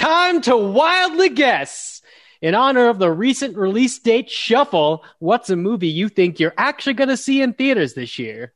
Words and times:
time 0.00 0.40
to 0.42 0.56
wildly 0.56 1.28
guess. 1.28 2.02
In 2.40 2.54
honor 2.54 2.88
of 2.88 2.98
the 2.98 3.10
recent 3.10 3.56
release 3.56 3.98
date 3.98 4.30
shuffle, 4.30 5.04
what's 5.18 5.50
a 5.50 5.56
movie 5.56 5.88
you 5.88 6.08
think 6.08 6.40
you're 6.40 6.54
actually 6.56 6.94
going 6.94 7.10
to 7.10 7.16
see 7.16 7.42
in 7.42 7.52
theaters 7.52 7.92
this 7.92 8.18
year? 8.18 8.54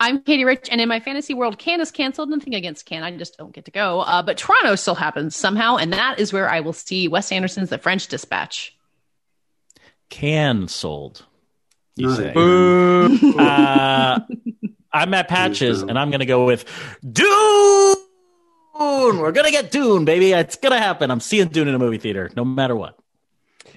I'm 0.00 0.22
Katie 0.22 0.46
Rich, 0.46 0.68
and 0.70 0.80
in 0.80 0.88
my 0.88 0.98
fantasy 0.98 1.34
world, 1.34 1.58
Cannes 1.58 1.82
is 1.82 1.90
canceled. 1.90 2.30
Nothing 2.30 2.54
against 2.54 2.86
Cannes, 2.86 3.04
I 3.04 3.10
just 3.16 3.36
don't 3.36 3.52
get 3.52 3.66
to 3.66 3.70
go. 3.70 4.00
Uh, 4.00 4.22
but 4.22 4.38
Toronto 4.38 4.74
still 4.76 4.94
happens 4.94 5.36
somehow, 5.36 5.76
and 5.76 5.92
that 5.92 6.18
is 6.18 6.32
where 6.32 6.50
I 6.50 6.60
will 6.60 6.72
see 6.72 7.06
Wes 7.06 7.30
Anderson's 7.30 7.68
The 7.68 7.78
French 7.78 8.08
Dispatch. 8.08 8.74
Canceled. 10.08 11.26
You 11.96 12.08
Not 12.08 12.16
say. 12.16 12.32
Boo. 12.32 13.38
Uh, 13.38 14.20
I'm 14.92 15.10
Matt 15.10 15.28
Patches, 15.28 15.82
and 15.82 15.98
I'm 15.98 16.10
going 16.10 16.20
to 16.20 16.26
go 16.26 16.46
with 16.46 16.64
Dune. 19.10 19.18
We're 19.20 19.32
going 19.32 19.46
to 19.46 19.52
get 19.52 19.70
Dune, 19.70 20.04
baby. 20.04 20.32
It's 20.32 20.56
going 20.56 20.72
to 20.72 20.78
happen. 20.78 21.10
I'm 21.10 21.20
seeing 21.20 21.48
Dune 21.48 21.68
in 21.68 21.74
a 21.74 21.78
movie 21.78 21.98
theater, 21.98 22.30
no 22.36 22.44
matter 22.44 22.74
what. 22.76 22.98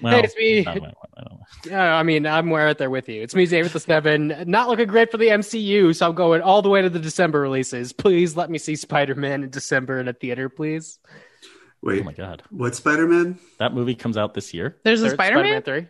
Well, 0.01 0.13
Hey, 0.13 0.23
it's 0.23 0.35
me. 0.35 0.61
not 0.63 0.75
no 0.75 0.81
matter 0.81 0.95
I. 1.17 1.67
Yeah, 1.67 1.95
I 1.95 2.03
mean, 2.03 2.25
I'm 2.27 2.51
right 2.51 2.77
there 2.77 2.89
with 2.89 3.07
you. 3.07 3.21
It's 3.21 3.33
me, 3.33 3.45
David 3.45 3.71
the 3.71 3.79
Seven. 3.79 4.43
Not 4.45 4.67
looking 4.67 4.87
great 4.87 5.09
for 5.11 5.17
the 5.17 5.27
MCU, 5.27 5.95
so 5.95 6.09
I'm 6.09 6.15
going 6.15 6.41
all 6.41 6.61
the 6.61 6.69
way 6.69 6.81
to 6.81 6.89
the 6.89 6.99
December 6.99 7.39
releases. 7.39 7.93
Please 7.93 8.35
let 8.35 8.49
me 8.49 8.57
see 8.57 8.75
Spider 8.75 9.15
Man 9.15 9.43
in 9.43 9.49
December 9.49 9.99
in 9.99 10.07
a 10.07 10.13
theater, 10.13 10.49
please. 10.49 10.99
Wait, 11.81 12.01
Oh 12.01 12.03
my 12.03 12.13
god, 12.13 12.43
what 12.49 12.75
Spider 12.75 13.07
Man? 13.07 13.39
that 13.59 13.73
movie 13.73 13.95
comes 13.95 14.17
out 14.17 14.33
this 14.33 14.53
year. 14.53 14.75
There's 14.83 15.01
a 15.01 15.11
Spider 15.11 15.41
Man. 15.41 15.61
three. 15.61 15.87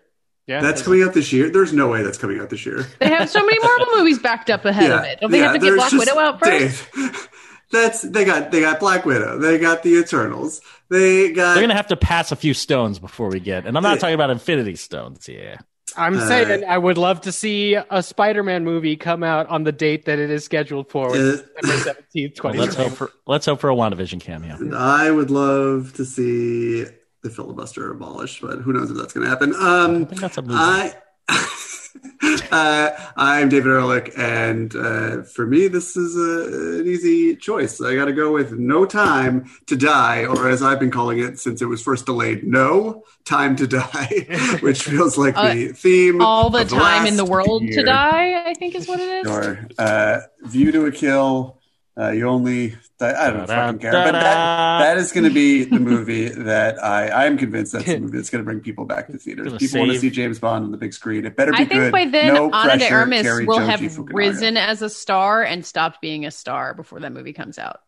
Yeah, 0.48 0.62
That's 0.62 0.84
coming 0.84 1.02
out 1.02 1.14
this 1.16 1.34
year. 1.34 1.50
There's 1.50 1.74
no 1.74 1.88
way 1.90 2.04
that's 2.04 2.20
coming 2.20 2.40
out 2.40 2.52
this 2.52 2.66
year. 2.68 2.86
They 3.00 3.10
have 3.10 3.28
so 3.30 3.44
many 3.44 3.58
Marvel 3.60 3.88
movies 3.96 4.20
backed 4.20 4.52
up 4.52 4.64
ahead 4.66 4.92
of 4.92 5.04
it. 5.04 5.20
Don't 5.20 5.32
they 5.32 5.40
have 5.40 5.54
to 5.54 5.60
get 5.60 5.74
Black 5.76 5.90
just- 5.90 6.00
Widow 6.08 6.20
out 6.20 6.40
first? 6.40 6.92
Dave, 6.94 7.30
that's 7.72 8.02
they 8.02 8.26
got 8.26 8.52
they 8.52 8.62
got 8.62 8.80
Black 8.80 9.06
Widow. 9.06 9.38
They 9.40 9.58
got 9.58 9.84
the 9.84 9.96
Eternals. 10.00 10.62
They 10.90 11.32
got 11.32 11.54
They're 11.54 11.62
going 11.64 11.70
to 11.70 11.76
have 11.76 11.88
to 11.88 11.98
pass 11.98 12.32
a 12.32 12.36
few 12.36 12.54
stones 12.54 13.00
before 13.00 13.30
we 13.30 13.40
get, 13.40 13.66
and 13.66 13.76
I'm 13.76 13.84
not 13.84 13.94
Yeah. 13.96 14.00
talking 14.00 14.16
about 14.16 14.30
Infinity 14.30 14.76
Stones. 14.76 15.28
Yeah, 15.28 15.58
I'm 15.98 16.18
Uh, 16.18 16.28
saying 16.28 16.64
I 16.66 16.78
would 16.78 16.98
love 16.98 17.22
to 17.22 17.32
see 17.32 17.74
a 17.76 18.04
Spider 18.04 18.44
Man 18.44 18.64
movie 18.64 18.96
come 18.96 19.24
out 19.24 19.48
on 19.48 19.64
the 19.64 19.72
date 19.72 20.06
that 20.06 20.20
it 20.20 20.30
is 20.30 20.44
scheduled 20.46 20.90
for, 20.92 21.10
which 21.12 21.20
is 21.20 21.42
Uh, 21.42 21.62
December 21.62 21.96
17th, 22.14 22.44
Well, 22.44 22.54
let's 22.54 22.76
2020. 22.76 22.90
hope 22.90 22.98
for 22.98 23.12
let's 23.28 23.46
hope 23.46 23.60
for 23.60 23.70
a 23.70 23.76
WandaVision 23.76 24.22
cameo. 24.22 24.58
I 24.78 25.10
would 25.12 25.32
love 25.32 25.94
to 25.94 26.06
see 26.06 26.86
the 27.24 27.30
filibuster 27.32 27.92
abolished, 27.92 28.42
but 28.42 28.60
who 28.60 28.72
knows 28.74 28.92
if 28.92 28.98
that's 28.98 29.14
going 29.14 29.24
to 29.24 29.30
happen. 29.30 29.56
I 29.56 29.84
Um, 29.86 30.06
think 30.06 30.22
that's 30.22 30.38
a 30.38 30.42
movie. 30.44 30.54
I. 30.56 30.94
uh, 32.52 32.90
I'm 33.16 33.50
David 33.50 33.68
Ehrlich, 33.70 34.12
and 34.18 34.76
uh, 34.76 35.24
for 35.24 35.46
me, 35.46 35.68
this 35.68 35.96
is 35.96 36.16
a, 36.16 36.80
an 36.82 36.88
easy 36.88 37.36
choice. 37.36 37.80
I 37.82 37.96
got 37.96 38.06
to 38.06 38.14
go 38.14 38.32
with 38.32 38.54
No 38.54 38.86
Time 38.86 39.46
to 39.68 39.76
Die, 39.76 40.26
or 40.26 40.50
as 40.50 40.62
I've 40.62 40.80
been 40.80 40.92
calling 40.92 41.20
it 41.20 41.40
since 41.40 41.62
it 41.62 41.66
was 41.66 41.82
first 41.82 42.06
delayed, 42.06 42.44
No 42.44 43.04
Time 43.26 43.56
to 43.58 43.68
Die, 43.68 44.58
which 44.62 44.84
feels 44.84 45.18
like 45.18 45.38
Uh, 45.38 45.54
the 45.54 45.68
theme. 45.70 46.22
All 46.22 46.50
the 46.50 46.66
time 46.66 47.06
in 47.06 47.18
the 47.18 47.26
world 47.26 47.64
year. 47.64 47.80
to 47.80 47.84
die, 47.84 48.44
I 48.50 48.54
think 48.54 48.76
is 48.76 48.88
what 48.88 49.00
it 49.00 49.26
is. 49.26 49.28
Sure. 49.28 49.68
Uh, 49.78 50.20
View 50.44 50.72
to 50.72 50.86
a 50.86 50.92
Kill. 50.92 51.60
Uh, 51.98 52.12
you 52.12 52.28
only. 52.28 52.76
I 53.00 53.30
don't 53.32 53.48
fucking 53.48 53.80
care. 53.80 53.92
But 53.92 54.12
that, 54.12 54.22
Da-da. 54.22 54.80
that 54.80 54.98
is 54.98 55.12
going 55.12 55.24
to 55.26 55.30
be 55.34 55.64
the 55.76 55.80
movie 55.80 56.28
that 56.30 56.82
I, 56.84 57.08
I 57.08 57.26
am 57.26 57.38
convinced 57.38 57.74
that's 57.74 57.86
the 57.86 58.00
movie 58.02 58.18
that's 58.18 58.30
going 58.30 58.44
to 58.44 58.46
bring 58.46 58.60
people 58.62 58.86
back 58.86 59.08
to 59.08 59.18
theaters. 59.18 59.48
Gonna 59.48 59.60
People 59.60 59.80
want 59.80 59.92
to 59.94 60.00
see 60.00 60.10
James 60.10 60.40
Bond 60.40 60.66
on 60.66 60.72
the 60.72 60.78
big 60.78 60.94
screen. 60.94 61.26
It 61.26 61.36
better 61.36 61.52
be 61.52 61.58
I 61.60 61.66
think 61.66 61.72
good. 61.80 61.92
by 61.92 62.06
then 62.06 62.34
no 62.34 62.52
Ana 62.52 62.74
de 62.74 62.78
pressure, 62.80 62.96
Armas 62.96 63.22
Cary 63.24 63.46
will 63.46 63.60
Joji 63.60 63.72
have 63.72 63.80
Fukunaga. 63.80 64.14
risen 64.14 64.58
as 64.58 64.82
a 64.82 64.90
star 64.90 65.44
and 65.44 65.66
stopped 65.66 66.02
being 66.02 66.26
a 66.26 66.32
star 66.32 66.74
before 66.74 67.00
that 67.02 67.12
movie 67.14 67.34
comes 67.34 67.58
out. 67.58 67.82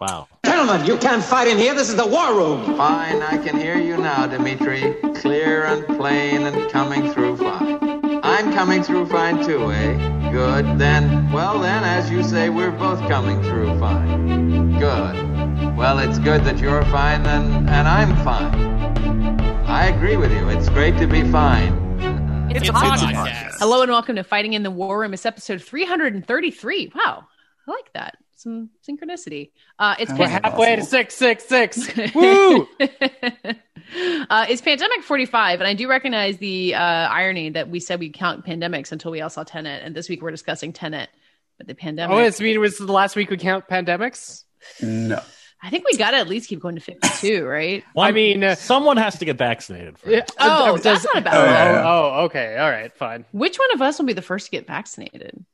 wow. 0.00 0.28
Gentlemen, 0.44 0.86
you 0.86 0.96
can't 0.98 1.22
fight 1.24 1.48
in 1.48 1.58
here. 1.58 1.74
This 1.74 1.88
is 1.88 1.96
the 1.96 2.06
war 2.06 2.34
room. 2.34 2.76
Fine, 2.76 3.22
I 3.22 3.38
can 3.38 3.58
hear 3.58 3.76
you 3.78 3.96
now, 3.96 4.26
Dimitri. 4.26 4.94
Clear 5.16 5.64
and 5.64 5.86
plain 5.98 6.42
and 6.46 6.70
coming 6.70 7.10
through 7.12 7.36
fine. 7.38 7.81
I'm 8.42 8.52
coming 8.52 8.82
through 8.82 9.06
fine 9.06 9.46
too, 9.46 9.70
eh? 9.70 10.30
Good. 10.32 10.76
Then, 10.76 11.30
well 11.30 11.60
then, 11.60 11.84
as 11.84 12.10
you 12.10 12.24
say, 12.24 12.48
we're 12.48 12.72
both 12.72 12.98
coming 13.02 13.40
through 13.40 13.78
fine. 13.78 14.72
Good. 14.80 15.76
Well, 15.76 16.00
it's 16.00 16.18
good 16.18 16.42
that 16.42 16.58
you're 16.58 16.82
fine 16.86 17.22
then, 17.22 17.68
and 17.68 17.86
I'm 17.86 18.16
fine. 18.24 18.52
I 19.68 19.86
agree 19.86 20.16
with 20.16 20.32
you. 20.32 20.48
It's 20.48 20.68
great 20.70 20.98
to 20.98 21.06
be 21.06 21.22
fine. 21.30 21.72
It's, 22.50 22.68
a 22.68 22.72
podcast. 22.72 23.58
Hello 23.60 23.82
and 23.82 23.92
welcome 23.92 24.16
to 24.16 24.24
Fighting 24.24 24.54
in 24.54 24.64
the 24.64 24.72
War 24.72 24.98
Room. 24.98 25.14
It's 25.14 25.24
episode 25.24 25.62
333. 25.62 26.90
Wow. 26.96 27.28
I 27.68 27.70
like 27.70 27.92
that. 27.92 28.18
Some 28.42 28.70
synchronicity. 28.88 29.52
Uh, 29.78 29.94
it's 30.00 30.10
How 30.10 30.16
We're 30.18 30.26
halfway 30.26 30.74
to 30.74 30.82
666. 30.82 32.14
Woo! 32.14 32.66
uh, 34.28 34.46
it's 34.48 34.60
Pandemic 34.60 35.02
45, 35.04 35.60
and 35.60 35.68
I 35.68 35.74
do 35.74 35.88
recognize 35.88 36.38
the 36.38 36.74
uh, 36.74 36.78
irony 36.80 37.50
that 37.50 37.68
we 37.68 37.78
said 37.78 38.00
we 38.00 38.10
count 38.10 38.44
pandemics 38.44 38.90
until 38.90 39.12
we 39.12 39.20
all 39.20 39.30
saw 39.30 39.44
Tenet, 39.44 39.84
and 39.84 39.94
this 39.94 40.08
week 40.08 40.22
we're 40.22 40.32
discussing 40.32 40.72
Tenet. 40.72 41.08
But 41.56 41.68
the 41.68 41.76
pandemic, 41.76 42.16
Oh, 42.16 42.18
it's 42.18 42.40
I 42.40 42.44
mean, 42.44 42.56
it 42.56 42.58
was 42.58 42.78
the 42.78 42.90
last 42.92 43.14
week 43.14 43.30
we 43.30 43.36
count 43.36 43.68
pandemics? 43.68 44.42
No. 44.82 45.20
I 45.62 45.70
think 45.70 45.84
we 45.84 45.96
got 45.96 46.10
to 46.10 46.16
at 46.16 46.26
least 46.26 46.48
keep 46.48 46.58
going 46.58 46.74
to 46.74 46.80
52, 46.80 47.44
right? 47.46 47.84
Well, 47.94 48.04
I 48.08 48.10
mean, 48.10 48.42
uh, 48.42 48.56
someone 48.56 48.96
has 48.96 49.20
to 49.20 49.24
get 49.24 49.38
vaccinated. 49.38 49.98
First. 49.98 50.10
Yeah, 50.12 50.22
Oh, 50.40 50.74
does- 50.78 50.82
that's 50.82 51.04
not 51.04 51.18
a 51.18 51.20
bad 51.20 51.34
oh, 51.34 51.46
one. 51.46 51.84
oh, 51.86 52.12
oh, 52.22 52.24
okay. 52.24 52.56
All 52.56 52.68
right, 52.68 52.92
fine. 52.92 53.24
Which 53.30 53.56
one 53.56 53.70
of 53.72 53.80
us 53.82 54.00
will 54.00 54.06
be 54.06 54.14
the 54.14 54.22
first 54.22 54.46
to 54.46 54.50
get 54.50 54.66
vaccinated? 54.66 55.44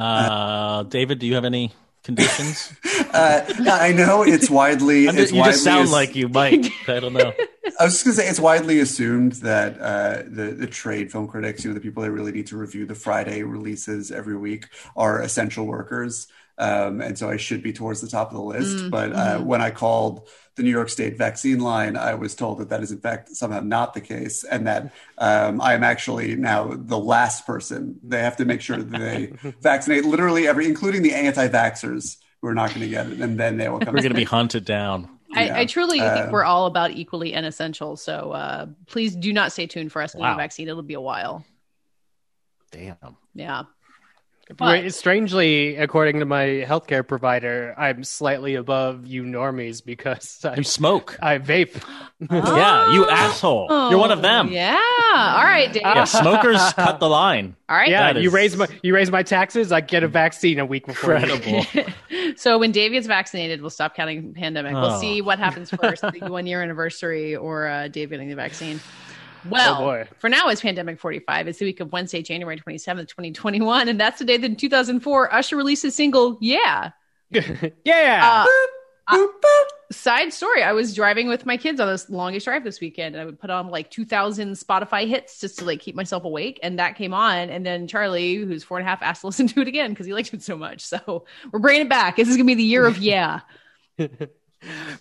Uh, 0.00 0.82
David, 0.84 1.18
do 1.18 1.26
you 1.26 1.34
have 1.34 1.44
any 1.44 1.72
conditions? 2.02 2.72
Uh, 3.12 3.42
I 3.68 3.90
know 3.90 4.22
it's 4.22 4.48
widely. 4.48 5.08
I'm 5.08 5.16
it's 5.16 5.32
just- 5.32 5.34
you 5.34 5.42
just 5.42 5.64
sound 5.64 5.82
as- 5.84 5.90
like 5.92 6.14
you 6.14 6.28
might. 6.28 6.70
I 6.86 7.00
don't 7.00 7.12
know. 7.12 7.32
I 7.80 7.84
was 7.84 7.94
just 7.94 8.04
to 8.04 8.12
say 8.12 8.28
it's 8.28 8.38
widely 8.38 8.78
assumed 8.78 9.32
that 9.42 9.80
uh, 9.80 10.22
the 10.28 10.52
the 10.56 10.68
trade 10.68 11.10
film 11.10 11.26
critics, 11.26 11.64
you 11.64 11.70
know, 11.70 11.74
the 11.74 11.80
people 11.80 12.04
that 12.04 12.12
really 12.12 12.30
need 12.30 12.46
to 12.48 12.56
review 12.56 12.86
the 12.86 12.94
Friday 12.94 13.42
releases 13.42 14.12
every 14.12 14.36
week, 14.36 14.66
are 14.94 15.20
essential 15.20 15.66
workers, 15.66 16.28
um, 16.60 17.00
and 17.00 17.18
so 17.18 17.28
I 17.30 17.36
should 17.36 17.62
be 17.62 17.72
towards 17.72 18.00
the 18.00 18.08
top 18.08 18.28
of 18.30 18.36
the 18.36 18.42
list. 18.42 18.76
Mm, 18.76 18.90
but 18.90 19.12
uh, 19.12 19.38
mhm. 19.38 19.44
when 19.44 19.60
I 19.62 19.70
called 19.70 20.28
the 20.56 20.62
New 20.62 20.70
York 20.70 20.90
State 20.90 21.16
vaccine 21.16 21.60
line, 21.60 21.96
I 21.96 22.14
was 22.14 22.34
told 22.34 22.58
that 22.58 22.68
that 22.68 22.82
is 22.82 22.92
in 22.92 23.00
fact 23.00 23.30
somehow 23.30 23.60
not 23.60 23.94
the 23.94 24.00
case, 24.00 24.44
and 24.44 24.66
that 24.66 24.92
um, 25.18 25.60
I 25.60 25.74
am 25.74 25.82
actually 25.82 26.36
now 26.36 26.70
the 26.76 26.98
last 26.98 27.46
person. 27.46 27.98
They 28.02 28.20
have 28.22 28.36
to 28.36 28.44
make 28.44 28.60
sure 28.60 28.76
that 28.76 28.90
they 28.90 29.32
vaccinate 29.62 30.04
literally 30.04 30.46
every, 30.46 30.66
including 30.66 31.02
the 31.02 31.14
anti-vaxxers 31.14 32.18
who 32.42 32.48
are 32.48 32.54
not 32.54 32.70
going 32.70 32.82
to 32.82 32.88
get 32.88 33.06
it, 33.10 33.20
and 33.20 33.38
then 33.40 33.56
they 33.56 33.68
will 33.68 33.80
come. 33.80 33.94
We're 33.94 34.02
going 34.02 34.12
to 34.12 34.14
be 34.14 34.24
hunted 34.24 34.64
down. 34.64 35.08
I, 35.34 35.44
Yeah. 35.46 35.58
I 35.58 35.64
truly 35.66 36.00
Uh, 36.00 36.14
think 36.14 36.32
we're 36.32 36.44
all 36.44 36.66
about 36.66 36.90
equally 36.90 37.34
unessential. 37.34 37.96
So 37.96 38.32
uh, 38.32 38.66
please 38.86 39.14
do 39.14 39.32
not 39.32 39.52
stay 39.52 39.66
tuned 39.66 39.92
for 39.92 40.02
us 40.02 40.12
getting 40.12 40.26
Wow. 40.26 40.34
a 40.34 40.36
vaccine. 40.36 40.68
It'll 40.68 40.82
be 40.82 40.94
a 40.94 41.00
while. 41.00 41.44
Damn. 42.72 42.96
Yeah. 43.34 43.62
Wait, 44.58 44.90
strangely, 44.94 45.76
according 45.76 46.18
to 46.20 46.26
my 46.26 46.64
healthcare 46.66 47.06
provider, 47.06 47.74
I'm 47.78 48.02
slightly 48.04 48.56
above 48.56 49.06
you 49.06 49.22
normies 49.22 49.84
because 49.84 50.40
I, 50.44 50.54
You 50.58 50.64
smoke. 50.64 51.16
I 51.22 51.38
vape. 51.38 51.80
Yeah, 52.30 52.92
you 52.92 53.08
asshole. 53.08 53.68
You're 53.90 53.98
one 53.98 54.10
of 54.12 54.20
them. 54.20 54.48
Oh, 54.48 54.50
Yeah. 54.52 54.78
All 55.14 55.42
right, 55.44 55.72
Dave. 55.72 55.82
Yeah, 55.82 56.04
smokers 56.04 56.60
cut 56.74 57.00
the 57.00 57.08
line. 57.08 57.56
All 57.68 57.76
right. 57.76 57.88
Yeah, 57.88 58.12
That 58.12 58.20
you 58.20 58.28
is- 58.28 58.34
raise 58.34 58.56
my 58.58 58.68
you 58.82 58.94
raise 58.94 59.10
my 59.10 59.22
taxes, 59.22 59.72
I 59.72 59.80
get 59.80 60.02
a 60.02 60.08
vaccine 60.08 60.58
a 60.58 60.66
week 60.66 60.84
before. 60.86 61.14
Incredible. 61.14 61.64
so 62.36 62.58
when 62.58 62.72
Dave 62.72 62.92
gets 62.92 63.06
vaccinated, 63.06 63.60
we'll 63.62 63.70
stop 63.70 63.94
counting 63.94 64.34
pandemic. 64.34 64.74
We'll 64.74 64.84
Oh. 64.96 65.00
see 65.00 65.22
what 65.22 65.38
happens 65.38 65.70
first, 65.70 66.02
the 66.02 66.26
one 66.30 66.46
year 66.46 66.62
anniversary 66.62 67.36
or 67.36 67.68
uh, 67.68 67.88
Dave 67.88 68.10
getting 68.10 68.28
the 68.28 68.34
vaccine. 68.36 68.80
Well, 69.48 69.82
Oh, 69.82 70.04
for 70.18 70.28
now, 70.28 70.48
it's 70.48 70.60
Pandemic 70.60 70.98
45. 70.98 71.48
It's 71.48 71.58
the 71.58 71.64
week 71.66 71.80
of 71.80 71.92
Wednesday, 71.92 72.22
January 72.22 72.58
27th, 72.58 73.08
2021. 73.08 73.88
And 73.88 74.00
that's 74.00 74.18
the 74.18 74.24
day 74.24 74.36
that 74.36 74.46
in 74.46 74.56
2004, 74.56 75.32
Usher 75.34 75.56
released 75.56 75.82
his 75.82 75.94
single, 75.94 76.38
Yeah. 76.40 76.90
yeah. 77.84 78.44
Uh, 78.46 79.16
uh, 79.16 79.26
side 79.92 80.32
story 80.32 80.62
I 80.62 80.72
was 80.72 80.94
driving 80.94 81.26
with 81.28 81.44
my 81.44 81.56
kids 81.56 81.80
on 81.80 81.88
this 81.88 82.08
longest 82.10 82.46
drive 82.46 82.62
this 82.62 82.80
weekend, 82.80 83.14
and 83.16 83.22
I 83.22 83.24
would 83.24 83.40
put 83.40 83.50
on 83.50 83.68
like 83.68 83.90
2,000 83.90 84.52
Spotify 84.52 85.08
hits 85.08 85.40
just 85.40 85.58
to 85.58 85.64
like 85.64 85.80
keep 85.80 85.96
myself 85.96 86.24
awake. 86.24 86.60
And 86.62 86.78
that 86.78 86.96
came 86.96 87.12
on. 87.12 87.50
And 87.50 87.66
then 87.66 87.88
Charlie, 87.88 88.36
who's 88.36 88.62
four 88.62 88.78
and 88.78 88.86
a 88.86 88.90
half, 88.90 89.02
asked 89.02 89.22
to 89.22 89.26
listen 89.28 89.48
to 89.48 89.60
it 89.60 89.68
again 89.68 89.90
because 89.90 90.06
he 90.06 90.12
liked 90.14 90.32
it 90.32 90.42
so 90.42 90.56
much. 90.56 90.80
So 90.82 91.24
we're 91.50 91.58
bringing 91.58 91.82
it 91.82 91.88
back. 91.88 92.16
This 92.16 92.28
is 92.28 92.36
going 92.36 92.46
to 92.46 92.50
be 92.50 92.54
the 92.54 92.62
year 92.62 92.86
of 92.86 92.98
Yeah. 93.10 93.40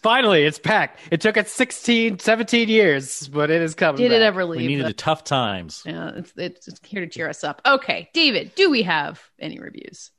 Finally, 0.02 0.44
it's 0.46 0.60
packed. 0.60 1.00
It 1.12 1.20
took 1.22 1.36
us 1.38 1.52
16, 1.52 2.20
17 2.20 2.70
years, 2.70 3.28
but 3.28 3.50
it 3.50 3.62
is 3.62 3.76
coming. 3.76 4.02
Did 4.02 4.12
it 4.14 4.22
ever 4.22 4.46
leave? 4.46 4.62
We 4.62 4.68
needed 4.68 4.86
the 4.86 4.94
tough 4.94 5.24
times. 5.24 5.84
yeah, 5.86 6.12
it's, 6.16 6.32
it's 6.38 6.68
it's 6.70 6.80
here 6.84 7.02
to 7.02 7.08
cheer 7.08 7.28
us 7.30 7.44
up. 7.44 7.62
Okay, 7.66 8.10
David, 8.14 8.54
do 8.56 8.70
we 8.70 8.84
have 8.84 9.22
any 9.40 9.60
reviews? 9.60 10.12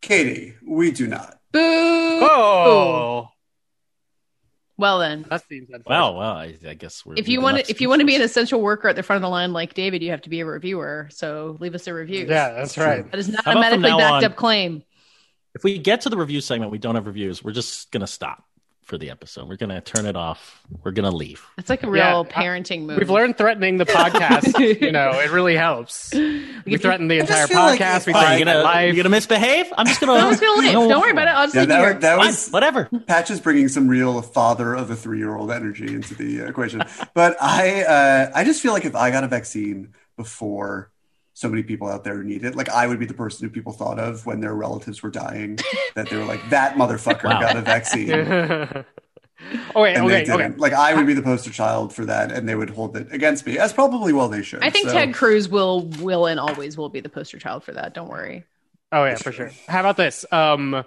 Katie, 0.00 0.54
we 0.66 0.90
do 0.90 1.06
not. 1.06 1.38
Boo! 1.52 1.60
Oh, 1.60 3.28
Well 4.76 4.98
then, 4.98 5.24
that 5.30 5.44
seems 5.48 5.68
unfortunate. 5.70 5.88
Well, 5.88 6.14
well, 6.16 6.32
I, 6.32 6.54
I 6.68 6.74
guess 6.74 7.04
we're. 7.06 7.14
if 7.16 7.28
you 7.28 7.40
want 7.40 7.58
to, 7.64 7.70
if 7.70 7.80
you 7.80 7.88
want 7.88 8.00
to 8.00 8.06
be 8.06 8.14
an 8.16 8.22
essential 8.22 8.60
worker 8.60 8.88
at 8.88 8.96
the 8.96 9.02
front 9.02 9.18
of 9.18 9.22
the 9.22 9.28
line 9.30 9.52
like 9.52 9.74
David, 9.74 10.02
you 10.02 10.10
have 10.10 10.22
to 10.22 10.30
be 10.30 10.40
a 10.40 10.46
reviewer. 10.46 11.08
So 11.12 11.56
leave 11.60 11.74
us 11.74 11.86
a 11.86 11.94
review. 11.94 12.26
Yeah, 12.28 12.52
that's 12.54 12.76
right. 12.76 13.08
that 13.10 13.18
is 13.18 13.28
not 13.28 13.44
How 13.44 13.56
a 13.56 13.60
medically 13.60 13.90
backed 13.90 14.02
on- 14.02 14.24
up 14.24 14.36
claim. 14.36 14.82
if 15.54 15.64
we 15.64 15.78
get 15.78 16.02
to 16.02 16.10
the 16.10 16.16
review 16.16 16.40
segment, 16.40 16.70
we 16.70 16.78
don't 16.78 16.94
have 16.96 17.06
reviews. 17.06 17.42
We're 17.42 17.52
just 17.52 17.90
gonna 17.90 18.06
stop 18.06 18.44
for 18.88 18.96
the 18.96 19.10
episode. 19.10 19.46
We're 19.48 19.56
gonna 19.56 19.82
turn 19.82 20.06
it 20.06 20.16
off. 20.16 20.62
We're 20.82 20.92
gonna 20.92 21.10
leave. 21.14 21.44
It's 21.58 21.68
like 21.68 21.82
a 21.82 21.90
real 21.90 22.26
Yeah, 22.28 22.32
parenting 22.34 22.86
move. 22.86 22.96
We've 22.98 23.10
learned 23.10 23.36
threatening 23.36 23.76
the 23.76 23.84
podcast. 23.84 24.58
you 24.80 24.90
know, 24.90 25.10
it 25.20 25.30
really 25.30 25.54
helps. 25.56 26.12
We 26.14 26.76
threaten 26.78 27.06
the 27.06 27.18
just 27.18 27.30
entire 27.30 27.46
feel 27.46 27.58
like 27.58 27.78
podcast. 27.80 28.06
We're 28.06 28.14
threaten 28.18 28.46
gonna 28.46 28.62
life. 28.62 28.94
you 28.94 29.02
gonna 29.02 29.10
misbehave? 29.14 29.66
I'm 29.76 29.86
just 29.86 30.00
gonna. 30.00 30.14
I'm 30.14 30.30
just 30.30 30.40
gonna 30.40 30.60
leave. 30.60 30.72
Don't 30.72 31.00
worry 31.02 31.10
about 31.10 31.28
it. 31.28 31.34
I'll 31.34 31.46
just 31.46 31.54
Yeah, 31.54 31.60
leave 31.62 31.68
you 31.70 31.76
that, 31.76 31.92
was- 31.94 32.00
that 32.02 32.16
Fine, 32.16 32.26
was 32.26 32.48
whatever. 32.48 32.88
Patch 33.06 33.30
is 33.30 33.40
bringing 33.40 33.68
some 33.68 33.88
real 33.88 34.22
father 34.22 34.74
of 34.74 34.90
a 34.90 34.96
three-year-old 34.96 35.52
energy 35.52 35.94
into 35.94 36.14
the 36.14 36.46
equation. 36.48 36.82
But 37.12 37.36
I, 37.42 37.82
uh, 37.82 38.30
I 38.34 38.44
just 38.44 38.62
feel 38.62 38.72
like 38.72 38.86
if 38.86 38.96
I 38.96 39.10
got 39.10 39.22
a 39.22 39.28
vaccine 39.28 39.92
before 40.16 40.90
so 41.38 41.48
many 41.48 41.62
people 41.62 41.88
out 41.88 42.02
there 42.02 42.16
who 42.16 42.24
need 42.24 42.44
it, 42.44 42.56
like 42.56 42.68
I 42.68 42.86
would 42.88 42.98
be 42.98 43.06
the 43.06 43.14
person 43.14 43.46
who 43.46 43.50
people 43.52 43.72
thought 43.72 44.00
of 44.00 44.26
when 44.26 44.40
their 44.40 44.54
relatives 44.54 45.04
were 45.04 45.10
dying, 45.10 45.56
that 45.94 46.10
they 46.10 46.16
were 46.16 46.24
like, 46.24 46.40
that 46.50 46.74
motherfucker 46.74 47.24
Wow. 47.24 47.40
got 47.40 47.56
a 47.56 47.60
vaccine. 47.60 48.10
oh 49.74 49.82
wait, 49.82 49.94
And 49.96 50.08
they 50.10 50.16
okay, 50.16 50.24
didn't. 50.24 50.40
okay. 50.40 50.54
Like 50.56 50.72
I 50.72 50.94
would 50.94 51.06
be 51.06 51.14
the 51.14 51.22
poster 51.22 51.50
child 51.50 51.94
for 51.94 52.04
that, 52.06 52.32
and 52.32 52.48
they 52.48 52.56
would 52.56 52.70
hold 52.70 52.96
it 52.96 53.12
against 53.12 53.46
me, 53.46 53.56
as 53.56 53.72
probably 53.72 54.12
well 54.12 54.28
they 54.28 54.42
should. 54.42 54.62
I 54.64 54.70
think 54.70 54.88
So- 54.88 54.94
Ted 54.94 55.14
Cruz 55.14 55.48
will 55.48 55.82
will 56.00 56.26
and 56.26 56.40
always 56.40 56.76
will 56.76 56.88
be 56.88 56.98
the 57.00 57.08
poster 57.08 57.38
child 57.38 57.62
for 57.62 57.72
that. 57.72 57.94
Don't 57.94 58.08
worry. 58.08 58.44
Oh 58.90 59.04
yeah, 59.04 59.14
for 59.14 59.30
sure. 59.30 59.52
How 59.68 59.80
about 59.80 59.96
this? 59.96 60.24
Um, 60.32 60.82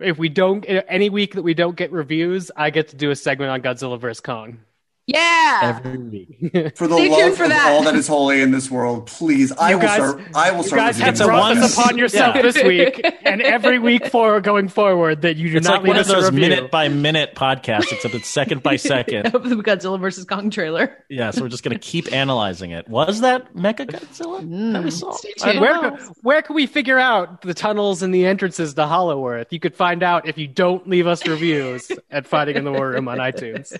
if 0.00 0.18
we 0.18 0.28
don't 0.28 0.64
any 0.68 1.08
week 1.10 1.34
that 1.34 1.42
we 1.42 1.54
don't 1.54 1.74
get 1.74 1.90
reviews, 1.90 2.50
I 2.54 2.70
get 2.70 2.88
to 2.88 2.96
do 2.96 3.10
a 3.10 3.16
segment 3.16 3.50
on 3.50 3.60
Godzilla 3.62 3.98
vs 3.98 4.20
Kong. 4.20 4.60
Yeah. 5.08 5.60
Every 5.84 5.98
week. 5.98 6.76
For 6.76 6.88
the 6.88 6.96
Stay 6.96 7.08
tuned 7.08 7.10
love 7.20 7.36
for 7.36 7.44
of 7.44 7.50
that. 7.50 7.70
all 7.72 7.82
that 7.84 7.94
is 7.94 8.08
holy 8.08 8.40
in 8.42 8.50
this 8.50 8.68
world, 8.68 9.06
please, 9.06 9.52
I 9.52 9.70
You 9.70 9.76
will 9.76 9.82
guys- 9.84 9.96
start. 9.96 10.20
I 10.34 10.50
will 10.50 10.58
You 10.58 10.64
start. 10.64 10.80
guys 10.80 10.98
have 10.98 11.16
brought 11.18 11.54
this 11.54 11.78
upon 11.78 11.96
yourself 11.98 12.34
yeah. 12.34 12.42
this 12.42 12.60
week, 12.62 13.06
and 13.24 13.40
every 13.40 13.78
week 13.78 14.06
for 14.10 14.40
going 14.40 14.66
forward 14.68 15.22
that 15.22 15.36
you 15.36 15.48
do 15.50 15.58
It's 15.58 15.66
not 15.66 15.74
like 15.74 15.82
leave 15.84 15.88
one 15.90 15.98
of 16.00 16.06
those 16.08 16.24
review. 16.24 16.40
minute 16.40 16.70
by 16.72 16.88
minute 16.88 17.36
podcasts, 17.36 17.92
except 17.92 18.14
it's 18.16 18.28
second 18.28 18.64
by 18.64 18.74
second. 18.94 19.26
Of 19.26 19.48
the 19.48 19.54
Godzilla 19.56 20.00
versus 20.00 20.24
Kong 20.24 20.50
trailer. 20.50 21.04
Yeah, 21.08 21.30
so 21.30 21.42
we're 21.42 21.50
just 21.50 21.62
gonna 21.62 21.78
keep 21.78 22.12
analyzing 22.12 22.72
it. 22.72 22.88
Was 22.88 23.20
that 23.20 23.54
Mecha 23.54 23.86
Godzilla 23.86 24.42
mm. 24.42 24.72
that 24.72 24.82
we 24.82 24.90
saw? 24.90 25.12
Stay 25.12 25.32
tuned. 25.38 25.60
Where, 25.60 25.92
where 26.22 26.42
can 26.42 26.56
we 26.56 26.66
figure 26.66 26.98
out 26.98 27.42
the 27.42 27.54
tunnels 27.54 28.02
and 28.02 28.12
the 28.12 28.26
entrances 28.26 28.74
to 28.74 28.86
Hollow 28.86 29.24
Earth? 29.28 29.52
You 29.52 29.60
could 29.60 29.76
find 29.76 30.02
out 30.02 30.26
if 30.26 30.36
you 30.36 30.48
don't 30.48 30.88
leave 30.88 31.06
us 31.06 31.24
reviews 31.28 31.92
at 32.10 32.26
Fighting 32.26 32.56
in 32.56 32.64
the 32.64 32.72
War 32.72 32.90
Room 32.90 33.06
on 33.06 33.18
iTunes. 33.18 33.78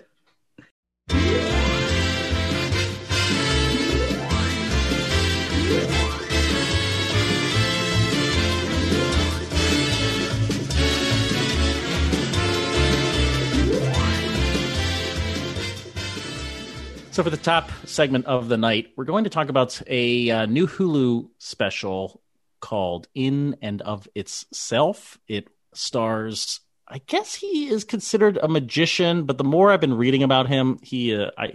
So 17.17 17.23
for 17.23 17.31
the 17.31 17.39
top 17.39 17.71
segment 17.87 18.27
of 18.27 18.51
the 18.51 18.59
night, 18.59 18.93
we're 18.95 19.07
going 19.07 19.25
to 19.25 19.31
talk 19.31 19.49
about 19.49 19.81
a 19.87 20.31
uh, 20.31 20.45
new 20.45 20.67
Hulu 20.67 21.31
special 21.39 22.21
called 22.61 23.09
"In 23.15 23.57
and 23.63 23.81
of 23.81 24.07
Itself." 24.15 25.19
It 25.27 25.49
stars. 25.73 26.61
I 26.89 26.99
guess 27.07 27.35
he 27.35 27.69
is 27.69 27.83
considered 27.83 28.39
a 28.41 28.47
magician, 28.47 29.25
but 29.25 29.39
the 29.39 29.45
more 29.45 29.73
I've 29.73 29.81
been 29.81 29.97
reading 29.97 30.23
about 30.23 30.47
him, 30.47 30.79
he, 30.83 31.17
uh, 31.17 31.31
I, 31.37 31.47
uh, 31.47 31.51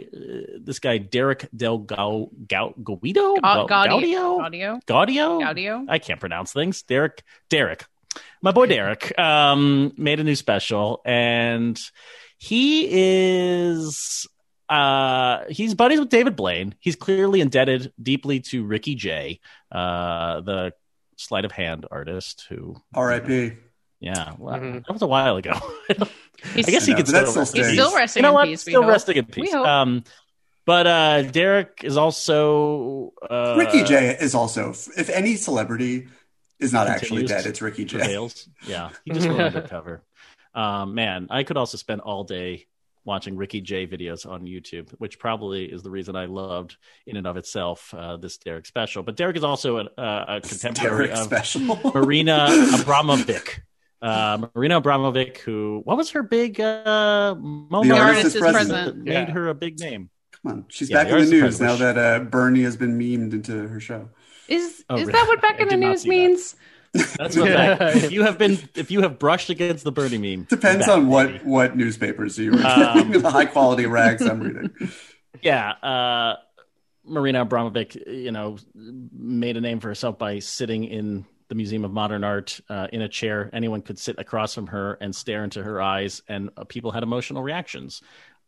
this 0.59 0.79
guy 0.79 0.97
Derek 0.97 1.47
Del 1.55 1.77
Gau, 1.77 2.29
Gau, 2.47 2.73
Guido, 2.83 3.35
Ga- 3.35 3.65
Gaudio. 3.65 3.67
Gaudio, 3.67 4.39
Gaudio. 4.39 4.85
Gaudio, 4.85 5.41
Gaudio. 5.41 5.85
I 5.87 5.99
can't 5.99 6.19
pronounce 6.19 6.51
things. 6.51 6.81
Derek, 6.81 7.23
Derek, 7.49 7.85
my 8.41 8.51
boy 8.51 8.65
Derek, 8.65 9.17
um, 9.17 9.93
made 9.95 10.19
a 10.19 10.23
new 10.23 10.35
special, 10.35 11.01
and 11.05 11.79
he 12.37 12.87
is 12.89 14.27
uh, 14.67 15.45
he's 15.49 15.75
buddies 15.75 15.99
with 15.99 16.09
David 16.09 16.35
Blaine. 16.35 16.75
He's 16.79 16.95
clearly 16.95 17.39
indebted 17.39 17.93
deeply 18.01 18.41
to 18.41 18.65
Ricky 18.65 18.95
Jay, 18.95 19.39
uh, 19.71 20.41
the 20.41 20.73
sleight 21.17 21.45
of 21.45 21.51
hand 21.51 21.85
artist 21.89 22.45
who, 22.49 22.75
R.I.P. 22.93 23.53
yeah, 24.01 24.33
well, 24.37 24.59
Mhm. 24.59 24.85
that 24.85 24.91
was 24.91 25.01
a 25.01 25.07
while 25.07 25.37
ago. 25.37 25.53
I 25.89 26.61
guess 26.63 26.85
he 26.85 26.93
I 26.93 26.97
could 26.97 27.05
but 27.05 27.11
that 27.13 27.27
still, 27.29 27.45
still 27.45 27.45
rest 27.45 27.55
in 27.55 27.63
he's 27.63 27.67
peace. 27.67 27.73
still 27.79 27.95
resting 27.95 28.21
You 28.23 28.27
know 28.27 28.33
what? 28.33 28.45
peace. 28.47 28.61
Still 28.61 28.83
resting 28.83 29.15
in 29.17 29.25
peace. 29.25 29.53
Um, 29.53 30.03
but 30.65 30.87
uh, 30.87 31.21
Derek 31.23 31.81
is 31.83 31.95
also 31.97 33.13
uh, 33.29 33.55
Ricky 33.57 33.83
Jay 33.83 34.17
is 34.19 34.35
also, 34.35 34.71
if 34.97 35.09
any 35.09 35.35
celebrity 35.35 36.07
is 36.59 36.73
not 36.73 36.87
actually 36.87 37.23
dead, 37.25 37.45
it's 37.45 37.61
Ricky 37.61 37.85
Jay. 37.85 37.99
prevails. 37.99 38.47
Yeah, 38.67 38.89
he 39.05 39.11
just 39.13 39.27
went 39.27 39.39
undercover. 39.39 40.03
Um, 40.53 40.95
man, 40.95 41.27
I 41.29 41.43
could 41.43 41.55
also 41.55 41.77
spend 41.77 42.01
all 42.01 42.25
day 42.25 42.67
watching 43.05 43.37
Ricky 43.37 43.61
Jay 43.61 43.87
videos 43.87 44.29
on 44.29 44.41
YouTube, 44.41 44.89
which 44.97 45.17
probably 45.17 45.63
is 45.63 45.81
the 45.81 45.89
reason 45.89 46.17
I 46.17 46.25
loved 46.25 46.75
in 47.07 47.15
and 47.15 47.25
of 47.25 47.37
itself 47.37 47.93
uh, 47.93 48.17
this 48.17 48.35
Derek 48.37 48.65
special. 48.65 49.01
But 49.01 49.15
Derek 49.15 49.37
is 49.37 49.45
also 49.45 49.77
a, 49.77 49.83
uh, 49.97 50.25
a 50.27 50.41
contemporary 50.41 51.05
Derek 51.07 51.11
of 51.11 51.23
special. 51.23 51.79
Marina 51.95 52.47
Abramovic. 52.49 53.61
Uh, 54.01 54.47
Marina 54.55 54.81
Abramovic, 54.81 55.37
who 55.37 55.81
what 55.83 55.95
was 55.97 56.09
her 56.11 56.23
big 56.23 56.59
uh, 56.59 57.35
moment? 57.35 57.89
The 57.93 57.97
artist 57.99 58.25
is 58.27 58.35
is 58.35 58.41
present. 58.41 58.69
present. 58.69 58.85
that 58.97 58.97
made 59.05 59.13
Yeah. 59.27 59.31
her 59.33 59.49
a 59.49 59.53
big 59.55 59.79
name. 59.79 60.09
Come 60.43 60.51
on, 60.51 60.65
she's 60.69 60.89
Yeah, 60.89 60.97
back 60.97 61.07
the 61.07 61.13
in 61.13 61.29
the 61.29 61.41
artist 61.41 61.59
news 61.59 61.61
now 61.61 61.75
that 61.75 61.97
uh, 61.97 62.19
Bernie 62.25 62.63
has 62.63 62.75
been 62.75 62.97
memed 62.97 63.33
into 63.33 63.67
her 63.67 63.79
show. 63.79 64.09
Is 64.47 64.83
Oh, 64.89 64.95
is 64.95 65.01
really? 65.01 65.13
that 65.13 65.27
what 65.27 65.41
back 65.41 65.59
I 65.59 65.63
in 65.63 65.67
the 65.69 65.77
news 65.77 66.01
see 66.01 66.09
that. 66.09 66.15
means? 66.17 66.55
That's 67.17 67.35
the 67.35 67.45
fact. 67.45 67.81
If 67.95 68.11
you 68.11 68.23
have 68.23 68.37
been, 68.37 68.57
if 68.75 68.91
you 68.91 69.01
have 69.01 69.19
brushed 69.19 69.49
against 69.49 69.83
the 69.83 69.91
Bernie 69.91 70.17
meme, 70.17 70.47
Depends 70.49 70.87
on 70.87 71.07
what 71.07 71.27
baby. 71.27 71.45
what 71.45 71.77
newspapers 71.77 72.37
you 72.37 72.51
were 72.51 72.65
Um, 72.65 73.11
the 73.21 73.29
high 73.31 73.45
quality 73.45 73.85
rags 73.85 74.25
I'm 74.25 74.39
reading. 74.41 74.71
Yeah, 75.41 75.71
uh, 75.71 76.35
Marina 77.05 77.45
Abramovic, 77.45 77.95
you 78.07 78.31
know, 78.31 78.57
made 78.75 79.57
a 79.57 79.61
name 79.61 79.79
for 79.79 79.87
herself 79.87 80.19
by 80.19 80.39
sitting 80.39 80.83
in 80.85 81.25
the 81.51 81.55
Museum 81.55 81.83
of 81.83 81.91
Modern 81.91 82.23
Art 82.23 82.61
uh, 82.69 82.87
in 82.93 83.01
a 83.01 83.09
chair. 83.09 83.49
Anyone 83.51 83.81
could 83.81 83.99
sit 83.99 84.17
across 84.17 84.55
from 84.55 84.67
her 84.67 84.93
and 85.01 85.13
stare 85.13 85.43
into 85.43 85.61
her 85.61 85.81
eyes, 85.81 86.21
and 86.29 86.49
uh, 86.55 86.63
people 86.63 86.91
had 86.91 87.03
emotional 87.03 87.43
reactions. 87.43 88.01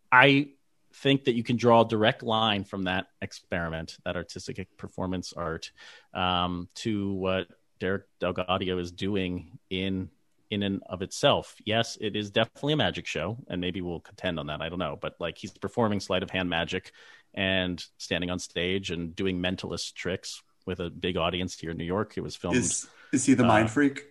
I 0.10 0.52
think 0.94 1.26
that 1.26 1.36
you 1.36 1.44
can 1.44 1.58
draw 1.58 1.82
a 1.82 1.86
direct 1.86 2.24
line 2.24 2.64
from 2.64 2.84
that 2.84 3.08
experiment, 3.22 3.98
that 4.06 4.16
artistic 4.16 4.70
performance 4.78 5.34
art, 5.34 5.74
um, 6.14 6.70
to 6.76 7.12
what 7.16 7.48
Derek 7.78 8.04
DelGaudio 8.22 8.80
is 8.80 8.94
doing 8.94 9.60
in 9.70 10.10
in 10.50 10.64
and 10.64 10.82
of 10.86 11.02
itself. 11.02 11.58
Yes, 11.66 11.98
it 12.00 12.16
is 12.16 12.32
definitely 12.32 12.72
a 12.72 12.78
magic 12.78 13.06
show, 13.06 13.38
and 13.50 13.60
maybe 13.60 13.82
we'll 13.82 14.00
contend 14.00 14.40
on 14.40 14.48
that. 14.48 14.62
I 14.62 14.70
don't 14.70 14.80
know, 14.80 14.98
but 15.02 15.16
like 15.20 15.38
he's 15.38 15.52
performing 15.52 16.00
sleight 16.00 16.24
of 16.24 16.30
hand 16.30 16.50
magic 16.50 16.94
and 17.34 17.86
standing 17.98 18.30
on 18.30 18.40
stage 18.40 18.92
and 18.92 19.14
doing 19.14 19.42
mentalist 19.42 19.94
tricks 19.94 20.42
with 20.66 20.80
a 20.80 20.90
big 20.90 21.18
audience 21.18 21.58
here 21.60 21.72
in 21.72 21.78
New 21.78 21.84
York. 21.86 22.14
It 22.18 22.22
was 22.22 22.36
filmed. 22.36 22.58
Is 22.58 22.88
is 23.12 23.26
he 23.26 23.34
the 23.34 23.44
Uh, 23.44 23.48
mind 23.48 23.72
freak? 23.72 24.06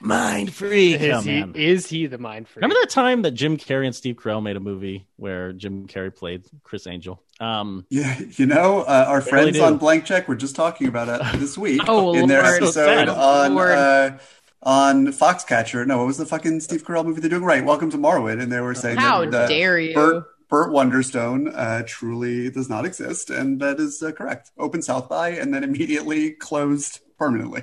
Mind 0.00 0.54
freak. 0.54 1.00
Is 1.00 1.14
Oh, 1.16 1.20
he 1.22 1.44
is 1.54 1.86
he 1.88 2.06
the 2.06 2.18
mind 2.18 2.46
freak? 2.48 2.62
Remember 2.62 2.80
that 2.82 2.90
time 2.90 3.22
that 3.22 3.32
Jim 3.32 3.56
Carrey 3.56 3.86
and 3.86 3.94
Steve 3.94 4.16
Carell 4.16 4.40
made 4.42 4.56
a 4.56 4.60
movie 4.60 5.06
where 5.16 5.52
Jim 5.52 5.86
Carrey 5.88 6.14
played 6.14 6.44
Criss 6.62 6.86
Angel? 6.86 7.20
Um, 7.40 7.84
Yeah, 7.90 8.16
you 8.36 8.46
know, 8.46 8.82
uh, 8.82 9.06
our 9.08 9.20
They 9.20 9.32
really 9.32 9.52
friends 9.52 9.58
on 9.60 9.78
Blank 9.78 10.04
Check 10.04 10.28
were 10.28 10.36
just 10.36 10.54
talking 10.54 10.86
about 10.86 11.08
it 11.08 11.40
this 11.40 11.58
week 11.58 11.82
Oh, 11.88 12.14
in 12.14 12.28
their 12.28 12.42
Lord. 12.42 12.58
So 12.72 12.82
episode 12.82 13.08
on 13.08 13.54
Lord. 13.56 13.70
uh, 13.72 14.18
on 14.62 15.06
Foxcatcher. 15.08 15.84
No, 15.86 15.98
what 15.98 16.06
was 16.06 16.18
the 16.18 16.26
fucking 16.26 16.60
Steve 16.60 16.84
Carell 16.84 17.04
movie 17.04 17.20
they're 17.20 17.30
doing? 17.30 17.42
Right, 17.44 17.64
Welcome 17.64 17.90
to 17.90 17.96
Marwen, 17.98 18.40
and 18.40 18.52
they 18.52 18.60
were 18.60 18.74
saying 18.74 18.98
How 18.98 19.24
that, 19.28 19.34
uh, 19.34 19.48
dare 19.48 19.78
you? 19.80 19.94
Burt, 19.94 20.24
Burt 20.50 20.70
Wonderstone 20.70 21.52
uh, 21.54 21.84
truly 21.86 22.50
does 22.50 22.68
not 22.68 22.84
exist, 22.84 23.30
and 23.30 23.60
that 23.60 23.78
is 23.78 24.02
uh, 24.02 24.10
correct. 24.10 24.50
Open 24.58 24.82
South 24.82 25.08
by, 25.08 25.30
and 25.30 25.54
then 25.54 25.62
immediately 25.62 26.32
closed 26.32 26.98
permanently. 27.18 27.62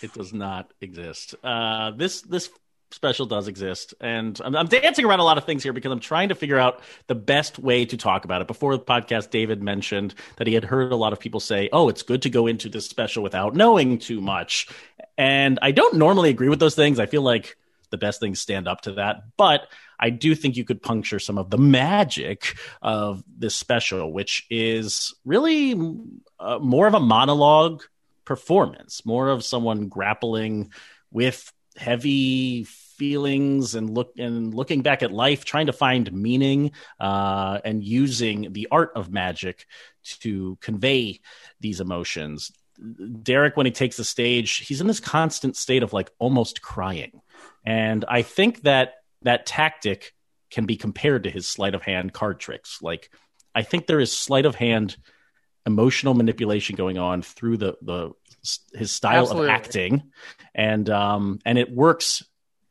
it 0.00 0.12
does 0.14 0.32
not 0.32 0.72
exist. 0.80 1.34
Uh, 1.42 1.90
this 1.90 2.22
this 2.22 2.48
special 2.92 3.26
does 3.26 3.48
exist, 3.48 3.94
and 4.00 4.40
I'm, 4.44 4.54
I'm 4.54 4.66
dancing 4.68 5.04
around 5.04 5.18
a 5.18 5.24
lot 5.24 5.38
of 5.38 5.44
things 5.44 5.64
here 5.64 5.72
because 5.72 5.90
I'm 5.90 6.00
trying 6.00 6.28
to 6.28 6.36
figure 6.36 6.58
out 6.58 6.80
the 7.08 7.16
best 7.16 7.58
way 7.58 7.84
to 7.84 7.96
talk 7.96 8.24
about 8.24 8.42
it. 8.42 8.46
Before 8.46 8.76
the 8.76 8.82
podcast, 8.82 9.30
David 9.30 9.60
mentioned 9.60 10.14
that 10.36 10.46
he 10.46 10.54
had 10.54 10.64
heard 10.64 10.92
a 10.92 10.96
lot 10.96 11.12
of 11.12 11.18
people 11.18 11.40
say, 11.40 11.68
"Oh, 11.72 11.88
it's 11.88 12.02
good 12.02 12.22
to 12.22 12.30
go 12.30 12.46
into 12.46 12.68
this 12.68 12.86
special 12.86 13.24
without 13.24 13.56
knowing 13.56 13.98
too 13.98 14.20
much," 14.20 14.68
and 15.18 15.58
I 15.62 15.72
don't 15.72 15.96
normally 15.96 16.30
agree 16.30 16.48
with 16.48 16.60
those 16.60 16.76
things. 16.76 17.00
I 17.00 17.06
feel 17.06 17.22
like 17.22 17.56
the 17.90 17.98
best 17.98 18.20
things 18.20 18.40
stand 18.40 18.68
up 18.68 18.82
to 18.82 18.92
that, 18.92 19.22
but 19.36 19.68
I 19.98 20.10
do 20.10 20.34
think 20.34 20.56
you 20.56 20.64
could 20.64 20.82
puncture 20.82 21.18
some 21.18 21.36
of 21.36 21.50
the 21.50 21.58
magic 21.58 22.56
of 22.80 23.22
this 23.38 23.54
special, 23.54 24.12
which 24.12 24.46
is 24.50 25.14
really 25.24 25.74
uh, 26.38 26.58
more 26.58 26.86
of 26.86 26.94
a 26.94 27.00
monologue 27.00 27.82
performance, 28.24 29.04
more 29.04 29.28
of 29.28 29.44
someone 29.44 29.88
grappling 29.88 30.72
with 31.10 31.52
heavy 31.76 32.64
feelings 32.64 33.74
and 33.74 33.90
look 33.90 34.12
and 34.18 34.54
looking 34.54 34.82
back 34.82 35.02
at 35.02 35.12
life, 35.12 35.44
trying 35.44 35.66
to 35.66 35.72
find 35.72 36.12
meaning, 36.12 36.72
uh, 36.98 37.58
and 37.64 37.82
using 37.82 38.52
the 38.52 38.68
art 38.70 38.92
of 38.94 39.10
magic 39.10 39.66
to 40.02 40.56
convey 40.60 41.20
these 41.60 41.80
emotions. 41.80 42.52
Derek, 43.22 43.56
when 43.56 43.66
he 43.66 43.72
takes 43.72 43.96
the 43.96 44.04
stage, 44.04 44.58
he's 44.58 44.80
in 44.80 44.86
this 44.86 45.00
constant 45.00 45.56
state 45.56 45.82
of 45.82 45.92
like 45.92 46.10
almost 46.18 46.62
crying. 46.62 47.20
And 47.64 48.04
I 48.08 48.22
think 48.22 48.62
that 48.62 48.94
that 49.22 49.46
tactic 49.46 50.12
can 50.50 50.66
be 50.66 50.76
compared 50.76 51.24
to 51.24 51.30
his 51.30 51.46
sleight 51.46 51.74
of 51.74 51.82
hand 51.82 52.12
card 52.12 52.40
tricks. 52.40 52.78
Like 52.82 53.10
I 53.54 53.62
think 53.62 53.86
there 53.86 54.00
is 54.00 54.12
sleight 54.16 54.46
of 54.46 54.54
hand 54.54 54.96
emotional 55.66 56.14
manipulation 56.14 56.76
going 56.76 56.98
on 56.98 57.22
through 57.22 57.58
the 57.58 57.76
the 57.82 58.10
his 58.72 58.90
style 58.90 59.22
Absolutely. 59.22 59.48
of 59.48 59.54
acting, 59.54 60.02
and 60.54 60.88
um 60.88 61.38
and 61.44 61.58
it 61.58 61.70
works 61.70 62.24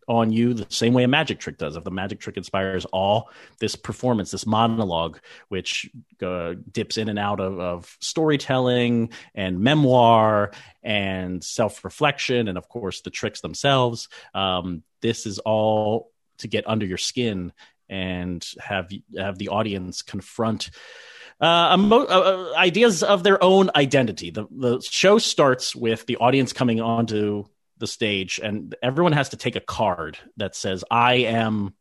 on 0.10 0.32
you 0.32 0.56
the 0.56 0.66
same 0.70 0.94
way 0.94 1.04
a 1.04 1.08
magic 1.08 1.40
trick 1.40 1.58
does. 1.58 1.78
If 1.78 1.84
the 1.84 1.92
magic 1.92 2.20
trick 2.20 2.36
inspires 2.36 2.84
all, 2.86 3.30
this 3.60 3.76
performance, 3.76 4.32
this 4.32 4.48
monologue, 4.48 5.20
which 5.50 5.90
uh, 6.22 6.56
dips 6.72 6.98
in 6.98 7.10
and 7.10 7.20
out 7.20 7.40
of, 7.40 7.60
of 7.60 7.98
storytelling 8.02 9.12
and 9.36 9.60
memoir 9.60 10.52
and 10.82 11.44
self 11.44 11.86
reflection, 11.86 12.48
and 12.48 12.58
of 12.58 12.68
course 12.68 13.02
the 13.02 13.12
tricks 13.12 13.42
themselves. 13.42 14.10
Um, 14.34 14.82
this 15.02 15.28
is 15.28 15.38
all 15.40 16.12
to 16.40 16.48
get 16.48 16.68
under 16.68 16.86
your 16.86 16.98
skin 16.98 17.54
and 17.88 18.46
have 18.60 18.90
have 19.16 19.38
the 19.38 19.50
audience 19.50 20.02
confront 20.02 20.72
uh, 21.40 21.78
emo- 21.80 22.06
uh, 22.06 22.54
ideas 22.56 23.04
of 23.04 23.24
their 23.24 23.42
own 23.44 23.70
identity. 23.76 24.32
The 24.32 24.48
the 24.50 24.82
show 24.82 25.20
starts 25.20 25.76
with 25.76 26.08
the 26.08 26.18
audience 26.18 26.52
coming 26.52 26.82
onto 26.82 27.46
the 27.80 27.88
stage, 27.88 28.40
and 28.42 28.76
everyone 28.84 29.14
has 29.14 29.30
to 29.30 29.38
take 29.38 29.56
a 29.56 29.62
card 29.62 30.18
that 30.38 30.56
says 30.56 30.84
"I 30.90 31.14
am." 31.16 31.74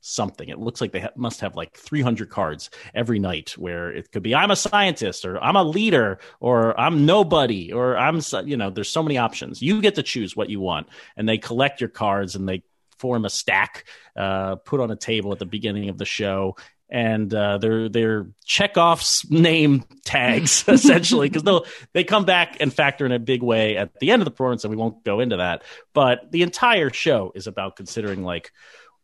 something 0.00 0.48
it 0.48 0.60
looks 0.60 0.80
like 0.80 0.92
they 0.92 1.00
ha- 1.00 1.08
must 1.16 1.40
have 1.40 1.56
like 1.56 1.76
300 1.76 2.30
cards 2.30 2.70
every 2.94 3.18
night 3.18 3.50
where 3.58 3.90
it 3.90 4.10
could 4.12 4.22
be 4.22 4.32
i'm 4.32 4.52
a 4.52 4.56
scientist 4.56 5.24
or 5.24 5.42
i'm 5.42 5.56
a 5.56 5.64
leader 5.64 6.20
or 6.38 6.78
i'm 6.78 7.04
nobody 7.04 7.72
or 7.72 7.98
i'm 7.98 8.20
so- 8.20 8.40
you 8.40 8.56
know 8.56 8.70
there's 8.70 8.88
so 8.88 9.02
many 9.02 9.18
options 9.18 9.60
you 9.60 9.82
get 9.82 9.96
to 9.96 10.02
choose 10.04 10.36
what 10.36 10.48
you 10.48 10.60
want 10.60 10.86
and 11.16 11.28
they 11.28 11.36
collect 11.36 11.80
your 11.80 11.90
cards 11.90 12.36
and 12.36 12.48
they 12.48 12.62
form 12.98 13.24
a 13.24 13.30
stack 13.30 13.84
uh, 14.16 14.56
put 14.56 14.80
on 14.80 14.90
a 14.90 14.96
table 14.96 15.32
at 15.32 15.38
the 15.40 15.46
beginning 15.46 15.88
of 15.88 15.98
the 15.98 16.04
show 16.04 16.56
and 16.90 17.32
uh, 17.34 17.58
they're 17.58 17.88
they're 17.88 18.26
Chekhov's 18.44 19.26
name 19.30 19.84
tags 20.04 20.64
essentially 20.68 21.28
because 21.28 21.42
they'll 21.42 21.66
they 21.92 22.04
come 22.04 22.24
back 22.24 22.56
and 22.60 22.72
factor 22.72 23.04
in 23.04 23.12
a 23.12 23.18
big 23.18 23.42
way 23.42 23.76
at 23.76 23.98
the 24.00 24.10
end 24.10 24.22
of 24.22 24.24
the 24.24 24.30
performance, 24.30 24.64
and 24.64 24.70
we 24.70 24.76
won't 24.76 25.04
go 25.04 25.20
into 25.20 25.36
that. 25.36 25.62
But 25.92 26.30
the 26.32 26.42
entire 26.42 26.90
show 26.90 27.32
is 27.34 27.46
about 27.46 27.76
considering 27.76 28.22
like 28.22 28.52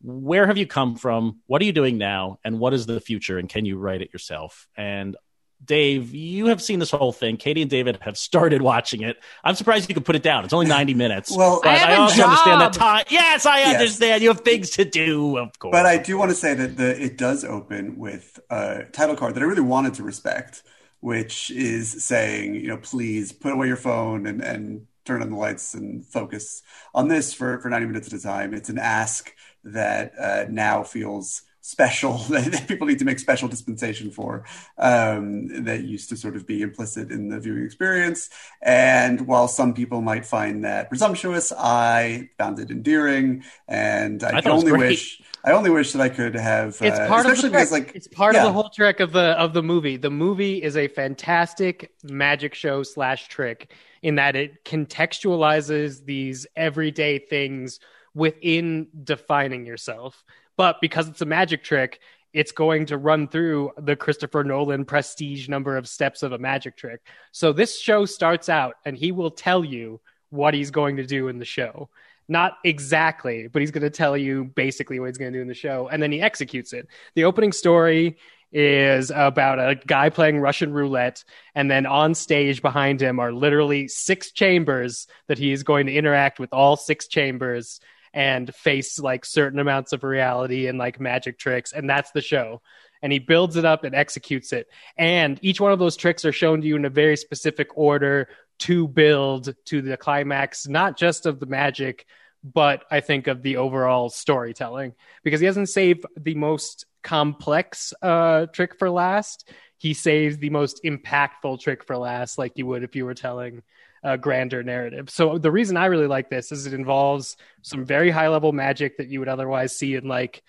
where 0.00 0.46
have 0.46 0.58
you 0.58 0.66
come 0.66 0.96
from, 0.96 1.40
what 1.46 1.62
are 1.62 1.64
you 1.64 1.72
doing 1.72 1.96
now, 1.96 2.38
and 2.44 2.58
what 2.58 2.74
is 2.74 2.84
the 2.84 3.00
future, 3.00 3.38
and 3.38 3.48
can 3.48 3.64
you 3.64 3.78
write 3.78 4.02
it 4.02 4.12
yourself? 4.12 4.68
And 4.76 5.16
Dave, 5.64 6.14
you 6.14 6.46
have 6.46 6.60
seen 6.62 6.78
this 6.78 6.90
whole 6.90 7.12
thing. 7.12 7.36
Katie 7.36 7.62
and 7.62 7.70
David 7.70 7.98
have 8.02 8.18
started 8.18 8.60
watching 8.62 9.02
it. 9.02 9.16
I'm 9.42 9.54
surprised 9.54 9.88
you 9.88 9.94
could 9.94 10.04
put 10.04 10.16
it 10.16 10.22
down. 10.22 10.44
It's 10.44 10.52
only 10.52 10.66
90 10.66 10.94
minutes. 11.04 11.30
Well, 11.36 11.60
but 11.62 11.70
I 11.70 11.74
have 11.76 11.90
a 11.90 12.02
also 12.02 12.22
understand 12.22 12.60
job. 12.60 12.72
that 12.72 12.78
time. 12.78 13.04
Yes, 13.10 13.46
I 13.46 13.60
Yes. 13.60 13.74
understand. 13.80 14.22
You 14.22 14.28
have 14.28 14.40
things 14.40 14.70
to 14.70 14.84
do, 14.84 15.38
of 15.38 15.58
course. 15.58 15.72
But 15.72 15.86
I 15.86 15.96
do 15.98 16.18
want 16.18 16.30
to 16.30 16.36
say 16.36 16.54
that 16.54 16.76
the 16.76 17.02
it 17.02 17.16
does 17.16 17.44
open 17.44 17.98
with 17.98 18.38
a 18.50 18.84
title 18.92 19.16
card 19.16 19.34
that 19.34 19.42
I 19.42 19.46
really 19.46 19.62
wanted 19.62 19.94
to 19.94 20.02
respect, 20.02 20.62
which 21.00 21.50
is 21.50 22.04
saying, 22.04 22.54
you 22.56 22.68
know, 22.68 22.76
please 22.78 23.32
put 23.32 23.52
away 23.52 23.66
your 23.66 23.76
phone 23.76 24.26
and, 24.26 24.42
and 24.42 24.86
turn 25.04 25.22
on 25.22 25.30
the 25.30 25.36
lights 25.36 25.74
and 25.74 26.04
focus 26.06 26.62
on 26.94 27.08
this 27.08 27.32
for, 27.34 27.58
for 27.60 27.68
90 27.70 27.86
minutes 27.86 28.08
at 28.12 28.18
a 28.18 28.22
time. 28.22 28.54
It's 28.54 28.68
an 28.70 28.78
ask 28.78 29.32
that 29.64 30.12
uh, 30.18 30.44
now 30.50 30.82
feels 30.82 31.42
special 31.64 32.18
that 32.28 32.68
people 32.68 32.86
need 32.86 32.98
to 32.98 33.06
make 33.06 33.18
special 33.18 33.48
dispensation 33.48 34.10
for 34.10 34.44
um, 34.76 35.64
that 35.64 35.84
used 35.84 36.10
to 36.10 36.16
sort 36.16 36.36
of 36.36 36.46
be 36.46 36.60
implicit 36.60 37.10
in 37.10 37.28
the 37.28 37.40
viewing 37.40 37.64
experience. 37.64 38.28
And 38.60 39.26
while 39.26 39.48
some 39.48 39.72
people 39.72 40.02
might 40.02 40.26
find 40.26 40.62
that 40.64 40.90
presumptuous, 40.90 41.52
I 41.56 42.28
found 42.36 42.58
it 42.58 42.70
endearing, 42.70 43.44
and 43.66 44.22
I, 44.22 44.28
I 44.28 44.30
can 44.30 44.42
thought 44.42 44.50
it 44.50 44.54
was 44.54 44.64
only 44.64 44.78
wish 44.78 45.22
I 45.42 45.52
only 45.52 45.70
wish 45.70 45.92
that 45.92 46.02
I 46.02 46.10
could 46.10 46.34
have. 46.34 46.76
It's 46.82 46.98
uh, 46.98 47.08
part 47.08 47.26
of 47.26 47.36
the 47.40 47.48
because 47.48 47.72
like 47.72 47.92
it's 47.94 48.08
part 48.08 48.36
of 48.36 48.42
the 48.42 48.52
whole 48.52 48.68
trick 48.68 49.00
of 49.00 49.12
the 49.12 49.38
of 49.38 49.54
the 49.54 49.62
movie. 49.62 49.96
The 49.96 50.10
movie 50.10 50.62
is 50.62 50.76
a 50.76 50.88
fantastic 50.88 51.92
magic 52.02 52.54
show 52.54 52.82
slash 52.82 53.28
trick 53.28 53.72
in 54.02 54.16
that 54.16 54.36
it 54.36 54.64
contextualizes 54.66 56.04
these 56.04 56.46
everyday 56.56 57.18
things 57.18 57.80
within 58.14 58.88
defining 59.02 59.64
yourself. 59.64 60.24
But 60.56 60.80
because 60.80 61.08
it's 61.08 61.20
a 61.20 61.26
magic 61.26 61.64
trick, 61.64 62.00
it's 62.32 62.52
going 62.52 62.86
to 62.86 62.98
run 62.98 63.28
through 63.28 63.72
the 63.78 63.96
Christopher 63.96 64.42
Nolan 64.44 64.84
prestige 64.84 65.48
number 65.48 65.76
of 65.76 65.88
steps 65.88 66.22
of 66.22 66.32
a 66.32 66.38
magic 66.38 66.76
trick. 66.76 67.00
So 67.32 67.52
this 67.52 67.80
show 67.80 68.06
starts 68.06 68.48
out 68.48 68.74
and 68.84 68.96
he 68.96 69.12
will 69.12 69.30
tell 69.30 69.64
you 69.64 70.00
what 70.30 70.52
he's 70.52 70.72
going 70.72 70.96
to 70.96 71.06
do 71.06 71.28
in 71.28 71.38
the 71.38 71.44
show. 71.44 71.88
Not 72.26 72.54
exactly, 72.64 73.48
but 73.48 73.60
he's 73.60 73.70
going 73.70 73.82
to 73.82 73.90
tell 73.90 74.16
you 74.16 74.44
basically 74.44 74.98
what 74.98 75.06
he's 75.06 75.18
going 75.18 75.32
to 75.32 75.38
do 75.38 75.42
in 75.42 75.48
the 75.48 75.54
show, 75.54 75.88
and 75.88 76.02
then 76.02 76.10
he 76.10 76.22
executes 76.22 76.72
it. 76.72 76.88
The 77.14 77.24
opening 77.24 77.52
story 77.52 78.16
is 78.50 79.12
about 79.14 79.58
a 79.58 79.74
guy 79.86 80.08
playing 80.08 80.40
Russian 80.40 80.72
roulette, 80.72 81.22
and 81.54 81.70
then 81.70 81.84
on 81.86 82.14
stage 82.14 82.62
behind 82.62 83.02
him 83.02 83.20
are 83.20 83.32
literally 83.32 83.88
six 83.88 84.32
chambers 84.32 85.06
that 85.28 85.38
he 85.38 85.52
is 85.52 85.64
going 85.64 85.86
to 85.86 85.92
interact 85.92 86.38
with 86.38 86.52
all 86.52 86.76
six 86.76 87.08
chambers 87.08 87.78
and 88.14 88.54
face 88.54 89.00
like 89.00 89.24
certain 89.24 89.58
amounts 89.58 89.92
of 89.92 90.04
reality 90.04 90.68
and 90.68 90.78
like 90.78 91.00
magic 91.00 91.36
tricks, 91.36 91.72
and 91.72 91.90
that's 91.90 92.12
the 92.12 92.22
show. 92.22 92.62
And 93.02 93.12
he 93.12 93.18
builds 93.18 93.56
it 93.56 93.66
up 93.66 93.84
and 93.84 93.94
executes 93.94 94.52
it. 94.52 94.68
And 94.96 95.38
each 95.42 95.60
one 95.60 95.72
of 95.72 95.78
those 95.78 95.96
tricks 95.96 96.24
are 96.24 96.32
shown 96.32 96.62
to 96.62 96.66
you 96.66 96.76
in 96.76 96.86
a 96.86 96.90
very 96.90 97.18
specific 97.18 97.76
order 97.76 98.28
to 98.60 98.88
build 98.88 99.54
to 99.66 99.82
the 99.82 99.96
climax, 99.98 100.66
not 100.66 100.96
just 100.96 101.26
of 101.26 101.40
the 101.40 101.46
magic, 101.46 102.06
but 102.42 102.84
I 102.90 103.00
think 103.00 103.26
of 103.26 103.42
the 103.42 103.56
overall 103.56 104.08
storytelling. 104.08 104.94
Because 105.22 105.40
he 105.40 105.46
doesn't 105.46 105.66
save 105.66 106.06
the 106.16 106.34
most 106.34 106.86
complex 107.02 107.92
uh, 108.00 108.46
trick 108.46 108.78
for 108.78 108.88
last. 108.88 109.50
He 109.76 109.92
saves 109.92 110.38
the 110.38 110.50
most 110.50 110.82
impactful 110.84 111.60
trick 111.60 111.84
for 111.84 111.98
last, 111.98 112.38
like 112.38 112.52
you 112.56 112.64
would 112.66 112.84
if 112.84 112.94
you 112.96 113.04
were 113.04 113.14
telling 113.14 113.62
a 114.04 114.18
grander 114.18 114.62
narrative. 114.62 115.10
So 115.10 115.38
the 115.38 115.50
reason 115.50 115.76
I 115.76 115.86
really 115.86 116.06
like 116.06 116.28
this 116.28 116.52
is 116.52 116.66
it 116.66 116.74
involves 116.74 117.36
some 117.62 117.84
very 117.84 118.10
high 118.10 118.28
level 118.28 118.52
magic 118.52 118.98
that 118.98 119.08
you 119.08 119.18
would 119.18 119.28
otherwise 119.28 119.76
see 119.76 119.94
in 119.94 120.06
like 120.06 120.42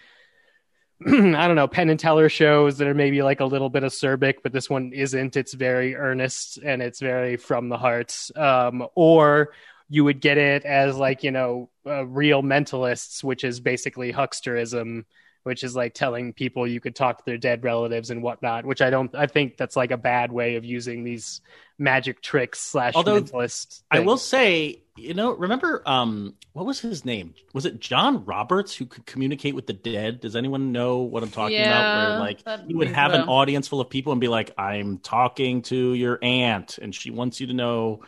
I 1.08 1.10
don't 1.10 1.56
know, 1.56 1.68
Penn 1.68 1.90
and 1.90 2.00
Teller 2.00 2.30
shows 2.30 2.78
that 2.78 2.88
are 2.88 2.94
maybe 2.94 3.22
like 3.22 3.42
a 3.42 3.46
little 3.46 3.70
bit 3.70 3.84
acerbic, 3.84 4.36
but 4.44 4.54
this 4.54 4.70
one 4.70 4.92
isn't. 4.94 5.36
It's 5.36 5.54
very 5.54 5.96
earnest 5.96 6.58
and 6.58 6.82
it's 6.82 7.02
very 7.02 7.36
from 7.36 7.68
the 7.68 7.78
heart. 7.78 8.18
Um, 8.36 8.88
or 8.96 9.52
you 9.90 10.04
would 10.06 10.22
get 10.22 10.38
it 10.38 10.64
as 10.64 10.96
like, 10.96 11.24
you 11.24 11.32
know, 11.32 11.70
uh, 11.86 12.06
real 12.06 12.44
mentalists, 12.44 13.24
which 13.24 13.44
is 13.44 13.60
basically 13.60 14.14
hucksterism, 14.14 15.04
which 15.46 15.64
is 15.64 15.76
like 15.76 15.94
telling 15.94 16.34
people 16.34 16.66
you 16.66 16.80
could 16.80 16.96
talk 16.96 17.20
to 17.20 17.24
their 17.26 17.38
dead 17.38 17.64
relatives 17.64 18.10
and 18.10 18.24
whatnot, 18.24 18.66
which 18.66 18.82
I 18.82 18.90
don't, 18.90 19.14
I 19.14 19.28
think 19.28 19.58
that's 19.58 19.76
like 19.76 19.92
a 19.92 19.98
bad 19.98 20.32
way 20.32 20.56
of 20.56 20.66
using 20.66 21.04
these 21.04 21.40
magic 21.78 22.20
tricks 22.20 22.60
slash 22.60 22.96
Although, 22.96 23.22
mentalist. 23.22 23.84
I 23.92 24.00
will 24.00 24.18
say, 24.18 24.82
you 24.98 25.14
know, 25.14 25.34
remember 25.34 25.84
um 25.86 26.34
what 26.54 26.66
was 26.66 26.80
his 26.80 27.06
name? 27.06 27.36
Was 27.54 27.66
it 27.68 27.80
John 27.80 28.26
Roberts 28.26 28.76
who 28.76 28.88
could 28.88 29.06
communicate 29.06 29.54
with 29.54 29.68
the 29.68 29.74
dead? 29.74 30.20
Does 30.20 30.36
anyone 30.36 30.72
know 30.72 31.00
what 31.00 31.22
I'm 31.22 31.30
talking 31.30 31.62
about? 31.62 32.10
Where 32.12 32.20
like 32.22 32.44
that 32.46 32.64
he 32.68 32.74
would 32.74 32.88
have 32.88 33.12
a 33.12 33.22
an 33.22 33.30
audience 33.30 33.68
full 33.68 33.82
of 33.82 33.90
people 33.90 34.14
and 34.14 34.22
be 34.22 34.28
like, 34.30 34.52
I'm 34.58 34.98
talking 34.98 35.62
to 35.64 35.94
your 35.94 36.18
aunt 36.24 36.80
and 36.80 36.96
she 36.96 37.12
wants 37.12 37.40
you 37.40 37.48
to 37.48 37.54
know 37.54 38.02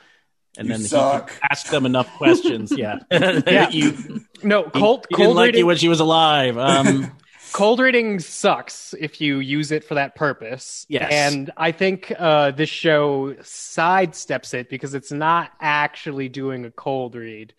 and 0.58 0.68
You 0.70 0.74
then 0.74 0.84
suck. 0.86 1.30
he 1.30 1.36
could 1.36 1.44
ask 1.52 1.68
them 1.70 1.86
enough 1.86 2.12
questions. 2.16 2.72
Yeah. 2.76 3.00
Yeah. 3.12 3.70
you, 3.72 4.22
No, 4.42 4.64
he, 4.74 4.80
cold, 4.80 5.06
he 5.10 5.16
didn't 5.18 5.26
cold 5.26 5.36
like 5.36 5.46
reading. 5.48 5.60
you 5.60 5.66
when 5.68 5.78
she 5.78 5.88
was 5.90 6.00
alive. 6.00 6.58
Um 6.58 7.12
cold 7.54 7.80
reading 7.80 8.20
sucks 8.20 8.94
if 9.00 9.22
you 9.22 9.40
use 9.40 9.72
it 9.72 9.84
for 9.84 9.96
that 9.96 10.16
purpose. 10.16 10.86
Yes. 10.90 11.12
And 11.12 11.52
I 11.58 11.72
think 11.72 12.14
uh, 12.18 12.52
this 12.52 12.70
show 12.70 13.34
sidesteps 13.42 14.54
it 14.54 14.70
because 14.70 14.94
it's 14.94 15.12
not 15.12 15.52
actually 15.60 16.30
doing 16.30 16.66
a 16.66 16.72
cold 16.72 17.16
read. 17.16 17.54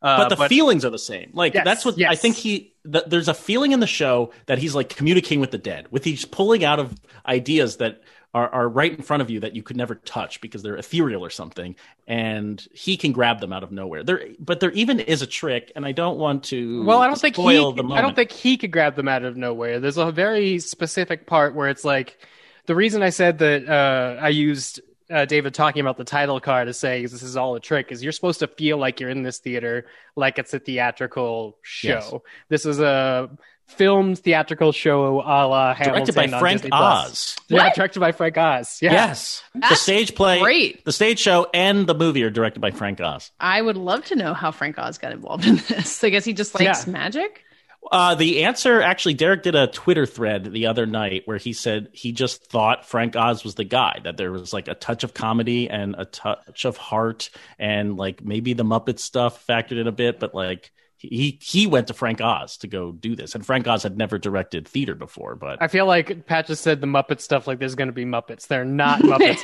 Uh, 0.00 0.28
but 0.28 0.36
the 0.36 0.48
feelings 0.48 0.84
are 0.84 0.90
the 0.90 0.98
same. 0.98 1.30
Like 1.32 1.54
Yes, 1.54 1.64
that's 1.64 1.84
what 1.84 2.00
I 2.02 2.14
think 2.14 2.36
he. 2.36 2.74
Th- 2.90 3.04
there's 3.06 3.28
a 3.28 3.34
feeling 3.34 3.72
in 3.72 3.80
the 3.80 3.86
show 3.86 4.32
that 4.46 4.58
he's 4.58 4.74
like 4.74 4.88
communicating 4.90 5.40
with 5.40 5.50
the 5.50 5.58
dead, 5.58 5.88
with 5.90 6.04
he's 6.04 6.24
pulling 6.24 6.64
out 6.64 6.78
of 6.78 6.94
ideas 7.26 7.78
that 7.78 8.02
are, 8.38 8.48
are 8.50 8.68
right 8.68 8.92
in 8.92 9.02
front 9.02 9.20
of 9.20 9.30
you 9.30 9.40
that 9.40 9.56
you 9.56 9.62
could 9.62 9.76
never 9.76 9.96
touch 9.96 10.40
because 10.40 10.62
they're 10.62 10.76
ethereal 10.76 11.24
or 11.24 11.30
something, 11.30 11.74
and 12.06 12.66
he 12.72 12.96
can 12.96 13.12
grab 13.12 13.40
them 13.40 13.52
out 13.52 13.62
of 13.62 13.72
nowhere. 13.72 14.04
There, 14.04 14.28
but 14.38 14.60
there 14.60 14.70
even 14.72 15.00
is 15.00 15.22
a 15.22 15.26
trick, 15.26 15.72
and 15.74 15.84
I 15.84 15.92
don't 15.92 16.18
want 16.18 16.44
to. 16.44 16.84
well, 16.84 17.00
I 17.00 17.08
don't 17.08 17.20
think 17.20 17.36
he. 17.36 17.58
I 17.58 18.00
don't 18.00 18.14
think 18.14 18.30
he 18.30 18.56
could 18.56 18.70
grab 18.70 18.94
them 18.94 19.08
out 19.08 19.24
of 19.24 19.36
nowhere. 19.36 19.80
There's 19.80 19.96
a 19.96 20.12
very 20.12 20.58
specific 20.60 21.26
part 21.26 21.54
where 21.54 21.68
it's 21.68 21.84
like 21.84 22.18
the 22.66 22.76
reason 22.76 23.02
I 23.02 23.10
said 23.10 23.38
that 23.38 23.68
uh, 23.68 24.20
I 24.20 24.28
used 24.28 24.80
uh, 25.10 25.24
David 25.24 25.54
talking 25.54 25.80
about 25.80 25.96
the 25.96 26.04
title 26.04 26.38
card 26.38 26.68
to 26.68 26.74
say 26.74 27.02
this 27.02 27.22
is 27.22 27.36
all 27.36 27.54
a 27.56 27.60
trick 27.60 27.90
is 27.90 28.02
you're 28.02 28.12
supposed 28.12 28.40
to 28.40 28.46
feel 28.46 28.78
like 28.78 29.00
you're 29.00 29.10
in 29.10 29.22
this 29.22 29.38
theater, 29.38 29.86
like 30.16 30.38
it's 30.38 30.54
a 30.54 30.58
theatrical 30.58 31.58
show. 31.62 31.88
Yes. 31.88 32.14
This 32.48 32.66
is 32.66 32.80
a 32.80 33.30
filmed 33.68 34.18
theatrical 34.18 34.72
show 34.72 35.20
a 35.20 35.46
la 35.46 35.74
Directed 35.74 36.14
by 36.14 36.24
on 36.24 36.40
Frank 36.40 36.58
Disney 36.62 36.70
Plus. 36.70 37.10
Oz. 37.10 37.36
Yeah, 37.48 37.64
What? 37.64 37.74
directed 37.74 38.00
by 38.00 38.12
Frank 38.12 38.36
Oz. 38.36 38.78
Yeah. 38.82 38.92
Yes, 38.92 39.42
the 39.54 39.74
stage 39.76 40.14
play, 40.14 40.40
great. 40.40 40.84
the 40.84 40.92
stage 40.92 41.18
show, 41.20 41.46
and 41.54 41.86
the 41.86 41.94
movie 41.94 42.22
are 42.24 42.30
directed 42.30 42.60
by 42.60 42.70
Frank 42.72 43.00
Oz. 43.00 43.30
I 43.38 43.62
would 43.62 43.76
love 43.76 44.04
to 44.06 44.16
know 44.16 44.34
how 44.34 44.50
Frank 44.50 44.78
Oz 44.78 44.98
got 44.98 45.12
involved 45.12 45.46
in 45.46 45.56
this. 45.68 46.02
I 46.04 46.08
guess 46.10 46.24
he 46.24 46.32
just 46.32 46.54
likes 46.58 46.86
Yeah. 46.86 46.92
magic. 46.92 47.44
Uh, 47.92 48.14
the 48.16 48.44
answer 48.44 48.82
actually, 48.82 49.14
Derek 49.14 49.44
did 49.44 49.54
a 49.54 49.68
Twitter 49.68 50.04
thread 50.04 50.44
the 50.52 50.66
other 50.66 50.84
night 50.84 51.22
where 51.26 51.38
he 51.38 51.52
said 51.52 51.88
he 51.92 52.10
just 52.12 52.50
thought 52.50 52.84
Frank 52.86 53.14
Oz 53.16 53.44
was 53.44 53.54
the 53.54 53.64
guy, 53.64 54.00
that 54.02 54.16
there 54.16 54.32
was 54.32 54.52
like 54.52 54.66
a 54.68 54.74
touch 54.74 55.04
of 55.04 55.14
comedy 55.14 55.70
and 55.70 55.94
a 55.96 56.04
touch 56.04 56.64
of 56.64 56.76
heart 56.76 57.30
and 57.58 57.96
like 57.96 58.22
maybe 58.22 58.52
the 58.52 58.64
Muppet 58.64 58.98
stuff 58.98 59.46
factored 59.46 59.80
in 59.80 59.86
a 59.86 59.92
bit, 59.92 60.18
but 60.18 60.34
like 60.34 60.72
he 60.98 61.38
he 61.40 61.66
went 61.66 61.86
to 61.88 61.94
Frank 61.94 62.20
Oz 62.20 62.56
to 62.58 62.66
go 62.66 62.92
do 62.92 63.14
this, 63.16 63.34
and 63.34 63.46
Frank 63.46 63.66
Oz 63.68 63.82
had 63.84 63.96
never 63.96 64.18
directed 64.18 64.66
theater 64.68 64.94
before. 64.94 65.34
But 65.36 65.62
I 65.62 65.68
feel 65.68 65.86
like 65.86 66.26
Pat 66.26 66.46
just 66.46 66.62
said 66.62 66.80
the 66.80 66.86
Muppet 66.86 67.20
stuff 67.20 67.46
like 67.46 67.58
there's 67.58 67.74
going 67.76 67.88
to 67.88 67.92
be 67.92 68.04
Muppets. 68.04 68.46
They're 68.48 68.64
not 68.64 69.00
Muppets. 69.00 69.42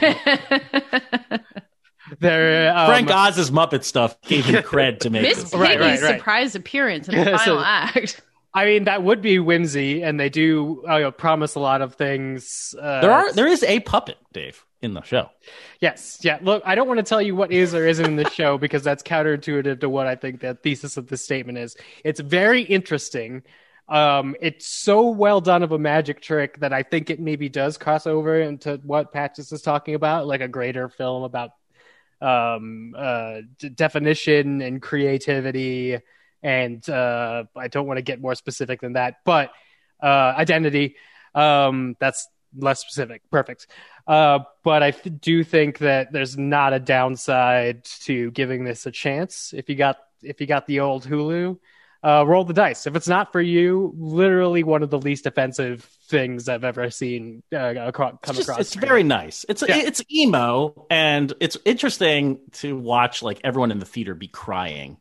They're 2.20 2.76
um, 2.76 2.86
Frank 2.86 3.10
Oz's 3.10 3.50
Muppet 3.50 3.82
stuff 3.82 4.20
gave 4.22 4.44
him 4.44 4.62
cred 4.62 4.98
to 5.00 5.10
make 5.10 5.22
Miss 5.22 5.36
this. 5.42 5.50
Piggy's 5.52 5.60
Right, 5.60 5.80
right, 5.80 6.00
right. 6.02 6.18
surprise 6.18 6.54
appearance 6.54 7.08
in 7.08 7.14
the 7.18 7.30
Yeah, 7.30 7.36
final 7.38 7.58
so- 7.60 7.64
act. 7.64 8.20
I 8.56 8.66
mean, 8.66 8.84
that 8.84 9.02
would 9.02 9.20
be 9.20 9.40
whimsy, 9.40 10.02
and 10.02 10.20
they 10.20 10.28
do 10.28 10.84
uh, 10.86 11.10
promise 11.10 11.56
a 11.56 11.60
lot 11.60 11.82
of 11.82 11.94
things. 11.96 12.72
Uh, 12.80 13.00
There 13.00 13.10
are 13.10 13.32
there 13.32 13.48
is 13.48 13.64
a 13.64 13.80
puppet, 13.80 14.16
Dave, 14.32 14.64
in 14.84 14.94
the 14.94 15.02
show. 15.02 15.30
Yes, 15.80 16.18
yeah. 16.22 16.38
Look, 16.42 16.62
I 16.64 16.74
don't 16.74 16.86
want 16.86 16.98
to 16.98 17.04
tell 17.04 17.22
you 17.22 17.34
what 17.34 17.50
is 17.50 17.74
or 17.74 17.86
isn't 17.86 18.04
in 18.04 18.16
the 18.16 18.28
show 18.30 18.58
because 18.64 18.84
that's 18.84 19.02
counterintuitive 19.02 19.80
to 19.80 19.88
what 19.88 20.06
I 20.06 20.14
think 20.14 20.40
the 20.40 20.54
thesis 20.54 20.96
of 20.96 21.08
this 21.08 21.22
statement 21.22 21.58
is. 21.58 21.76
It's 22.04 22.20
very 22.20 22.62
interesting. 22.62 23.42
Um, 23.88 24.36
it's 24.40 24.66
so 24.66 25.10
well 25.10 25.40
done 25.40 25.62
of 25.62 25.72
a 25.72 25.78
magic 25.78 26.20
trick 26.20 26.60
that 26.60 26.72
I 26.72 26.82
think 26.82 27.10
it 27.10 27.20
maybe 27.20 27.48
does 27.48 27.76
cross 27.76 28.06
over 28.06 28.40
into 28.40 28.80
what 28.84 29.12
Patches 29.12 29.52
is 29.52 29.62
talking 29.62 29.94
about, 29.94 30.26
like 30.26 30.40
a 30.40 30.48
greater 30.48 30.88
film 30.88 31.22
about 31.22 31.50
um, 32.20 32.94
uh, 32.96 33.40
d- 33.58 33.68
definition 33.70 34.62
and 34.62 34.80
creativity. 34.80 35.98
And 36.42 36.86
uh, 36.88 37.44
I 37.56 37.68
don't 37.68 37.86
want 37.86 37.98
to 37.98 38.02
get 38.02 38.20
more 38.20 38.34
specific 38.34 38.80
than 38.80 38.94
that, 38.94 39.16
but 39.24 39.50
uh, 40.02 40.34
identity. 40.36 40.96
Um, 41.34 41.96
that's 41.98 42.28
less 42.56 42.80
specific. 42.80 43.22
Perfect. 43.30 43.66
Uh, 44.06 44.40
but 44.62 44.82
I 44.82 44.90
th- 44.90 45.14
do 45.20 45.44
think 45.44 45.78
that 45.78 46.12
there's 46.12 46.36
not 46.36 46.72
a 46.72 46.78
downside 46.80 47.84
to 48.04 48.30
giving 48.32 48.64
this 48.64 48.86
a 48.86 48.90
chance. 48.90 49.52
If 49.56 49.68
you 49.68 49.74
got 49.76 49.98
if 50.22 50.40
you 50.40 50.46
got 50.46 50.66
the 50.66 50.80
old 50.80 51.04
Hulu, 51.04 51.58
uh, 52.02 52.24
roll 52.26 52.44
the 52.44 52.52
dice. 52.54 52.86
If 52.86 52.96
it's 52.96 53.08
not 53.08 53.32
for 53.32 53.40
you, 53.40 53.92
literally 53.96 54.62
one 54.62 54.82
of 54.82 54.90
the 54.90 54.98
least 54.98 55.26
offensive 55.26 55.82
things 56.08 56.48
I've 56.48 56.64
ever 56.64 56.90
seen 56.90 57.42
uh, 57.54 57.90
come 57.92 58.18
It's, 58.22 58.32
just, 58.36 58.42
across. 58.48 58.60
it's 58.60 58.74
very 58.74 59.02
nice. 59.02 59.44
It's 59.48 59.62
Yeah. 59.66 59.76
it's 59.78 60.02
emo, 60.12 60.86
and 60.90 61.32
it's 61.40 61.56
interesting 61.64 62.40
to 62.52 62.76
watch 62.76 63.22
like 63.22 63.40
everyone 63.44 63.70
in 63.70 63.78
the 63.78 63.86
theater 63.86 64.14
be 64.14 64.28
crying 64.28 64.98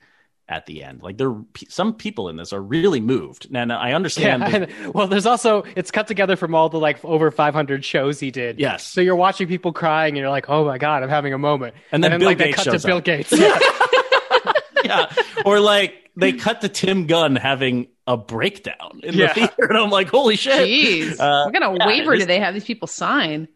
at 0.49 0.65
the 0.65 0.83
end. 0.83 1.01
Like 1.01 1.17
there, 1.17 1.33
some 1.69 1.93
people 1.93 2.27
in 2.29 2.35
this 2.35 2.51
are 2.53 2.61
really 2.61 2.99
moved, 2.99 3.47
and 3.53 3.71
I 3.71 3.89
Yeah, 3.89 3.95
understand. 3.95 4.43
and- 4.43 4.93
well, 4.93 5.07
there's 5.07 5.25
also 5.25 5.63
it's 5.75 5.89
cut 5.91 6.07
together 6.07 6.35
from 6.35 6.53
all 6.53 6.69
the 6.69 6.79
like 6.79 7.03
over 7.05 7.31
500 7.31 7.83
shows 7.85 8.19
he 8.19 8.29
did. 8.31 8.59
Yes. 8.59 8.83
So 8.85 9.01
you're 9.01 9.15
watching 9.15 9.47
people 9.47 9.71
crying, 9.73 10.11
and 10.15 10.17
you're 10.17 10.29
like, 10.29 10.49
"Oh 10.49 10.65
my 10.65 10.77
god, 10.77 11.01
I'm 11.03 11.09
having 11.09 11.33
a 11.33 11.37
moment." 11.37 11.75
And 11.91 12.03
then 12.03 12.19
Bill 12.19 12.27
like 12.29 12.37
they 12.37 12.51
cut 12.53 12.65
shows 12.65 12.81
to 12.81 12.87
Bill 12.87 12.97
up. 12.97 13.03
Gates. 13.05 13.31
Yeah. 13.31 13.57
yeah, 14.83 15.13
or 15.45 15.59
like 15.59 16.09
they 16.15 16.33
cut 16.33 16.61
to 16.61 16.69
Tim 16.69 17.07
Gunn 17.07 17.35
having 17.35 17.87
a 18.05 18.17
breakdown 18.17 18.99
in 19.01 19.13
Yeah. 19.15 19.27
the 19.27 19.33
theater, 19.33 19.65
and 19.69 19.77
I'm 19.77 19.89
like, 19.89 20.09
holy 20.09 20.35
shit! 20.35 20.53
Jeez. 20.67 21.19
Uh, 21.19 21.45
what 21.45 21.53
kind 21.53 21.63
of 21.63 21.77
yeah, 21.77 21.87
waiver 21.87 22.13
it 22.13 22.17
is- 22.17 22.23
do 22.23 22.27
they 22.27 22.39
have 22.39 22.53
these 22.53 22.65
people 22.65 22.87
sign? 22.87 23.47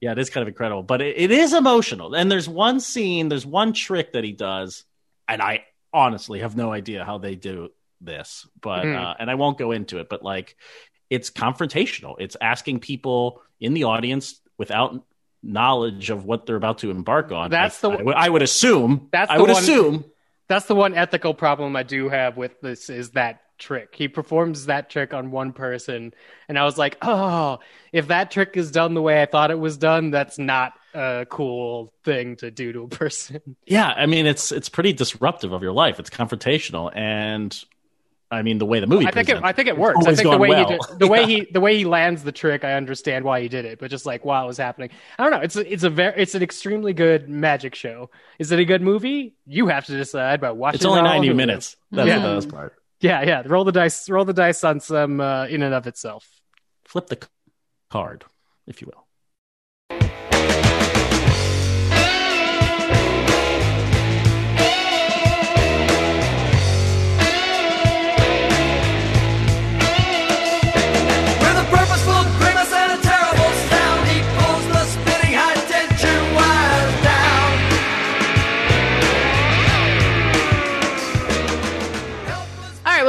Yeah, 0.00 0.12
it 0.12 0.18
is 0.18 0.28
kind 0.30 0.42
of 0.42 0.48
incredible, 0.48 0.82
but 0.82 1.00
it, 1.00 1.16
it 1.16 1.30
is 1.30 1.52
emotional. 1.54 2.14
And 2.14 2.30
there's 2.30 2.48
one 2.48 2.80
scene, 2.80 3.28
there's 3.28 3.46
one 3.46 3.72
trick 3.72 4.12
that 4.14 4.24
he 4.24 4.32
does, 4.32 4.84
and 5.28 5.40
I 5.40 5.64
honestly 5.94 6.40
have 6.40 6.56
no 6.56 6.72
idea 6.72 7.04
how 7.04 7.16
they 7.18 7.36
do 7.36 7.70
this, 8.00 8.46
but 8.60 8.84
Mhm. 8.84 9.00
uh, 9.02 9.14
and 9.18 9.30
I 9.30 9.36
won't 9.36 9.56
go 9.56 9.70
into 9.72 9.98
it, 10.00 10.08
but 10.10 10.22
like 10.22 10.56
it's 11.08 11.30
confrontational. 11.30 12.16
It's 12.18 12.36
asking 12.40 12.80
people 12.80 13.40
in 13.60 13.72
the 13.72 13.84
audience 13.84 14.40
without 14.58 15.02
knowledge 15.42 16.10
of 16.10 16.24
what 16.24 16.46
they're 16.46 16.56
about 16.56 16.78
to 16.78 16.90
embark 16.90 17.30
on. 17.32 17.50
That's 17.50 17.82
I, 17.84 17.88
the- 17.90 17.98
I 17.98 18.02
would- 18.02 18.14
I 18.16 18.28
would 18.28 18.42
assume. 18.42 19.08
That's 19.12 19.30
I 19.30 19.38
would 19.38 19.50
one- 19.50 19.62
assume. 19.62 20.04
That's 20.48 20.66
the 20.66 20.74
one 20.74 20.94
ethical 20.94 21.32
problem 21.32 21.74
I 21.76 21.82
do 21.84 22.08
have 22.10 22.36
with 22.36 22.60
this 22.60 22.90
is 22.90 23.10
that 23.12 23.40
trick. 23.58 23.94
He 23.94 24.08
performs 24.08 24.66
that 24.66 24.90
trick 24.90 25.14
on 25.14 25.30
one 25.30 25.52
person, 25.52 26.12
and 26.48 26.58
I 26.58 26.64
was 26.64 26.76
like, 26.78 26.96
oh, 27.02 27.58
if 27.92 28.08
that 28.08 28.30
trick 28.30 28.56
is 28.56 28.70
done 28.70 28.94
the 28.94 29.02
way 29.02 29.22
I 29.22 29.26
thought 29.26 29.50
it 29.50 29.58
was 29.58 29.76
done, 29.76 30.10
that's 30.10 30.38
not 30.38 30.72
a 30.94 31.26
cool 31.28 31.92
thing 32.04 32.36
to 32.36 32.50
do 32.50 32.72
to 32.72 32.82
a 32.82 32.88
person. 33.02 33.56
Yeah, 33.66 33.88
I 33.88 34.06
mean 34.06 34.26
it's 34.26 34.52
it's 34.52 34.68
pretty 34.68 34.92
disruptive 34.92 35.52
of 35.52 35.62
your 35.62 35.72
life. 35.72 35.98
It's 36.00 36.10
confrontational, 36.10 36.90
and 36.94 37.56
I 38.30 38.42
mean 38.42 38.58
the 38.58 38.66
way 38.66 38.80
the 38.80 38.86
movie. 38.86 39.06
I 39.06 39.10
think 39.12 39.28
it, 39.28 39.38
I 39.44 39.52
think 39.52 39.68
it 39.68 39.76
works. 39.78 40.04
I 40.06 40.14
think 40.14 40.28
the 40.28 40.38
way 40.38 40.48
well. 40.48 40.68
he 40.68 40.76
did, 40.76 40.98
the 40.98 41.06
way 41.06 41.20
Yeah. 41.20 41.26
he 41.26 41.46
the 41.52 41.60
way 41.60 41.76
he 41.76 41.84
lands 41.84 42.24
the 42.24 42.32
trick, 42.32 42.64
I 42.64 42.72
understand 42.74 43.24
why 43.24 43.40
he 43.42 43.48
did 43.48 43.64
it. 43.64 43.78
But 43.78 43.90
just 43.90 44.06
like 44.06 44.24
while 44.24 44.44
it 44.44 44.46
was 44.48 44.56
happening, 44.56 44.90
I 45.18 45.22
don't 45.22 45.30
know. 45.32 45.40
It's 45.40 45.56
a, 45.56 45.72
it's 45.72 45.82
a 45.84 45.90
very 45.90 46.20
it's 46.20 46.34
an 46.34 46.42
extremely 46.42 46.92
good 46.94 47.28
magic 47.28 47.74
show. 47.74 48.10
Is 48.38 48.50
it 48.50 48.58
a 48.58 48.64
good 48.64 48.82
movie? 48.82 49.34
You 49.46 49.66
have 49.68 49.86
to 49.86 49.96
decide 49.96 50.40
by 50.40 50.50
watching. 50.52 50.76
It's 50.76 50.84
only 50.84 51.00
it 51.00 51.04
ninety 51.04 51.32
minutes. 51.32 51.76
That's 51.92 52.08
Yeah. 52.08 52.18
the 52.20 52.34
best 52.36 52.48
part. 52.48 52.74
Yeah, 53.04 53.22
yeah. 53.22 53.42
Roll 53.44 53.64
the 53.64 53.72
dice. 53.72 54.08
Roll 54.08 54.24
the 54.24 54.32
dice 54.32 54.64
on 54.64 54.80
some 54.80 55.20
uh, 55.20 55.44
in 55.44 55.62
and 55.62 55.74
of 55.74 55.86
itself. 55.86 56.26
Flip 56.86 57.06
the 57.06 57.18
card, 57.90 58.24
if 58.66 58.80
you 58.80 58.86
will. 58.86 59.03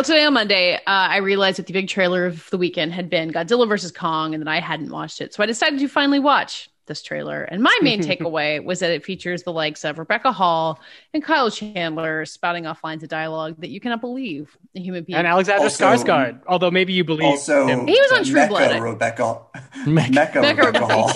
Today 0.05 0.23
on 0.23 0.33
Monday, 0.33 0.75
uh, 0.75 0.79
I 0.85 1.17
realized 1.17 1.57
that 1.57 1.65
the 1.65 1.73
big 1.73 1.87
trailer 1.87 2.25
of 2.25 2.49
the 2.51 2.57
weekend 2.57 2.93
had 2.93 3.09
been 3.09 3.31
Godzilla 3.31 3.67
versus 3.67 3.91
Kong, 3.91 4.33
and 4.33 4.41
that 4.45 4.49
I 4.49 4.59
hadn't 4.59 4.91
watched 4.91 5.19
it. 5.19 5.33
So 5.33 5.41
I 5.41 5.45
decided 5.45 5.79
to 5.79 5.87
finally 5.87 6.19
watch 6.19 6.69
this 6.87 7.01
trailer. 7.01 7.43
And 7.43 7.61
my 7.63 7.77
main 7.81 8.01
takeaway 8.03 8.63
was 8.63 8.79
that 8.79 8.91
it 8.91 9.03
features 9.03 9.43
the 9.43 9.51
likes 9.51 9.83
of 9.83 9.97
Rebecca 9.99 10.31
Hall 10.31 10.79
and 11.13 11.23
Kyle 11.23 11.49
Chandler 11.51 12.25
spouting 12.25 12.65
off 12.67 12.83
lines 12.83 13.03
of 13.03 13.09
dialogue 13.09 13.55
that 13.59 13.69
you 13.69 13.79
cannot 13.79 14.01
believe 14.01 14.57
a 14.75 14.79
human 14.79 15.03
being. 15.03 15.17
And 15.17 15.27
Alexander 15.27 15.63
Also- 15.63 15.85
Skarsgård, 15.85 16.41
although 16.47 16.71
maybe 16.71 16.93
you 16.93 17.03
believe 17.03 17.25
Also, 17.25 17.67
him. 17.67 17.87
He 17.87 17.99
was 17.99 18.11
on 18.11 18.23
True 18.23 18.33
Mecca 18.35 18.49
Blood. 18.49 18.81
Rebecca. 18.81 19.39
Mecca. 19.85 20.11
Mecca, 20.11 20.39
Rebecca, 20.41 20.65
Rebecca 20.67 20.85
Hall. 20.87 21.11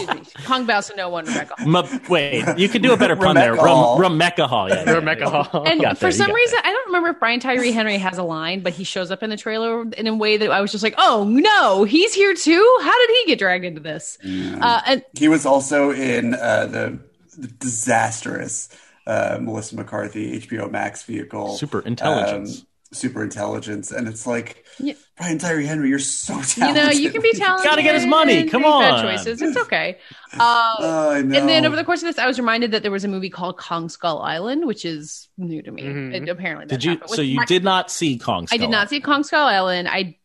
Kong 0.46 0.66
bows 0.66 0.88
to 0.88 0.96
no 0.96 1.10
one, 1.10 1.26
Rebecca. 1.26 1.54
M- 1.60 2.02
wait, 2.10 2.46
you 2.58 2.70
could 2.70 2.82
do 2.82 2.94
a 2.94 2.98
better 2.98 3.16
pun 3.16 3.36
there. 3.36 3.52
Rebecca 3.52 3.68
Hall. 3.70 4.00
Rum, 4.00 4.14
Rebecca 4.14 4.48
Hall. 4.48 4.70
Yeah, 4.70 4.84
yeah, 4.86 4.92
Rebecca 4.94 5.22
yeah. 5.26 5.44
Hall. 5.44 5.68
And 5.68 5.82
got 5.82 5.98
for 5.98 6.06
there, 6.06 6.12
some 6.12 6.28
got 6.28 6.36
reason, 6.36 6.60
I 6.64 6.72
don't 6.72 6.86
remember 6.88 7.10
if 7.10 7.20
Brian 7.20 7.40
Tyree 7.40 7.72
Henry 7.72 7.98
has 7.98 8.18
a 8.18 8.24
line, 8.24 8.62
but 8.62 8.74
he 8.74 8.84
shows 8.84 9.12
up 9.12 9.24
in 9.24 9.30
the 9.30 9.38
trailer 9.38 9.84
in 9.92 10.08
a 10.08 10.16
way 10.16 10.38
that 10.38 10.50
I 10.52 10.62
was 10.62 10.72
just 10.72 10.84
like, 10.84 10.96
"Oh 10.98 11.26
no, 11.30 11.84
he's 11.84 12.14
here 12.14 12.34
too! 12.34 12.78
How 12.82 13.08
did 13.08 13.16
he 13.18 13.26
get 13.28 13.40
dragged 13.40 13.66
into 13.66 13.82
this?" 13.82 14.18
Uh, 14.24 14.82
and 14.86 15.04
He 15.18 15.28
was 15.28 15.46
also 15.46 15.59
in 15.92 16.34
uh, 16.36 16.66
the, 16.68 17.00
the 17.38 17.48
disastrous 17.48 18.70
uh, 19.08 19.38
Melissa 19.42 19.76
McCarthy 19.76 20.40
HBO 20.40 20.70
Max 20.72 21.04
vehicle, 21.04 21.56
Super 21.58 21.80
Intelligence. 21.82 22.60
um, 22.62 22.66
Super 22.92 23.24
Intelligence, 23.24 23.92
and 23.92 24.08
it's 24.08 24.26
like 24.26 24.66
Yeah. 24.80 24.94
Brian 25.18 25.38
Tyree 25.38 25.66
Henry, 25.68 25.90
you're 25.90 26.00
so 26.00 26.34
talented. 26.42 26.68
you 26.68 26.74
know, 26.74 26.90
you 26.92 27.12
can 27.12 27.22
be 27.22 27.34
talented. 27.36 27.70
Gotta 27.70 27.84
get 27.84 27.94
his 27.94 28.06
money. 28.08 28.38
and 28.40 28.50
Come 28.52 28.64
make 28.64 28.72
bad 28.72 28.94
on. 28.94 29.04
choices. 29.04 29.42
It's 29.42 29.58
okay. 29.58 29.98
Uh, 30.34 30.38
I 30.80 31.22
know. 31.22 31.38
and 31.38 31.48
then 31.50 31.66
over 31.68 31.76
the 31.76 31.84
course 31.84 32.02
of 32.02 32.08
this, 32.08 32.18
I 32.18 32.26
was 32.26 32.40
reminded 32.40 32.72
that 32.72 32.82
there 32.82 32.92
was 32.92 33.04
a 33.04 33.08
movie 33.08 33.30
called 33.30 33.58
Kong 33.58 33.90
Skull 33.90 34.20
Island, 34.24 34.66
which 34.66 34.86
is 34.86 35.30
new 35.38 35.62
to 35.62 35.72
me. 35.72 35.84
Mhm. 35.84 36.14
It, 36.16 36.30
apparently, 36.30 36.66
Did 36.68 36.84
you? 36.84 37.00
So 37.08 37.22
you 37.22 37.36
my- 37.38 37.46
did 37.46 37.64
not 37.64 37.92
see 37.92 38.18
Kong? 38.18 38.48
Skull 38.48 38.56
I 38.56 38.60
did 38.60 38.72
not 38.72 38.90
see 38.90 39.00
Kong 39.02 39.24
Skull 39.24 39.46
Island. 39.48 39.88
I 39.88 40.18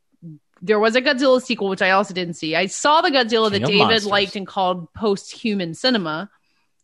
there 0.62 0.79
was 0.79 0.97
a 0.97 1.03
Godzilla 1.03 1.43
sequel, 1.43 1.69
which 1.69 1.83
I 1.83 1.90
also 1.90 2.14
didn't 2.14 2.35
see. 2.35 2.55
I 2.57 2.67
saw 2.67 3.01
the 3.01 3.11
Godzilla 3.11 3.51
that 3.51 3.59
King 3.59 3.64
of 3.64 3.69
David 3.71 3.79
Monsters. 3.88 4.07
liked 4.07 4.37
and 4.37 4.47
called 4.47 4.93
post-human 4.95 5.75
cinema. 5.75 6.31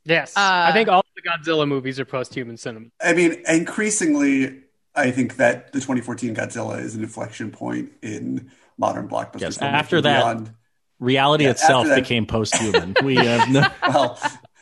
Yes, 0.04 0.37
Uh, 0.37 0.40
I 0.68 0.72
think 0.72 0.88
all 0.88 1.04
the 1.14 1.22
Godzilla 1.22 1.66
movies 1.68 2.00
are 2.00 2.04
post-human 2.04 2.56
cinema. 2.56 2.87
I 3.02 3.12
mean, 3.12 3.42
increasingly, 3.48 4.61
I 4.94 5.11
think 5.11 5.37
that 5.37 5.72
the 5.72 5.80
2014 5.80 6.35
Godzilla 6.35 6.80
is 6.83 6.94
an 6.94 7.02
inflection 7.02 7.50
point 7.50 7.90
in 8.02 8.50
modern 8.78 9.09
blockbuster. 9.09 9.40
Yes, 9.40 9.59
after 9.59 10.00
that- 10.00 10.20
beyond- 10.20 10.54
Reality 10.98 11.44
Yeah, 11.44 11.52
itself 11.52 11.87
that- 11.87 11.94
became 11.94 12.26
post-human. 12.26 12.94
we 13.02 13.14
have 13.16 13.48
no. 13.48 13.66
well, 13.88 14.18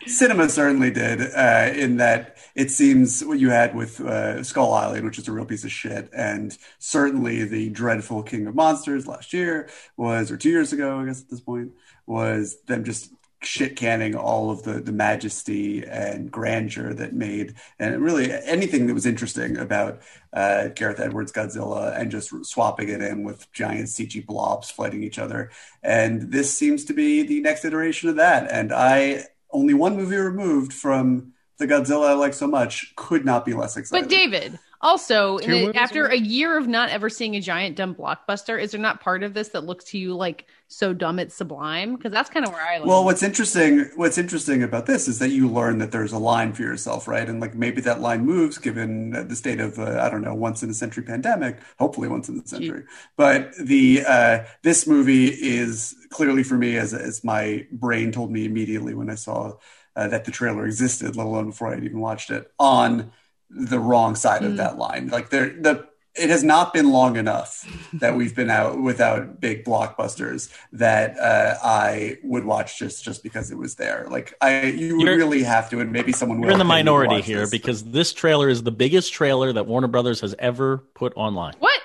cinema 0.06 0.48
certainly 0.48 0.92
did, 0.92 1.20
uh, 1.20 1.72
in 1.74 1.96
that 1.96 2.37
it 2.58 2.72
seems 2.72 3.24
what 3.24 3.38
you 3.38 3.50
had 3.50 3.76
with 3.76 4.00
uh, 4.00 4.42
Skull 4.42 4.74
Island, 4.74 5.04
which 5.04 5.16
is 5.16 5.28
a 5.28 5.32
real 5.32 5.44
piece 5.44 5.62
of 5.62 5.70
shit, 5.70 6.10
and 6.12 6.58
certainly 6.80 7.44
the 7.44 7.70
dreadful 7.70 8.24
King 8.24 8.48
of 8.48 8.56
Monsters 8.56 9.06
last 9.06 9.32
year 9.32 9.70
was, 9.96 10.32
or 10.32 10.36
two 10.36 10.50
years 10.50 10.72
ago, 10.72 10.98
I 10.98 11.04
guess 11.04 11.22
at 11.22 11.28
this 11.30 11.40
point, 11.40 11.70
was 12.04 12.60
them 12.66 12.82
just 12.82 13.12
shit 13.44 13.76
canning 13.76 14.16
all 14.16 14.50
of 14.50 14.64
the 14.64 14.80
the 14.80 14.90
majesty 14.90 15.86
and 15.86 16.32
grandeur 16.32 16.92
that 16.92 17.12
made 17.12 17.54
and 17.78 18.02
really 18.02 18.32
anything 18.32 18.88
that 18.88 18.94
was 18.94 19.06
interesting 19.06 19.56
about 19.56 20.00
uh, 20.32 20.66
Gareth 20.74 20.98
Edwards 20.98 21.30
Godzilla 21.30 21.96
and 21.96 22.10
just 22.10 22.32
swapping 22.44 22.88
it 22.88 23.00
in 23.00 23.22
with 23.22 23.50
giant 23.52 23.86
CG 23.86 24.26
blobs 24.26 24.68
fighting 24.68 25.04
each 25.04 25.20
other. 25.20 25.52
And 25.84 26.32
this 26.32 26.52
seems 26.58 26.84
to 26.86 26.92
be 26.92 27.22
the 27.22 27.38
next 27.38 27.64
iteration 27.64 28.08
of 28.08 28.16
that. 28.16 28.50
And 28.50 28.72
I 28.72 29.26
only 29.52 29.74
one 29.74 29.96
movie 29.96 30.16
removed 30.16 30.72
from 30.72 31.34
the 31.58 31.66
Godzilla 31.66 32.08
I 32.08 32.12
like 32.14 32.34
so 32.34 32.46
much 32.46 32.94
could 32.96 33.24
not 33.24 33.44
be 33.44 33.52
less 33.52 33.76
excited. 33.76 34.04
But 34.04 34.10
David, 34.10 34.58
also, 34.80 35.38
in 35.38 35.48
Two 35.48 35.72
the- 35.72 35.78
after 35.78 36.06
ago? 36.06 36.14
a 36.14 36.18
year 36.18 36.56
of 36.56 36.68
not 36.68 36.88
ever 36.90 37.10
seeing 37.10 37.34
a 37.34 37.40
giant 37.40 37.76
dumb 37.76 37.94
blockbuster, 37.96 38.60
is 38.60 38.70
there 38.70 38.80
not 38.80 39.00
part 39.00 39.24
of 39.24 39.34
this 39.34 39.48
that 39.48 39.64
looks 39.64 39.84
to 39.86 39.98
you 39.98 40.14
like 40.14 40.46
so 40.68 40.92
dumb 40.92 41.18
it's 41.18 41.34
sublime? 41.34 41.96
Because 41.96 42.12
that's 42.12 42.30
kind 42.30 42.46
of 42.46 42.52
where 42.52 42.62
I 42.62 42.78
like. 42.78 42.86
Well, 42.86 43.04
what's 43.04 43.24
interesting, 43.24 43.90
what's 43.96 44.18
interesting 44.18 44.62
about 44.62 44.86
this 44.86 45.08
is 45.08 45.18
that 45.18 45.30
you 45.30 45.48
learn 45.48 45.78
that 45.78 45.90
there's 45.90 46.12
a 46.12 46.18
line 46.18 46.52
for 46.52 46.62
yourself, 46.62 47.08
right? 47.08 47.28
And 47.28 47.40
like 47.40 47.56
maybe 47.56 47.80
that 47.80 48.00
line 48.00 48.24
moves 48.24 48.58
given 48.58 49.10
the 49.10 49.34
state 49.34 49.58
of 49.58 49.80
uh, 49.80 50.00
I 50.00 50.10
don't 50.10 50.22
know, 50.22 50.34
once 50.34 50.62
in 50.62 50.70
a 50.70 50.74
century 50.74 51.02
pandemic, 51.02 51.58
hopefully 51.80 52.06
once 52.06 52.28
in 52.28 52.38
a 52.38 52.46
century. 52.46 52.84
But 53.16 53.56
the 53.56 54.04
uh, 54.06 54.44
this 54.62 54.86
movie 54.86 55.26
is 55.26 55.96
clearly 56.10 56.44
for 56.44 56.54
me, 56.56 56.76
as 56.76 56.94
as 56.94 57.24
my 57.24 57.66
brain 57.72 58.12
told 58.12 58.30
me 58.30 58.44
immediately 58.44 58.94
when 58.94 59.10
I 59.10 59.16
saw 59.16 59.54
uh, 59.96 60.08
that 60.08 60.24
the 60.24 60.30
trailer 60.30 60.66
existed, 60.66 61.16
let 61.16 61.26
alone 61.26 61.50
before 61.50 61.68
I 61.68 61.74
had 61.74 61.84
even 61.84 62.00
watched 62.00 62.30
it, 62.30 62.50
on 62.58 63.12
the 63.50 63.78
wrong 63.78 64.14
side 64.14 64.44
of 64.44 64.56
that 64.58 64.76
line. 64.78 65.08
Like 65.08 65.30
there, 65.30 65.48
the 65.48 65.88
it 66.14 66.30
has 66.30 66.42
not 66.42 66.72
been 66.72 66.90
long 66.90 67.16
enough 67.16 67.64
that 67.94 68.16
we've 68.16 68.34
been 68.34 68.50
out 68.50 68.80
without 68.82 69.40
big 69.40 69.64
blockbusters 69.64 70.52
that 70.72 71.16
uh, 71.18 71.54
I 71.62 72.18
would 72.24 72.44
watch 72.44 72.78
just 72.78 73.04
just 73.04 73.22
because 73.22 73.50
it 73.50 73.56
was 73.58 73.76
there. 73.76 74.06
Like 74.10 74.34
I, 74.40 74.62
you 74.62 74.96
would 74.96 75.06
You're- 75.06 75.16
really 75.16 75.42
have 75.44 75.70
to, 75.70 75.80
and 75.80 75.92
maybe 75.92 76.12
someone 76.12 76.40
will. 76.40 76.46
You're 76.46 76.52
in 76.54 76.58
the 76.58 76.64
pay 76.64 76.68
me 76.68 76.80
to 76.80 76.84
minority 76.84 77.20
here 77.22 77.40
this. 77.40 77.50
because 77.50 77.84
this 77.84 78.12
trailer 78.12 78.48
is 78.48 78.62
the 78.62 78.72
biggest 78.72 79.12
trailer 79.12 79.52
that 79.52 79.66
Warner 79.66 79.88
Brothers 79.88 80.20
has 80.20 80.34
ever 80.38 80.78
put 80.94 81.12
online 81.16 81.54
what? 81.58 81.80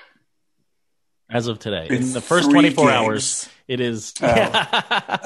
As 1.30 1.46
of 1.48 1.58
today. 1.58 1.86
It's 1.90 2.06
In 2.08 2.12
the 2.12 2.20
first 2.20 2.50
24 2.50 2.84
gigs. 2.84 2.92
hours, 2.94 3.48
it 3.68 3.80
is. 3.80 4.14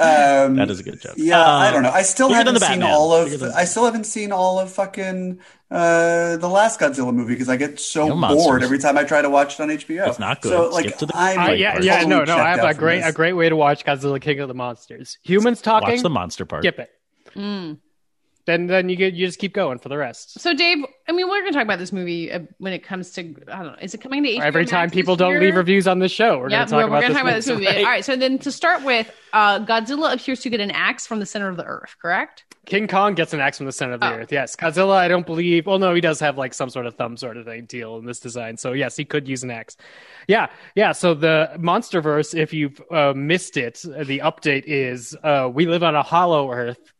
Um, 0.00 0.54
that 0.56 0.68
is 0.70 0.78
a 0.80 0.82
good 0.84 1.00
joke. 1.00 1.14
Yeah, 1.16 1.40
Uh, 1.40 1.46
I 1.58 1.70
don't 1.72 1.82
know. 1.82 1.90
I 1.90 2.02
still 2.02 2.32
haven't 2.32 2.54
the 2.54 2.60
seen 2.60 2.80
Batman. 2.80 2.90
all 2.90 3.12
of. 3.12 3.42
I 3.42 3.64
still 3.64 3.84
haven't 3.84 4.04
seen 4.04 4.30
all 4.32 4.58
of 4.60 4.70
fucking 4.72 5.40
uh, 5.70 6.36
the 6.36 6.48
last 6.48 6.78
Godzilla 6.80 7.12
movie 7.12 7.34
because 7.34 7.48
I 7.48 7.56
get 7.56 7.80
so 7.80 8.06
Kill 8.06 8.10
bored 8.20 8.20
monsters. 8.20 8.62
every 8.62 8.78
time 8.78 8.96
I 8.96 9.04
try 9.04 9.22
to 9.22 9.28
watch 9.30 9.54
it 9.58 9.62
on 9.62 9.68
HBO. 9.70 10.06
It's 10.08 10.18
not 10.20 10.40
good. 10.40 10.50
So 10.50 10.68
like, 10.70 10.96
to 10.98 11.06
the 11.06 11.16
I'm 11.16 11.38
I, 11.38 11.52
yeah, 11.54 11.72
part. 11.72 11.84
yeah, 11.84 11.94
totally 12.02 12.10
no, 12.16 12.24
no. 12.24 12.36
I 12.38 12.50
have 12.50 12.64
a 12.64 12.74
great, 12.78 13.00
this. 13.00 13.08
a 13.10 13.12
great 13.12 13.32
way 13.34 13.48
to 13.48 13.56
watch 13.56 13.84
Godzilla 13.84 14.20
King 14.20 14.38
of 14.40 14.48
the 14.48 14.54
Monsters. 14.54 15.18
Humans 15.24 15.60
talking, 15.62 15.90
Watch 15.90 16.02
the 16.02 16.10
monster 16.10 16.44
part. 16.46 16.62
skip 16.62 16.78
it. 16.78 16.90
Then, 18.48 18.66
then 18.66 18.88
you 18.88 18.96
get, 18.96 19.12
you 19.12 19.26
just 19.26 19.38
keep 19.38 19.52
going 19.52 19.78
for 19.78 19.90
the 19.90 19.98
rest. 19.98 20.40
So, 20.40 20.54
Dave, 20.54 20.78
I 21.06 21.12
mean, 21.12 21.28
we're 21.28 21.42
going 21.42 21.52
to 21.52 21.58
talk 21.58 21.64
about 21.64 21.78
this 21.78 21.92
movie 21.92 22.32
uh, 22.32 22.40
when 22.56 22.72
it 22.72 22.82
comes 22.82 23.10
to, 23.10 23.20
I 23.52 23.56
don't 23.58 23.66
know, 23.66 23.76
is 23.82 23.92
it 23.92 23.98
coming 24.00 24.22
to 24.22 24.30
HBO 24.30 24.40
Every 24.40 24.64
time 24.64 24.88
people 24.88 25.16
don't 25.16 25.38
leave 25.38 25.54
reviews 25.54 25.86
on 25.86 25.98
this 25.98 26.12
show, 26.12 26.38
we're 26.38 26.48
Yeah, 26.48 26.64
going 26.64 26.68
to 26.68 26.70
talk 26.70 26.80
we're, 26.80 26.86
about 26.88 27.00
this 27.00 27.08
to 27.08 27.12
talk 27.12 27.22
about 27.24 27.34
this 27.34 27.46
movie. 27.46 27.68
All 27.68 27.84
right, 27.84 28.02
so 28.02 28.16
then 28.16 28.38
to 28.38 28.50
start 28.50 28.82
with, 28.84 29.14
uh, 29.34 29.58
Godzilla 29.66 30.14
appears 30.14 30.40
to 30.40 30.48
get 30.48 30.60
an 30.60 30.70
axe 30.70 31.06
from 31.06 31.18
the 31.18 31.26
center 31.26 31.50
of 31.50 31.58
the 31.58 31.64
earth, 31.64 31.94
correct? 32.00 32.44
King 32.64 32.88
Kong 32.88 33.14
gets 33.14 33.34
an 33.34 33.40
axe 33.40 33.58
from 33.58 33.66
the 33.66 33.72
center 33.72 33.92
of 33.92 34.00
the 34.00 34.10
Oh. 34.10 34.16
earth. 34.16 34.32
Yes, 34.32 34.56
Godzilla. 34.56 34.96
I 34.96 35.08
don't 35.08 35.26
believe. 35.26 35.66
Well, 35.66 35.78
no, 35.78 35.94
he 35.94 36.00
does 36.00 36.18
have 36.20 36.38
like 36.38 36.54
some 36.54 36.70
sort 36.70 36.86
of 36.86 36.94
thumb 36.96 37.18
sort 37.18 37.36
of 37.36 37.44
thing 37.44 37.66
deal 37.66 37.98
in 37.98 38.06
this 38.06 38.18
design. 38.20 38.56
So 38.56 38.72
yes, 38.72 38.96
he 38.96 39.04
could 39.04 39.28
use 39.28 39.42
an 39.42 39.50
axe. 39.50 39.76
Yeah, 40.26 40.46
yeah. 40.74 40.92
So 40.92 41.12
the 41.12 41.50
MonsterVerse, 41.56 42.34
if 42.34 42.54
you've 42.54 42.80
uh, 42.90 43.12
missed 43.14 43.58
it, 43.58 43.82
the 43.82 44.20
update 44.20 44.64
is 44.66 45.14
uh, 45.22 45.50
we 45.52 45.66
live 45.66 45.82
on 45.82 45.94
a 45.96 46.02
hollow 46.02 46.50
Earth, 46.50 46.92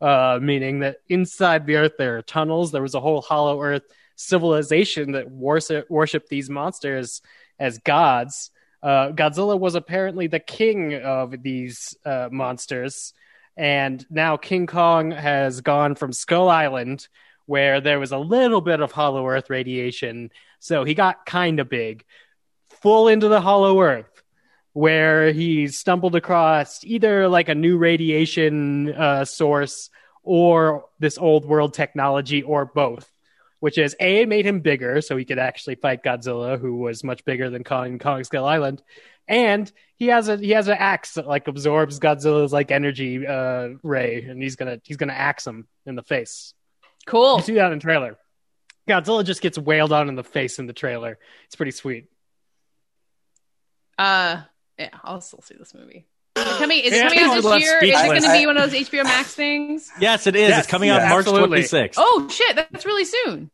uh, 0.00 0.38
meaning 0.40 0.80
that 0.80 0.98
inside 1.08 1.66
the 1.66 1.76
Earth 1.76 1.92
there 1.98 2.18
are 2.18 2.22
tunnels. 2.22 2.72
There 2.72 2.82
was 2.82 2.94
a 2.94 3.00
whole 3.00 3.22
hollow 3.22 3.62
Earth 3.62 3.84
civilization 4.16 5.12
that 5.12 5.30
worship 5.30 5.90
worshipped 5.90 6.28
these 6.28 6.50
monsters 6.50 7.22
as 7.58 7.78
gods. 7.78 8.50
Uh, 8.82 9.10
Godzilla 9.12 9.58
was 9.58 9.74
apparently 9.74 10.26
the 10.26 10.40
king 10.40 10.94
of 10.94 11.42
these 11.42 11.96
uh, 12.04 12.28
monsters, 12.30 13.14
and 13.56 14.04
now 14.10 14.36
King 14.36 14.66
Kong 14.66 15.10
has 15.10 15.62
gone 15.62 15.94
from 15.94 16.12
Skull 16.12 16.48
Island, 16.48 17.08
where 17.46 17.80
there 17.80 17.98
was 17.98 18.12
a 18.12 18.18
little 18.18 18.60
bit 18.60 18.80
of 18.80 18.92
Hollow 18.92 19.26
Earth 19.26 19.48
radiation, 19.48 20.30
so 20.58 20.84
he 20.84 20.94
got 20.94 21.24
kind 21.24 21.60
of 21.60 21.68
big, 21.68 22.04
full 22.82 23.08
into 23.08 23.28
the 23.28 23.40
Hollow 23.40 23.80
Earth, 23.80 24.13
where 24.74 25.32
he 25.32 25.66
stumbled 25.68 26.14
across 26.14 26.84
either 26.84 27.26
like 27.28 27.48
a 27.48 27.54
new 27.54 27.78
radiation 27.78 28.92
uh, 28.92 29.24
source 29.24 29.88
or 30.22 30.84
this 30.98 31.16
old 31.16 31.46
world 31.46 31.72
technology, 31.72 32.42
or 32.42 32.66
both 32.66 33.10
which 33.64 33.78
is 33.78 33.96
a 33.98 34.20
it 34.20 34.28
made 34.28 34.44
him 34.44 34.60
bigger 34.60 35.00
so 35.00 35.16
he 35.16 35.24
could 35.24 35.38
actually 35.38 35.76
fight 35.76 36.02
Godzilla, 36.02 36.60
who 36.60 36.76
was 36.76 37.02
much 37.02 37.24
bigger 37.24 37.48
than 37.48 37.64
Kong 37.64 37.98
Kong 37.98 38.22
Skull 38.22 38.44
Island, 38.44 38.82
and 39.26 39.72
he 39.96 40.08
has 40.08 40.28
a 40.28 40.36
he 40.36 40.50
has 40.50 40.68
an 40.68 40.76
axe 40.78 41.14
that 41.14 41.26
like 41.26 41.48
absorbs 41.48 41.98
Godzilla's 41.98 42.52
like 42.52 42.70
energy 42.70 43.26
uh, 43.26 43.70
ray, 43.82 44.24
and 44.24 44.42
he's 44.42 44.56
gonna 44.56 44.82
he's 44.84 44.98
gonna 44.98 45.14
axe 45.14 45.46
him 45.46 45.66
in 45.86 45.94
the 45.94 46.02
face. 46.02 46.52
Cool. 47.06 47.36
You 47.38 47.42
see 47.42 47.54
that 47.54 47.72
in 47.72 47.78
the 47.78 47.82
trailer. 47.82 48.18
Godzilla 48.86 49.24
just 49.24 49.40
gets 49.40 49.56
wailed 49.56 49.92
on 49.92 50.10
in 50.10 50.14
the 50.14 50.22
face 50.22 50.58
in 50.58 50.66
the 50.66 50.74
trailer. 50.74 51.18
It's 51.46 51.56
pretty 51.56 51.72
sweet. 51.72 52.08
Uh, 53.96 54.42
yeah, 54.78 54.88
I'll 55.02 55.20
still 55.20 55.42
see 55.42 55.54
this 55.58 55.74
movie. 55.74 56.06
Is 56.36 56.42
it 56.42 56.58
coming, 56.58 56.78
is 56.80 56.92
it 56.92 57.02
coming 57.02 57.18
out 57.20 57.34
this 57.36 57.44
love 57.44 57.60
year? 57.60 57.78
Is 57.82 57.90
it 57.90 58.06
going 58.06 58.22
to 58.22 58.32
be 58.32 58.46
one 58.46 58.56
of 58.56 58.70
those 58.70 58.88
HBO 58.88 59.04
Max 59.04 59.34
things? 59.34 59.90
Yes, 60.00 60.26
it 60.26 60.34
is. 60.34 60.48
Yes, 60.48 60.58
it's 60.60 60.68
coming 60.70 60.88
yeah, 60.88 60.96
out 60.96 61.08
March 61.08 61.26
absolutely. 61.26 61.60
26th. 61.60 61.94
Oh 61.96 62.28
shit, 62.28 62.56
that's 62.56 62.84
really 62.84 63.04
soon. 63.04 63.50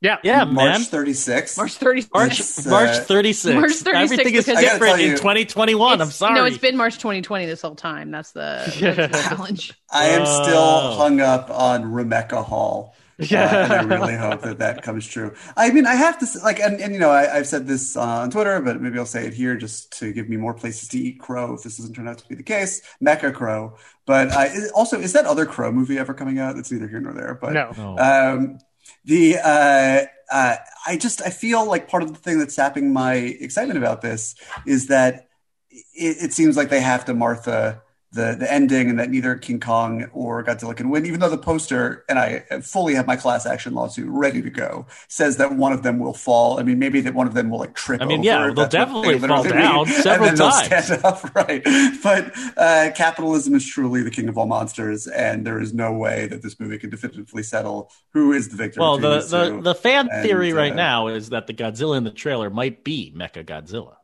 Yeah, 0.00 0.16
yeah, 0.24 0.42
March 0.44 0.56
man. 0.90 1.04
36th. 1.06 1.56
March 1.58 1.78
30th. 1.78 2.08
March, 2.12 2.40
It's, 2.40 2.66
uh, 2.66 2.70
March 2.70 2.90
36th. 2.90 3.54
March 3.54 3.70
36th 3.70 3.94
Everything 3.94 4.34
is 4.34 4.46
because- 4.46 4.48
I 4.48 4.62
gotta 4.62 4.74
different 4.74 4.96
tell 4.96 5.04
in 5.10 5.16
2021. 5.16 6.00
I'm 6.00 6.10
sorry. 6.10 6.34
No, 6.34 6.44
it's 6.44 6.58
been 6.58 6.76
March 6.76 6.94
2020 6.96 7.46
this 7.46 7.62
whole 7.62 7.76
time. 7.76 8.10
That's 8.10 8.32
the, 8.32 8.64
that's 8.80 9.12
the 9.22 9.28
challenge. 9.28 9.74
I 9.92 10.06
am 10.06 10.22
Oh. 10.26 10.42
still 10.42 10.92
hung 10.96 11.20
up 11.20 11.50
on 11.50 11.92
Rebecca 11.92 12.42
Hall. 12.42 12.96
Yeah. 13.30 13.44
Uh, 13.44 13.64
and 13.64 13.72
I 13.72 13.82
really 13.82 14.16
hope 14.16 14.42
that 14.42 14.58
that 14.58 14.82
comes 14.86 15.06
true. 15.06 15.34
I 15.56 15.70
mean, 15.70 15.86
I 15.86 15.94
have 15.94 16.18
to 16.18 16.24
s- 16.24 16.42
like, 16.42 16.60
and, 16.60 16.80
and 16.80 16.92
you 16.94 17.00
know, 17.00 17.10
I, 17.10 17.36
I've 17.36 17.46
said 17.46 17.66
this 17.66 17.96
uh, 17.96 18.00
on 18.00 18.30
Twitter, 18.30 18.60
but 18.60 18.80
maybe 18.80 18.98
I'll 18.98 19.06
say 19.06 19.26
it 19.26 19.34
here 19.34 19.56
just 19.56 19.96
to 19.98 20.12
give 20.12 20.28
me 20.28 20.36
more 20.36 20.54
places 20.54 20.88
to 20.88 20.98
eat 20.98 21.18
crow 21.20 21.54
if 21.54 21.62
this 21.62 21.76
doesn't 21.76 21.94
turn 21.94 22.08
out 22.08 22.18
to 22.18 22.28
be 22.28 22.34
the 22.34 22.42
case. 22.42 22.82
Mecha 23.02 23.32
Crow, 23.34 23.76
but 24.06 24.32
I, 24.32 24.46
is- 24.46 24.70
also 24.72 24.98
is 25.00 25.12
that 25.12 25.26
other 25.26 25.46
Crow 25.46 25.70
movie 25.72 25.98
ever 25.98 26.14
coming 26.14 26.38
out? 26.38 26.56
That's 26.56 26.72
neither 26.72 26.88
here 26.88 27.00
nor 27.00 27.12
there. 27.12 27.34
But 27.40 27.52
no. 27.76 27.98
Um, 27.98 28.58
the 29.04 29.36
uh, 29.38 30.04
uh, 30.30 30.56
I 30.86 30.96
just 30.96 31.22
I 31.22 31.30
feel 31.30 31.66
like 31.66 31.88
part 31.88 32.02
of 32.02 32.12
the 32.12 32.18
thing 32.18 32.38
that's 32.38 32.54
sapping 32.54 32.92
my 32.92 33.14
excitement 33.14 33.78
about 33.78 34.00
this 34.02 34.34
is 34.66 34.88
that 34.88 35.28
it, 35.70 36.16
it 36.24 36.32
seems 36.32 36.56
like 36.56 36.68
they 36.68 36.80
have 36.80 37.04
to 37.06 37.14
Martha 37.14 37.82
the 38.12 38.36
the 38.38 38.52
ending, 38.52 38.90
and 38.90 38.98
that 38.98 39.10
neither 39.10 39.34
King 39.36 39.58
Kong 39.58 40.04
or 40.12 40.44
Godzilla 40.44 40.76
can 40.76 40.90
win. 40.90 41.06
Even 41.06 41.20
though 41.20 41.30
the 41.30 41.38
poster 41.38 42.04
and 42.08 42.18
I 42.18 42.40
fully 42.62 42.94
have 42.94 43.06
my 43.06 43.16
class 43.16 43.46
action 43.46 43.72
lawsuit 43.74 44.06
ready 44.08 44.42
to 44.42 44.50
go, 44.50 44.86
says 45.08 45.38
that 45.38 45.56
one 45.56 45.72
of 45.72 45.82
them 45.82 45.98
will 45.98 46.12
fall. 46.14 46.60
I 46.60 46.62
mean, 46.62 46.78
maybe 46.78 47.00
that 47.00 47.14
one 47.14 47.26
of 47.26 47.34
them 47.34 47.48
will 47.50 47.58
like 47.58 47.74
trip. 47.74 48.02
I 48.02 48.04
mean, 48.04 48.18
over, 48.20 48.26
yeah, 48.26 48.48
if 48.50 48.54
they'll 48.54 48.68
definitely 48.68 49.16
they 49.18 49.26
fall 49.28 49.42
literally 49.42 49.62
down 49.62 49.88
mean, 49.88 50.02
several 50.02 50.28
and 50.28 50.36
then 50.38 50.50
times. 50.50 50.68
They'll 50.68 50.82
stand 50.82 51.04
up, 51.04 51.34
right? 51.34 51.62
But 52.02 52.32
uh, 52.58 52.90
capitalism 52.94 53.54
is 53.54 53.66
truly 53.66 54.02
the 54.02 54.10
king 54.10 54.28
of 54.28 54.36
all 54.36 54.46
monsters, 54.46 55.06
and 55.06 55.46
there 55.46 55.58
is 55.60 55.72
no 55.72 55.92
way 55.92 56.26
that 56.26 56.42
this 56.42 56.60
movie 56.60 56.78
can 56.78 56.90
definitively 56.90 57.42
settle 57.42 57.90
who 58.12 58.32
is 58.32 58.48
the 58.50 58.56
victor. 58.56 58.80
well, 58.80 58.98
the, 58.98 59.20
the, 59.22 59.48
two. 59.48 59.62
the 59.62 59.74
fan 59.74 60.08
And, 60.10 60.22
theory 60.22 60.52
right 60.52 60.72
uh, 60.72 60.76
now 60.76 61.06
is 61.08 61.30
that 61.30 61.46
the 61.46 61.54
Godzilla 61.54 61.96
in 61.96 62.04
the 62.04 62.10
trailer 62.10 62.50
might 62.50 62.84
be 62.84 63.12
Mecha 63.16 63.44
Godzilla. 63.44 63.94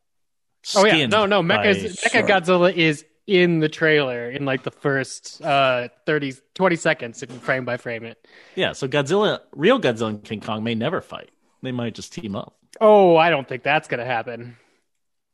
Oh 0.76 0.84
yeah, 0.84 0.92
Skinned 0.92 1.12
no, 1.12 1.26
no. 1.26 1.42
by- 1.42 1.58
Mecha 1.66 1.74
Mecha 1.84 2.10
Sure. 2.10 2.22
Godzilla 2.22 2.72
is 2.74 3.04
in 3.28 3.60
the 3.60 3.68
trailer 3.68 4.30
in 4.30 4.46
like 4.46 4.62
the 4.62 4.70
first 4.70 5.40
uh 5.42 5.88
30 6.06 6.32
20 6.54 6.76
seconds 6.76 7.22
if 7.22 7.30
you 7.30 7.38
frame 7.38 7.64
by 7.64 7.76
frame 7.76 8.04
it. 8.04 8.26
Yeah, 8.56 8.72
so 8.72 8.88
Godzilla, 8.88 9.40
real 9.52 9.78
Godzilla 9.78 10.08
and 10.08 10.24
King 10.24 10.40
Kong 10.40 10.64
may 10.64 10.74
never 10.74 11.02
fight. 11.02 11.30
They 11.62 11.70
might 11.70 11.94
just 11.94 12.12
team 12.14 12.34
up. 12.34 12.56
Oh, 12.80 13.16
I 13.16 13.28
don't 13.28 13.46
think 13.46 13.62
that's 13.62 13.86
gonna 13.86 14.06
happen. 14.06 14.56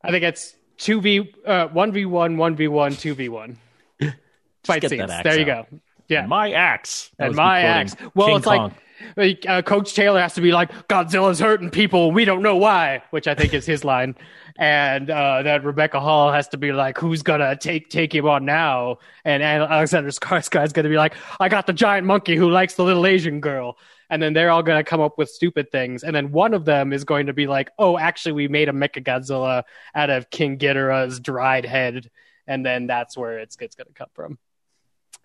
I 0.02 0.10
think 0.10 0.24
it's 0.24 0.56
two 0.76 1.00
v 1.00 1.32
uh 1.46 1.68
one 1.68 1.92
v 1.92 2.04
one, 2.04 2.36
one 2.36 2.56
v 2.56 2.66
one, 2.68 2.94
two 2.96 3.14
v 3.14 3.28
one. 3.28 3.58
Fight 4.64 4.82
get 4.82 4.90
scenes. 4.90 5.12
There 5.22 5.38
you 5.38 5.44
go. 5.44 5.66
Yeah. 6.08 6.26
My 6.26 6.52
axe. 6.52 7.10
That 7.18 7.28
and 7.28 7.36
my 7.36 7.60
axe. 7.60 7.94
Well, 8.14 8.36
it's 8.36 8.44
Kong. 8.44 8.64
like, 8.64 8.72
uh, 9.16 9.62
Coach 9.62 9.94
Taylor 9.94 10.20
has 10.20 10.34
to 10.34 10.40
be 10.40 10.52
like 10.52 10.70
Godzilla's 10.88 11.40
hurting 11.40 11.70
people. 11.70 12.12
We 12.12 12.24
don't 12.24 12.42
know 12.42 12.56
why, 12.56 13.02
which 13.10 13.26
I 13.26 13.34
think 13.34 13.54
is 13.54 13.66
his 13.66 13.84
line. 13.84 14.14
And 14.56 15.10
uh, 15.10 15.42
that 15.42 15.64
Rebecca 15.64 16.00
Hall 16.00 16.32
has 16.32 16.48
to 16.48 16.56
be 16.56 16.72
like, 16.72 16.98
"Who's 16.98 17.22
gonna 17.22 17.56
take 17.56 17.90
take 17.90 18.14
him 18.14 18.26
on 18.26 18.44
now?" 18.44 18.98
And 19.24 19.42
Alexander 19.42 20.10
Skarsgård's 20.10 20.72
gonna 20.72 20.88
be 20.88 20.96
like, 20.96 21.14
"I 21.40 21.48
got 21.48 21.66
the 21.66 21.72
giant 21.72 22.06
monkey 22.06 22.36
who 22.36 22.50
likes 22.50 22.74
the 22.74 22.84
little 22.84 23.06
Asian 23.06 23.40
girl." 23.40 23.76
And 24.10 24.22
then 24.22 24.32
they're 24.32 24.50
all 24.50 24.62
gonna 24.62 24.84
come 24.84 25.00
up 25.00 25.18
with 25.18 25.28
stupid 25.28 25.72
things. 25.72 26.04
And 26.04 26.14
then 26.14 26.30
one 26.30 26.54
of 26.54 26.64
them 26.64 26.92
is 26.92 27.04
going 27.04 27.26
to 27.26 27.32
be 27.32 27.46
like, 27.46 27.70
"Oh, 27.78 27.98
actually, 27.98 28.32
we 28.32 28.48
made 28.48 28.68
a 28.68 28.72
Mecha 28.72 29.02
Godzilla 29.02 29.64
out 29.94 30.10
of 30.10 30.30
King 30.30 30.58
Ghidorah's 30.58 31.18
dried 31.20 31.64
head." 31.64 32.10
And 32.46 32.64
then 32.64 32.86
that's 32.86 33.16
where 33.16 33.38
it's 33.40 33.56
it's 33.60 33.74
gonna 33.74 33.90
come 33.94 34.10
from. 34.14 34.38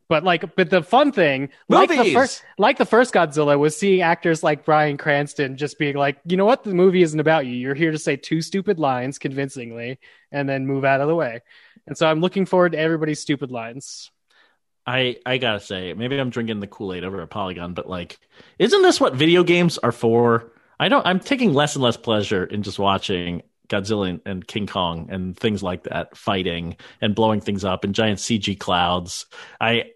But 0.10 0.24
like, 0.24 0.56
but 0.56 0.72
the 0.72 0.82
fun 0.82 1.12
thing, 1.12 1.50
like 1.69 1.89
the 1.89 1.98
Movies! 1.98 2.13
first, 2.13 2.43
like 2.58 2.80
the 2.80 2.86
first 2.86 3.13
Godzilla, 3.13 3.58
was 3.60 3.78
seeing 3.78 4.02
actors 4.02 4.41
like 4.43 4.65
Bryan 4.65 4.98
Cranston 4.98 5.56
just 5.56 5.78
being 5.78 5.95
like, 5.95 6.19
you 6.26 6.36
know 6.36 6.45
what, 6.45 6.63
the 6.63 6.74
movie 6.74 7.04
isn't 7.04 7.19
about 7.19 7.45
you. 7.45 7.54
You're 7.54 7.76
here 7.76 7.91
to 7.91 8.00
say 8.00 8.15
two 8.15 8.41
stupid 8.41 8.80
lines 8.80 9.19
convincingly, 9.19 10.00
and 10.32 10.50
then 10.50 10.65
move 10.65 10.84
out 10.84 11.00
of 11.00 11.08
the 11.08 11.15
way. 11.15 11.41
And 11.86 11.95
so 11.95 12.08
I'm 12.08 12.22
looking 12.22 12.48
forward 12.48 12.72
to 12.72 12.80
everybody's 12.80 13.19
stupid 13.19 13.52
lines. 13.52 14.10
I 14.86 15.17
I 15.26 15.38
gotta 15.38 15.60
say, 15.60 15.93
maybe 15.93 16.17
I'm 16.17 16.32
drinking 16.32 16.60
the 16.60 16.67
Kool 16.67 16.93
Aid 16.95 17.04
over 17.04 17.22
a 17.22 17.28
Polygon, 17.28 17.76
but 17.76 17.88
like, 17.88 18.19
isn't 18.58 18.82
this 18.82 19.00
what 19.00 19.13
video 19.13 19.43
games 19.43 19.78
are 19.78 19.91
for? 19.91 20.52
I 20.80 20.89
don't. 20.89 21.06
I'm 21.06 21.19
taking 21.19 21.54
less 21.54 21.76
and 21.76 21.84
less 21.84 21.98
pleasure 21.98 22.43
in 22.43 22.63
just 22.63 22.80
watching 22.80 23.43
Godzilla 23.67 24.10
and, 24.10 24.22
and 24.26 24.48
King 24.48 24.65
Kong 24.65 25.10
and 25.12 25.38
things 25.38 25.62
like 25.62 25.84
that, 25.84 26.17
fighting 26.17 26.78
and 27.00 27.13
blowing 27.13 27.41
things 27.41 27.63
up 27.63 27.84
and 27.84 27.93
giant 27.93 28.17
CG 28.17 28.60
clouds. 28.60 29.28
I. 29.62 29.91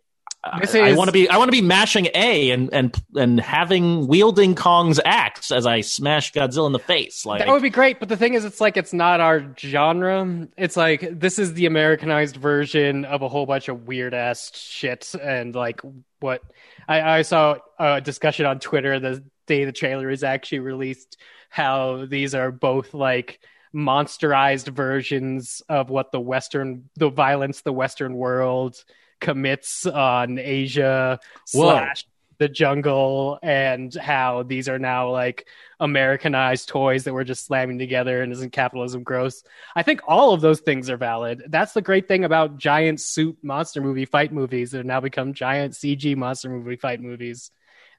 I, 0.45 0.59
This 0.59 0.75
I 0.75 0.87
is- 0.89 0.97
want 0.97 1.07
to 1.07 1.11
be. 1.13 1.29
I 1.29 1.37
want 1.37 1.47
to 1.47 1.53
be 1.53 1.61
mashing 1.61 2.07
A 2.13 2.51
and 2.51 2.69
and 2.73 2.93
and 3.15 3.39
having 3.39 4.07
wielding 4.07 4.55
Kong's 4.55 4.99
axe 5.05 5.51
as 5.51 5.65
I 5.65 5.79
smash 5.81 6.33
Godzilla 6.33 6.65
in 6.67 6.73
the 6.73 6.79
face. 6.79 7.25
Like 7.25 7.39
That 7.39 7.49
would 7.49 7.61
be 7.61 7.69
great, 7.69 7.99
but 7.99 8.09
the 8.09 8.17
thing 8.17 8.33
is, 8.33 8.43
it's 8.43 8.59
like 8.59 8.75
it's 8.75 8.91
not 8.91 9.21
our 9.21 9.53
genre. 9.57 10.47
It's 10.57 10.75
like 10.75 11.17
this 11.19 11.39
is 11.39 11.53
the 11.53 11.65
Americanized 11.65 12.35
version 12.35 13.05
of 13.05 13.21
a 13.21 13.29
whole 13.29 13.45
bunch 13.45 13.69
of 13.69 13.87
weird 13.87 14.13
ass 14.13 14.51
shit, 14.53 15.15
and 15.21 15.55
like 15.55 15.79
what 16.19 16.41
I, 16.89 17.19
I 17.19 17.21
saw 17.21 17.55
a 17.79 18.01
discussion 18.01 18.45
on 18.45 18.59
Twitter 18.59 18.99
the 18.99 19.23
day 19.47 19.63
the 19.63 19.71
trailer 19.71 20.09
is 20.09 20.23
actually 20.25 20.59
released, 20.59 21.17
how 21.49 22.05
these 22.05 22.35
are 22.35 22.51
both 22.51 22.93
like 22.93 23.39
monsterized 23.73 24.67
versions 24.69 25.61
of 25.69 25.89
what 25.89 26.11
the 26.11 26.19
Western, 26.19 26.89
the 26.95 27.09
violence 27.09 27.61
the 27.61 27.73
Western 27.73 28.15
world 28.15 28.83
commits 29.23 29.87
on 29.87 30.37
Asia 30.37 31.19
Whoa. 31.53 31.71
slash 31.71 32.05
the 32.39 32.49
jungle, 32.49 33.39
and 33.41 33.93
how 33.93 34.43
these 34.43 34.67
are 34.67 34.79
now 34.79 35.09
like 35.09 35.47
Americanized 35.79 36.67
toys 36.67 37.05
that 37.05 37.13
we're 37.13 37.23
just 37.23 37.45
slamming 37.45 37.79
together 37.79 38.21
and 38.21 38.33
isn't 38.33 38.51
capitalism 38.51 39.03
gross? 39.03 39.43
I 39.75 39.83
think 39.83 40.01
all 40.07 40.33
of 40.33 40.41
those 40.41 40.59
things 40.59 40.89
are 40.89 40.97
valid. 40.97 41.43
That's 41.47 41.73
the 41.73 41.81
great 41.81 42.07
thing 42.07 42.25
about 42.25 42.57
giant 42.57 42.99
suit 42.99 43.37
monster 43.41 43.81
movie 43.81 44.05
fight 44.05 44.33
movies 44.33 44.71
that 44.71 44.77
have 44.77 44.85
now 44.85 44.99
become 44.99 45.33
giant 45.33 45.73
CG 45.73 46.17
monster 46.17 46.49
movie 46.49 46.75
fight 46.75 47.01
movies. 47.01 47.51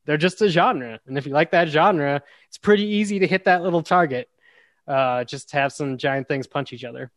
They're 0.05 0.19
just 0.19 0.43
a 0.43 0.49
genre. 0.49 1.01
And 1.07 1.17
if 1.17 1.27
you 1.27 1.33
like 1.33 1.53
that 1.53 1.69
genre, 1.69 2.23
it's 2.49 2.59
pretty 2.59 2.85
easy 2.85 3.21
to 3.21 3.27
hit 3.27 3.45
that 3.45 3.63
little 3.63 3.83
target. 3.83 4.29
Uh, 4.87 5.25
just 5.25 5.53
have 5.53 5.73
some 5.73 5.97
giant 5.97 6.29
things 6.29 6.47
punch 6.47 6.75
each 6.75 6.85
other. 6.85 7.11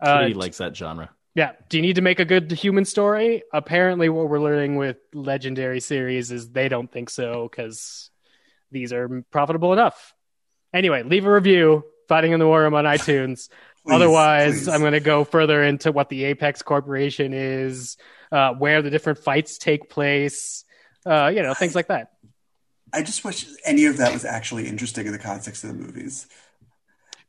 Uh, 0.00 0.20
Kitty 0.20 0.34
likes 0.34 0.58
that 0.58 0.74
genre. 0.74 1.10
Yeah. 1.34 1.52
Do 1.68 1.78
you 1.78 1.82
need 1.82 1.96
to 1.96 2.02
make 2.02 2.20
a 2.20 2.24
good 2.24 2.50
human 2.50 2.84
story? 2.84 3.42
Apparently, 3.52 4.08
what 4.08 4.28
we're 4.28 4.40
learning 4.40 4.76
with 4.76 4.98
legendary 5.14 5.80
series 5.80 6.30
is 6.30 6.50
they 6.50 6.68
don't 6.68 6.90
think 6.90 7.10
so 7.10 7.48
because 7.50 8.10
these 8.70 8.92
are 8.92 9.24
profitable 9.30 9.72
enough. 9.72 10.14
Anyway, 10.74 11.02
leave 11.02 11.26
a 11.26 11.32
review. 11.32 11.84
Fighting 12.08 12.32
in 12.32 12.40
the 12.40 12.46
War 12.46 12.62
Room 12.62 12.74
on 12.74 12.84
iTunes. 12.84 13.48
Please, 13.84 13.94
Otherwise, 13.94 14.52
please. 14.52 14.68
I'm 14.68 14.80
going 14.80 14.92
to 14.92 15.00
go 15.00 15.24
further 15.24 15.60
into 15.60 15.90
what 15.90 16.08
the 16.08 16.22
Apex 16.24 16.62
Corporation 16.62 17.32
is, 17.34 17.96
uh, 18.30 18.52
where 18.52 18.80
the 18.80 18.90
different 18.90 19.18
fights 19.18 19.58
take 19.58 19.90
place, 19.90 20.64
uh, 21.04 21.32
you 21.34 21.42
know, 21.42 21.52
things 21.52 21.74
like 21.74 21.88
that. 21.88 22.12
I 22.92 23.02
just 23.02 23.24
wish 23.24 23.44
any 23.64 23.86
of 23.86 23.96
that 23.96 24.12
was 24.12 24.24
actually 24.24 24.68
interesting 24.68 25.06
in 25.06 25.12
the 25.12 25.18
context 25.18 25.64
of 25.64 25.70
the 25.70 25.74
movies. 25.74 26.28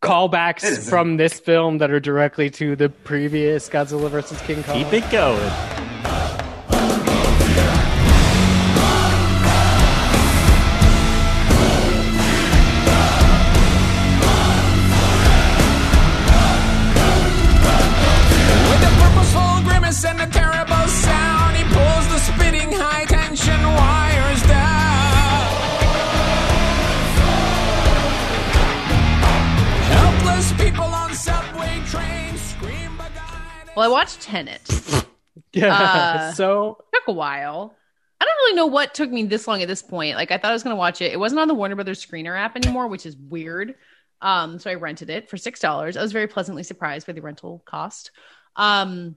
It 0.04 0.08
Callbacks 0.08 0.90
from 0.90 1.18
this 1.18 1.40
film 1.40 1.78
that 1.78 1.90
are 1.92 2.00
directly 2.00 2.50
to 2.52 2.76
the 2.76 2.90
previous 2.90 3.70
Godzilla 3.70 4.10
versus 4.10 4.42
King 4.42 4.64
Kong. 4.64 4.84
Keep 4.84 4.94
it 4.94 5.10
going. 5.12 5.52
Well, 33.84 33.92
I 33.92 33.94
watched 33.94 34.22
Tenet. 34.22 34.62
Yeah. 35.52 35.72
Uh, 35.74 36.32
so 36.34 36.84
took 36.94 37.04
a 37.08 37.12
while. 37.12 37.76
I 38.20 38.26
don't 38.26 38.36
really 38.38 38.56
know 38.56 38.66
what 38.66 38.96
took 38.96 39.12
me 39.12 39.24
this 39.24 39.48
long 39.48 39.62
at 39.62 39.68
this 39.68 39.84
point. 39.84 40.16
Like 40.16 40.32
I 40.32 40.38
thought 40.40 40.50
I 40.50 40.54
was 40.54 40.64
going 40.64 40.74
to 40.76 40.80
watch 40.80 41.00
it. 41.02 41.12
It 41.12 41.20
wasn't 41.20 41.42
on 41.42 41.48
the 41.48 41.54
Warner 41.54 41.76
Brothers 41.76 42.04
screener 42.04 42.36
app 42.36 42.56
anymore, 42.56 42.88
which 42.88 43.06
is 43.06 43.16
weird. 43.16 43.76
Um, 44.22 44.58
so 44.58 44.72
I 44.72 44.76
rented 44.76 45.12
it 45.12 45.30
for 45.30 45.38
six 45.38 45.60
dollars. 45.60 45.96
I 45.96 46.02
was 46.02 46.12
very 46.12 46.26
pleasantly 46.28 46.64
surprised 46.64 47.06
by 47.06 47.14
the 47.14 47.22
rental 47.22 47.62
cost. 47.66 48.10
Um, 48.56 49.16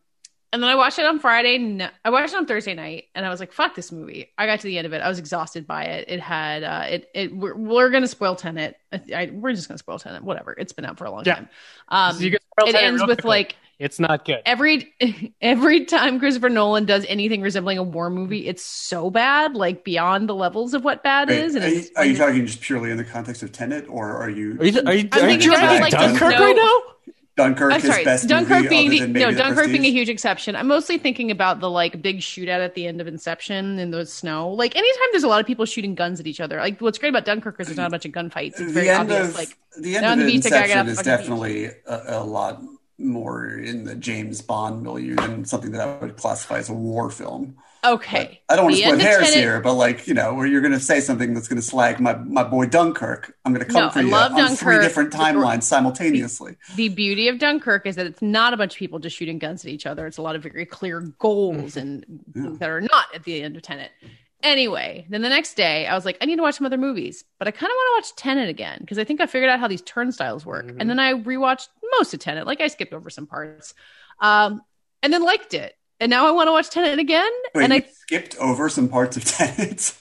and 0.53 0.63
then 0.63 0.69
I 0.71 0.75
watched 0.75 0.99
it 0.99 1.07
on 1.07 1.21
Friday. 1.21 1.55
n- 1.57 1.91
I 2.05 2.11
watched 2.11 2.35
it 2.35 2.37
on 2.37 2.45
Thursday 2.47 2.75
night, 2.75 3.05
and 3.15 3.25
I 3.25 3.31
was 3.31 3.41
like, 3.41 3.53
"Fuck 3.53 3.75
this 3.75 3.91
movie!" 3.93 4.33
I 4.37 4.47
got 4.47 4.61
to 4.61 4.67
the 4.67 4.77
end 4.79 4.87
of 4.87 4.93
it. 4.93 5.01
I 5.03 5.09
was 5.09 5.19
exhausted 5.19 5.67
by 5.67 5.85
it. 5.85 6.07
It 6.09 6.21
had 6.21 6.63
uh, 6.65 6.85
it. 6.89 7.11
It 7.15 7.35
we're, 7.37 7.55
we're 7.57 7.91
gonna 7.91 8.09
spoil 8.09 8.37
Tenet. 8.37 8.77
I, 8.93 9.01
I, 9.15 9.31
we're 9.33 9.53
just 9.55 9.69
gonna 9.69 9.79
spoil 9.79 9.99
Tenet. 9.99 10.23
Whatever. 10.23 10.55
It's 10.59 10.73
been 10.73 10.85
out 10.85 10.99
for 10.99 11.05
a 11.07 11.11
long 11.11 11.25
Yeah. 11.25 11.35
time. 11.37 11.49
Um, 11.89 12.15
So 12.15 12.21
you 12.25 12.31
can 12.33 12.41
spoil 12.53 12.69
it 12.69 12.73
Tenet 12.73 12.87
ends 12.89 13.01
with 13.03 13.09
quickly. 13.19 13.29
like 13.29 13.57
it's 13.79 14.01
not 14.01 14.25
good. 14.25 14.41
every 14.47 14.95
every 15.41 15.85
time 15.85 16.19
Christopher 16.19 16.49
Nolan 16.49 16.87
does 16.87 17.05
anything 17.09 17.43
resembling 17.43 17.79
a 17.79 17.83
war 17.83 18.11
movie, 18.11 18.47
it's 18.47 18.65
so 18.65 19.11
bad, 19.11 19.55
like 19.55 19.85
beyond 19.85 20.29
the 20.29 20.35
levels 20.35 20.75
of 20.75 20.85
what 20.85 21.03
bad 21.03 21.29
Wait, 21.29 21.41
is. 21.41 21.55
And 21.55 21.65
are, 21.65 21.69
you, 21.69 21.85
are 21.97 22.05
you 22.07 22.17
talking 22.17 22.47
just 22.47 22.61
purely 22.61 22.91
in 22.91 22.97
the 22.97 23.05
context 23.05 23.43
of 23.43 23.53
Tenet, 23.53 23.87
or 23.89 24.13
are 24.13 24.31
you? 24.31 24.59
Are 24.59 24.65
you, 24.65 24.81
are 24.87 24.95
you, 24.95 25.09
are 25.13 25.21
you 25.21 25.27
thinking 25.27 25.49
about, 25.51 25.81
like, 25.81 25.93
Dunkirk 25.93 26.35
snow- 26.35 26.45
right 26.45 26.57
now? 26.57 26.93
Dunkirk 27.37 27.71
I'm 27.71 27.81
is 27.81 27.87
sorry, 27.87 28.03
best 28.05 28.29
Dunkirk 28.29 28.63
movie 28.63 28.69
being 28.69 28.89
other 28.89 29.01
than 29.01 29.13
no 29.13 29.21
maybe 29.21 29.35
The 29.35 29.43
Dunkirk 29.43 29.67
being 29.67 29.85
a 29.85 29.91
huge 29.91 30.09
exception. 30.09 30.57
I'm 30.57 30.69
mostly 30.69 30.97
thinking 30.97 31.31
about 31.31 31.61
the 31.61 31.69
like 31.69 32.01
big 32.01 32.21
shootout 32.21 32.65
at 32.65 32.75
the 32.75 32.87
end 32.87 32.99
of 33.03 33.07
Inception 33.07 33.79
in 33.79 33.91
the 33.91 34.07
snow. 34.07 34.49
Like 34.49 34.75
anytime 34.75 35.09
there's 35.13 35.23
a 35.23 35.29
lot 35.29 35.41
of 35.41 35.47
people 35.47 35.67
shooting 35.67 35.95
guns 35.95 36.19
at 36.19 36.27
each 36.27 36.41
other. 36.41 36.57
Like 36.57 36.81
what's 36.81 36.97
great 36.97 37.11
about 37.11 37.27
Dunkirk 37.27 37.61
is 37.61 37.67
there's 37.67 37.77
not 37.77 37.89
a 37.89 37.91
bunch 37.91 38.07
of 38.07 38.13
gunfights. 38.13 38.59
It's 38.59 38.73
very 38.73 38.87
the 38.87 38.93
end 38.93 39.13
obvious. 39.13 39.29
of 39.29 39.35
like 39.35 39.59
the 39.79 39.97
end 39.97 40.07
of 40.07 40.19
the 40.19 40.33
beach, 40.33 40.45
the 40.45 40.51
guy 40.51 40.67
got 40.67 40.89
Inception 40.89 40.89
is 40.89 41.03
definitely 41.03 41.67
a, 41.87 42.03
a 42.07 42.25
lot 42.25 42.63
more 42.99 43.49
in 43.49 43.85
the 43.85 43.95
James 43.95 44.41
Bond 44.41 44.83
milieu 44.83 45.17
than 45.17 45.45
something 45.45 45.73
that 45.73 45.81
I 45.81 45.97
would 45.99 46.17
classify 46.17 46.59
as 46.59 46.71
a 46.71 46.75
war 46.75 47.11
film. 47.11 47.57
okay. 47.85 48.41
I 48.49 48.57
don't 48.57 48.65
want 48.65 48.77
to 48.77 48.83
The 48.83 48.89
split 48.89 49.01
hairs 49.01 49.35
here, 49.35 49.61
but 49.61 49.75
like 49.75 50.07
you 50.07 50.15
know, 50.15 50.35
where 50.35 50.47
you're 50.47 50.61
going 50.63 50.73
to 50.73 50.81
say 50.81 51.01
something 51.01 51.35
that's 51.35 51.49
going 51.49 51.61
to 51.61 51.67
slag 51.67 52.01
my, 52.01 52.15
my 52.15 52.43
boy 52.43 52.67
Dunkirk, 52.67 53.37
I'm 53.45 53.53
going 53.53 53.67
to 53.67 53.73
come 53.73 53.85
No, 53.85 53.91
for 53.91 53.99
I 53.99 54.03
you 54.03 54.15
on 54.15 54.57
three 54.57 54.79
different 54.79 55.13
timelines 55.13 55.65
simultaneously. 55.65 56.57
the 56.75 56.89
beauty 56.89 57.29
of 57.29 57.39
Dunkirk 57.39 57.87
is 57.87 57.97
that 57.97 58.07
it's 58.07 58.23
not 58.23 58.55
a 58.55 58.57
bunch 58.57 58.75
of 58.75 58.79
people 58.79 58.99
just 58.99 59.17
shooting 59.17 59.39
guns 59.39 59.65
at 59.65 59.71
each 59.71 59.87
other. 59.87 60.07
It's 60.07 60.19
a 60.19 60.23
lot 60.23 60.37
of 60.37 60.43
very 60.43 60.67
clear 60.67 61.01
goals 61.19 61.75
mm. 61.75 61.83
and 61.83 62.59
that 62.59 62.71
are 62.71 62.81
not 62.81 63.07
at 63.15 63.25
the 63.25 63.43
end 63.43 63.57
of 63.57 63.63
Tenet. 63.63 63.91
Anyway, 64.47 65.05
then 65.09 65.23
the 65.23 65.29
next 65.29 65.55
day 65.55 65.89
I 65.89 65.95
was 65.97 66.05
like, 66.05 66.17
I 66.21 66.25
need 66.25 66.37
to 66.37 66.43
watch 66.43 66.55
some 66.55 66.67
other 66.67 66.79
movies, 66.79 67.25
but 67.41 67.49
I 67.49 67.51
kind 67.51 67.65
of 67.69 67.75
want 67.75 68.05
to 68.05 68.09
watch 68.13 68.17
Tenet 68.17 68.49
again 68.49 68.79
because 68.81 68.97
I 68.97 69.03
think 69.03 69.21
I 69.21 69.27
figured 69.27 69.51
out 69.51 69.59
how 69.59 69.67
these 69.67 69.83
turnstiles 69.83 70.47
work. 70.47 70.67
And 70.79 70.89
then 70.89 71.01
I 71.01 71.15
rewatched 71.15 71.67
most 71.99 72.15
of 72.15 72.21
Tenet, 72.21 72.47
like 72.47 72.61
I 72.61 72.69
skipped 72.69 72.93
over 72.93 73.11
some 73.11 73.27
parts, 73.27 73.75
um, 74.21 74.63
and 75.03 75.13
then 75.13 75.25
liked 75.25 75.53
it. 75.53 75.75
And 75.99 76.11
now 76.11 76.29
I 76.29 76.31
want 76.31 76.47
to 76.47 76.53
watch 76.53 76.71
Tenet 76.71 77.01
again. 77.01 77.29
Wait, 77.57 77.65
and 77.65 77.73
you 77.73 77.81
I, 77.81 77.87
skipped 77.93 78.37
over 78.39 78.69
some 78.69 78.89
parts 78.89 79.17
of 79.17 79.25
Tenet. 79.27 79.95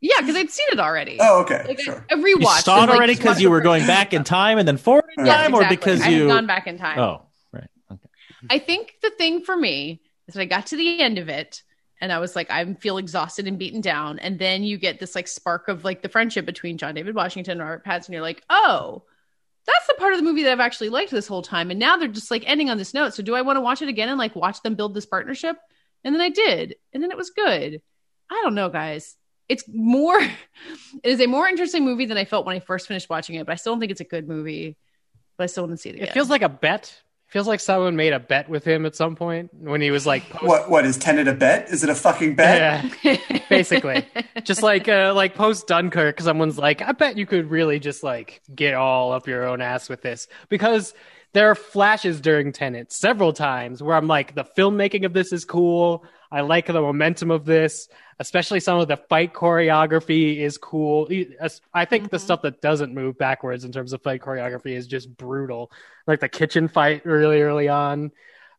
yeah, 0.00 0.20
because 0.20 0.34
I'd 0.34 0.48
seen 0.50 0.66
it 0.72 0.80
already. 0.80 1.18
oh, 1.20 1.42
okay, 1.42 1.64
Like, 1.68 1.80
sure. 1.80 2.06
I, 2.10 2.14
I 2.14 2.16
rewatched. 2.16 2.40
You 2.40 2.46
saw 2.62 2.84
it 2.84 2.86
like, 2.88 2.96
already 2.96 3.14
because 3.14 3.26
watched 3.26 3.40
you 3.42 3.50
were 3.50 3.60
going 3.60 3.86
back 3.86 4.14
in 4.14 4.24
time 4.24 4.56
and 4.56 4.66
then 4.66 4.78
forward 4.78 5.04
in 5.18 5.26
Yes, 5.26 5.36
time, 5.44 5.54
or 5.54 5.60
exactly. 5.62 5.76
because 5.76 6.00
I 6.02 6.08
you? 6.08 6.22
had 6.22 6.28
gone 6.28 6.46
back 6.46 6.66
in 6.66 6.78
time. 6.78 6.98
Oh, 6.98 7.26
right. 7.52 7.68
Okay. 7.92 8.08
I 8.48 8.58
think 8.60 8.94
the 9.02 9.10
thing 9.10 9.42
for 9.44 9.54
me 9.56 10.00
is 10.26 10.34
that 10.34 10.40
I 10.40 10.46
got 10.46 10.66
to 10.68 10.76
the 10.76 11.02
end 11.02 11.18
of 11.18 11.28
it 11.28 11.62
and 12.00 12.12
I 12.12 12.18
was 12.18 12.34
like, 12.34 12.50
I 12.50 12.72
feel 12.74 12.98
exhausted 12.98 13.46
and 13.46 13.58
beaten 13.58 13.80
down. 13.80 14.18
And 14.18 14.38
then 14.38 14.62
you 14.62 14.78
get 14.78 14.98
this 14.98 15.14
like 15.14 15.28
spark 15.28 15.68
of 15.68 15.84
like 15.84 16.02
the 16.02 16.08
friendship 16.08 16.46
between 16.46 16.78
John 16.78 16.94
David 16.94 17.14
Washington 17.14 17.60
and 17.60 17.60
Robert 17.60 17.84
Pattinson. 17.84 18.10
You're 18.10 18.22
like, 18.22 18.42
oh, 18.48 19.02
that's 19.66 19.86
the 19.86 19.94
part 19.94 20.14
of 20.14 20.18
the 20.18 20.24
movie 20.24 20.42
that 20.44 20.52
I've 20.52 20.60
actually 20.60 20.88
liked 20.88 21.10
this 21.10 21.26
whole 21.26 21.42
time. 21.42 21.70
And 21.70 21.78
now 21.78 21.96
they're 21.96 22.08
just 22.08 22.30
like 22.30 22.44
ending 22.46 22.70
on 22.70 22.78
this 22.78 22.94
note. 22.94 23.14
So 23.14 23.22
do 23.22 23.34
I 23.34 23.42
want 23.42 23.58
to 23.58 23.60
watch 23.60 23.82
it 23.82 23.88
again 23.88 24.08
and 24.08 24.18
like 24.18 24.34
watch 24.34 24.62
them 24.62 24.74
build 24.74 24.94
this 24.94 25.06
partnership? 25.06 25.56
And 26.02 26.14
then 26.14 26.22
I 26.22 26.30
did. 26.30 26.76
And 26.94 27.02
then 27.02 27.10
it 27.10 27.18
was 27.18 27.30
good. 27.30 27.82
I 28.30 28.40
don't 28.42 28.54
know, 28.54 28.70
guys. 28.70 29.16
It's 29.48 29.64
more, 29.68 30.20
it 31.02 31.10
is 31.10 31.20
a 31.20 31.26
more 31.26 31.46
interesting 31.46 31.84
movie 31.84 32.06
than 32.06 32.16
I 32.16 32.24
felt 32.24 32.46
when 32.46 32.56
I 32.56 32.60
first 32.60 32.88
finished 32.88 33.10
watching 33.10 33.36
it, 33.36 33.44
but 33.44 33.52
I 33.52 33.56
still 33.56 33.74
don't 33.74 33.80
think 33.80 33.92
it's 33.92 34.00
a 34.00 34.04
good 34.04 34.26
movie. 34.26 34.78
But 35.36 35.44
I 35.44 35.46
still 35.48 35.64
want 35.64 35.74
to 35.74 35.76
see 35.76 35.90
it 35.90 35.96
again. 35.96 36.08
It 36.08 36.14
feels 36.14 36.30
like 36.30 36.42
a 36.42 36.48
bet. 36.48 36.98
Feels 37.30 37.46
like 37.46 37.60
someone 37.60 37.94
made 37.94 38.12
a 38.12 38.18
bet 38.18 38.48
with 38.48 38.64
him 38.64 38.84
at 38.84 38.96
some 38.96 39.14
point 39.14 39.50
when 39.54 39.80
he 39.80 39.92
was 39.92 40.04
like, 40.04 40.28
post- 40.30 40.44
What 40.44 40.68
what 40.68 40.84
is 40.84 40.96
Tenet 40.98 41.28
a 41.28 41.32
bet? 41.34 41.68
Is 41.70 41.84
it 41.84 41.88
a 41.90 41.94
fucking 41.94 42.34
bet? 42.34 42.84
yeah, 43.04 43.16
basically, 43.48 44.04
just 44.42 44.62
like 44.62 44.88
uh, 44.88 45.12
like 45.14 45.36
post 45.36 45.68
Dunkirk, 45.68 46.20
someone's 46.20 46.58
like, 46.58 46.82
I 46.82 46.90
bet 46.92 47.16
you 47.16 47.26
could 47.26 47.48
really 47.48 47.78
just 47.78 48.02
like 48.02 48.42
get 48.54 48.74
all 48.74 49.12
up 49.12 49.28
your 49.28 49.44
own 49.46 49.60
ass 49.60 49.88
with 49.88 50.02
this 50.02 50.26
because 50.48 50.92
there 51.32 51.50
are 51.50 51.54
flashes 51.54 52.20
during 52.20 52.52
Tenet 52.52 52.92
several 52.92 53.32
times 53.32 53.82
where 53.82 53.96
I'm 53.96 54.08
like, 54.08 54.34
the 54.34 54.44
filmmaking 54.44 55.04
of 55.04 55.12
this 55.12 55.32
is 55.32 55.44
cool. 55.44 56.04
I 56.32 56.40
like 56.42 56.66
the 56.66 56.80
momentum 56.80 57.30
of 57.30 57.44
this, 57.44 57.88
especially 58.18 58.60
some 58.60 58.78
of 58.80 58.88
the 58.88 58.96
fight 58.96 59.32
choreography 59.32 60.38
is 60.38 60.58
cool. 60.58 61.08
I 61.74 61.84
think 61.84 62.10
the 62.10 62.16
Mhm. 62.16 62.20
stuff 62.20 62.42
that 62.42 62.60
doesn't 62.60 62.94
move 62.94 63.18
backwards 63.18 63.64
in 63.64 63.72
terms 63.72 63.92
of 63.92 64.02
fight 64.02 64.22
choreography 64.22 64.76
is 64.76 64.86
just 64.86 65.16
brutal. 65.16 65.70
Like 66.06 66.20
the 66.20 66.28
kitchen 66.28 66.68
fight 66.68 67.04
really 67.04 67.42
early 67.42 67.68
on. 67.68 68.12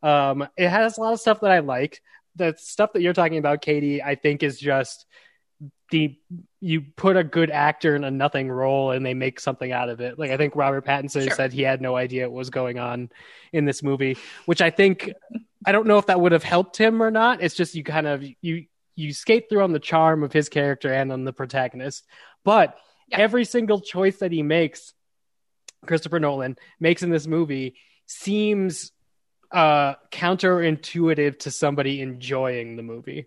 Um, 0.03 0.47
it 0.57 0.69
has 0.69 0.97
a 0.97 1.01
lot 1.01 1.13
of 1.13 1.19
stuff 1.19 1.41
that 1.41 1.51
I 1.51 1.60
like. 1.60 2.01
The 2.36 2.55
stuff 2.57 2.93
that 2.93 3.01
you're 3.01 3.13
talking 3.13 3.38
about, 3.38 3.62
Katie, 3.62 4.01
I 4.01 4.15
think 4.15 4.43
is 4.43 4.60
just 4.60 5.05
the 5.91 6.17
you 6.60 6.82
put 6.82 7.17
a 7.17 7.23
good 7.23 7.49
actor 7.51 7.95
in 7.95 8.04
a 8.04 8.12
nothing 8.12 8.49
role 8.49 8.91
and 8.91 9.06
they 9.06 9.13
make 9.13 9.39
something 9.39 9.71
out 9.71 9.89
of 9.89 9.99
it. 10.01 10.17
Like 10.17 10.32
I 10.32 10.38
think 10.38 10.56
Robert 10.56 10.86
Pattinson 10.86 11.23
Sure. 11.27 11.36
said 11.36 11.54
he 11.54 11.62
had 11.62 11.82
no 11.82 11.95
idea 11.95 12.30
what 12.30 12.38
was 12.38 12.49
going 12.49 12.80
on 12.80 13.10
in 13.54 13.65
this 13.65 13.82
movie, 13.84 14.17
which 14.45 14.62
I 14.62 14.69
think 14.69 15.12
I 15.65 15.71
don't 15.71 15.88
know 15.88 15.97
if 15.97 16.08
that 16.08 16.19
would 16.19 16.32
have 16.32 16.43
helped 16.43 16.77
him 16.77 17.01
or 17.04 17.12
not. 17.12 17.41
It's 17.41 17.56
just 17.56 17.75
you 17.75 17.84
kind 17.84 18.08
of 18.08 18.23
you 18.41 18.65
you 18.95 19.13
skate 19.13 19.49
through 19.49 19.63
on 19.63 19.71
the 19.71 19.80
charm 19.80 20.23
of 20.23 20.34
his 20.34 20.49
character 20.49 20.91
and 20.91 21.12
on 21.12 21.23
the 21.23 21.34
protagonist. 21.34 22.06
But 22.43 22.77
Yeah. 23.08 23.19
every 23.19 23.45
single 23.45 23.80
choice 23.82 24.17
that 24.19 24.32
he 24.32 24.43
makes, 24.43 24.93
Christopher 25.86 26.19
Nolan 26.19 26.58
makes 26.80 27.01
in 27.04 27.10
this 27.10 27.27
movie 27.27 27.75
seems 28.06 28.91
uh 29.51 29.95
counterintuitive 30.12 31.39
to 31.39 31.51
somebody 31.51 32.01
enjoying 32.01 32.75
the 32.75 32.84
movie. 32.84 33.25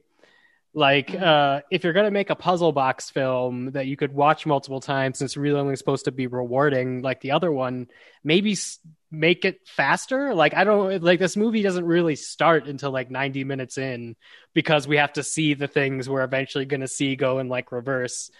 Like, 0.77 1.09
Mhm. 1.09 1.23
uh, 1.23 1.61
if 1.71 1.85
you're 1.85 1.93
going 1.93 2.07
to 2.07 2.11
make 2.11 2.31
a 2.31 2.35
puzzle 2.35 2.73
box 2.73 3.09
film 3.09 3.71
that 3.73 3.87
you 3.87 3.97
could 3.97 4.13
watch 4.13 4.45
multiple 4.45 4.81
times, 4.81 5.21
and 5.21 5.27
it's 5.29 5.37
really 5.37 5.59
only 5.61 5.77
supposed 5.77 6.07
to 6.07 6.13
be 6.13 6.27
rewarding, 6.27 7.01
like 7.01 7.21
the 7.21 7.31
other 7.31 7.53
one, 7.53 7.87
maybe 8.25 8.53
s- 8.53 8.81
make 9.11 9.45
it 9.45 9.61
faster. 9.69 10.35
Like, 10.35 10.53
I 10.53 10.65
don't 10.65 11.01
like 11.03 11.21
this 11.21 11.37
movie 11.37 11.63
doesn't 11.63 11.85
really 11.85 12.17
start 12.17 12.67
until 12.67 12.91
like 12.91 13.09
90 13.09 13.45
minutes 13.45 13.79
in 13.79 14.17
because 14.53 14.89
we 14.89 14.97
have 14.97 15.13
to 15.13 15.23
see 15.23 15.55
the 15.55 15.69
things 15.69 16.09
we're 16.11 16.25
eventually 16.25 16.65
going 16.65 16.81
to 16.81 16.89
see 16.89 17.15
go 17.15 17.39
in 17.39 17.49
like 17.49 17.71
reverse. 17.71 18.33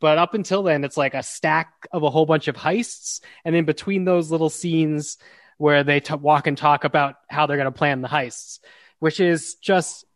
But 0.00 0.16
up 0.16 0.32
until 0.32 0.62
then, 0.62 0.84
it's 0.84 0.96
like 0.96 1.12
a 1.14 1.22
stack 1.22 1.86
of 1.92 2.02
a 2.02 2.10
whole 2.10 2.24
bunch 2.26 2.48
of 2.48 2.56
heists, 2.56 3.20
and 3.44 3.54
in 3.54 3.66
between 3.66 4.04
those 4.06 4.30
little 4.30 4.50
scenes 4.50 5.18
where 5.58 5.84
they 5.84 6.00
t- 6.00 6.14
walk 6.14 6.46
and 6.46 6.56
talk 6.56 6.84
about 6.84 7.16
how 7.28 7.46
they're 7.46 7.58
going 7.58 7.66
to 7.66 7.78
plan 7.78 8.00
the 8.00 8.08
heists, 8.08 8.60
which 8.98 9.20
is 9.20 9.56
just 9.56 10.06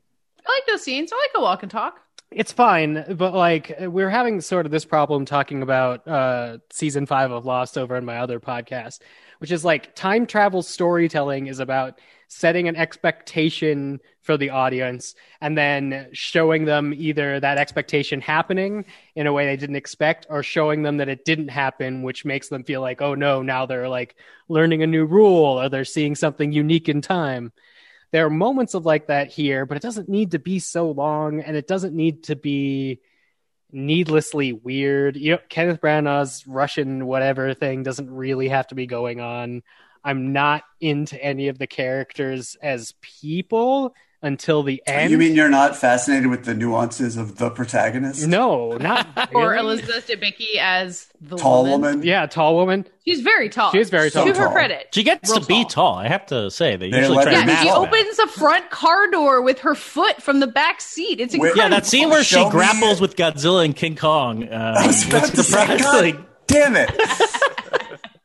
I 0.47 0.53
like 0.53 0.67
those 0.67 0.83
scenes. 0.83 1.13
I 1.13 1.17
like 1.17 1.31
a 1.35 1.41
walk 1.41 1.63
and 1.63 1.71
talk. 1.71 2.01
it's 2.31 2.53
fine, 2.53 3.05
but 3.17 3.35
like 3.35 3.75
we're 3.81 4.11
having 4.11 4.41
sort 4.41 4.67
of 4.67 4.73
this 4.73 4.85
problem 4.85 5.25
talking 5.25 5.63
about 5.63 6.07
uh 6.09 6.59
season 6.71 7.07
five 7.07 7.31
of 7.31 7.45
Lost 7.47 7.79
over 7.79 7.97
in 7.97 8.05
my 8.05 8.19
other 8.19 8.41
podcast, 8.41 9.01
which 9.39 9.53
is 9.53 9.65
like 9.65 9.95
time 9.95 10.27
travel 10.27 10.63
storytelling 10.63 11.47
is 11.47 11.61
about 11.61 11.99
setting 12.29 12.67
an 12.67 12.75
expectation 12.75 14.01
for 14.23 14.37
the 14.37 14.51
audience 14.51 15.15
and 15.41 15.57
then 15.57 16.09
showing 16.13 16.65
them 16.65 16.93
either 16.97 17.39
that 17.39 17.59
expectation 17.59 18.21
happening 18.21 18.85
in 19.15 19.29
a 19.29 19.33
way 19.33 19.47
they 19.47 19.57
didn't 19.57 19.77
expect 19.77 20.27
or 20.29 20.43
showing 20.43 20.83
them 20.83 20.97
that 20.97 21.09
it 21.09 21.25
didn't 21.25 21.49
happen, 21.49 22.03
which 22.03 22.25
makes 22.25 22.49
them 22.49 22.65
feel 22.65 22.81
like, 22.81 23.01
oh 23.01 23.15
no, 23.15 23.43
now 23.43 23.65
they're 23.67 23.89
like 23.89 24.17
learning 24.49 24.83
a 24.83 24.87
new 24.89 25.05
rule 25.05 25.61
or 25.61 25.69
they're 25.69 25.85
seeing 25.85 26.17
something 26.17 26.51
unique 26.51 26.89
in 26.89 27.01
time 27.01 27.53
there 28.13 28.27
are 28.27 28.31
moments 28.31 28.75
of 28.75 28.87
like 28.87 29.09
that 29.09 29.31
here, 29.31 29.67
but 29.67 29.77
it 29.77 29.83
doesn't 29.83 30.09
need 30.09 30.33
to 30.33 30.39
be 30.39 30.59
so 30.59 30.91
long 30.91 31.41
and 31.41 31.57
it 31.57 31.67
doesn't 31.67 31.95
need 31.95 32.25
to 32.25 32.37
be 32.37 33.01
needlessly 33.73 34.53
weird. 34.53 35.17
You 35.17 35.33
know, 35.33 35.39
Kenneth 35.49 35.81
Branagh's 35.81 36.47
Russian 36.47 37.07
whatever 37.07 37.53
thing 37.55 37.83
doesn't 37.83 38.11
really 38.11 38.49
have 38.49 38.69
to 38.69 38.75
be 38.75 38.87
going 38.87 39.21
on. 39.21 39.63
I'm 40.05 40.33
not 40.33 40.63
into 40.81 41.23
any 41.23 41.49
of 41.49 41.59
the 41.59 41.67
characters 41.67 42.57
as 42.63 42.95
people 43.01 43.93
until 44.27 44.63
the 44.63 44.83
end. 44.87 45.11
You 45.11 45.19
mean 45.19 45.35
you're 45.35 45.49
not 45.49 45.77
fascinated 45.77 46.29
with 46.29 46.45
the 46.45 46.55
nuances 46.55 47.17
of 47.17 47.37
the 47.39 47.49
protagonist? 47.51 48.27
no, 48.27 48.73
not 48.77 49.07
Or 49.35 49.51
really. 49.51 49.59
Elizabeth 49.81 50.07
Debicki 50.09 50.57
as 50.61 51.07
the 51.21 51.37
Tall 51.37 51.63
woman. 51.65 51.81
woman. 51.81 52.03
Yeah, 52.07 52.27
tall 52.27 52.57
woman. 52.57 52.87
She's 53.07 53.21
very 53.21 53.49
tall. 53.49 53.71
She 53.73 53.79
is 53.79 53.89
very 53.89 54.11
So 54.11 54.25
to 54.25 54.33
tall. 54.33 54.41
her 54.41 54.47
tall. 54.47 54.53
credit. 54.55 54.89
She 54.93 55.03
gets 55.05 55.31
Real 55.31 55.41
to 55.41 55.47
be 55.47 55.63
tall. 55.65 55.93
tall. 55.93 55.95
I 55.95 56.09
have 56.09 56.27
to 56.27 56.51
say 56.51 56.77
they 56.77 56.91
They 56.91 56.99
usually 56.99 57.23
try 57.23 57.35
her 57.37 57.43
to 57.47 57.53
Yeah, 57.53 57.63
she 57.63 57.71
opens 57.71 58.17
the 58.17 58.27
front 58.27 58.69
car 58.71 59.11
door 59.11 59.41
with 59.43 59.61
her 59.61 59.75
foot 59.75 60.21
from 60.23 60.41
the 60.41 60.47
back 60.49 60.81
seat. 60.81 61.21
It's 61.21 61.33
incredible. 61.33 61.63
Yeah, 61.63 61.69
that 61.71 61.87
scene 61.87 62.11
where 62.11 62.25
she 62.25 62.35
Show 62.35 62.47
me- 62.47 62.51
grapples 62.51 63.01
with 63.01 63.17
Godzilla 63.17 63.65
and 63.65 63.75
King 63.77 63.97
Kong, 63.97 64.49
uh, 64.49 64.75
I 64.79 64.87
was 64.89 65.07
about 65.09 65.27
to 65.27 65.43
say, 65.43 65.79
God 65.79 66.27
damn 66.47 66.75
it! 66.77 66.91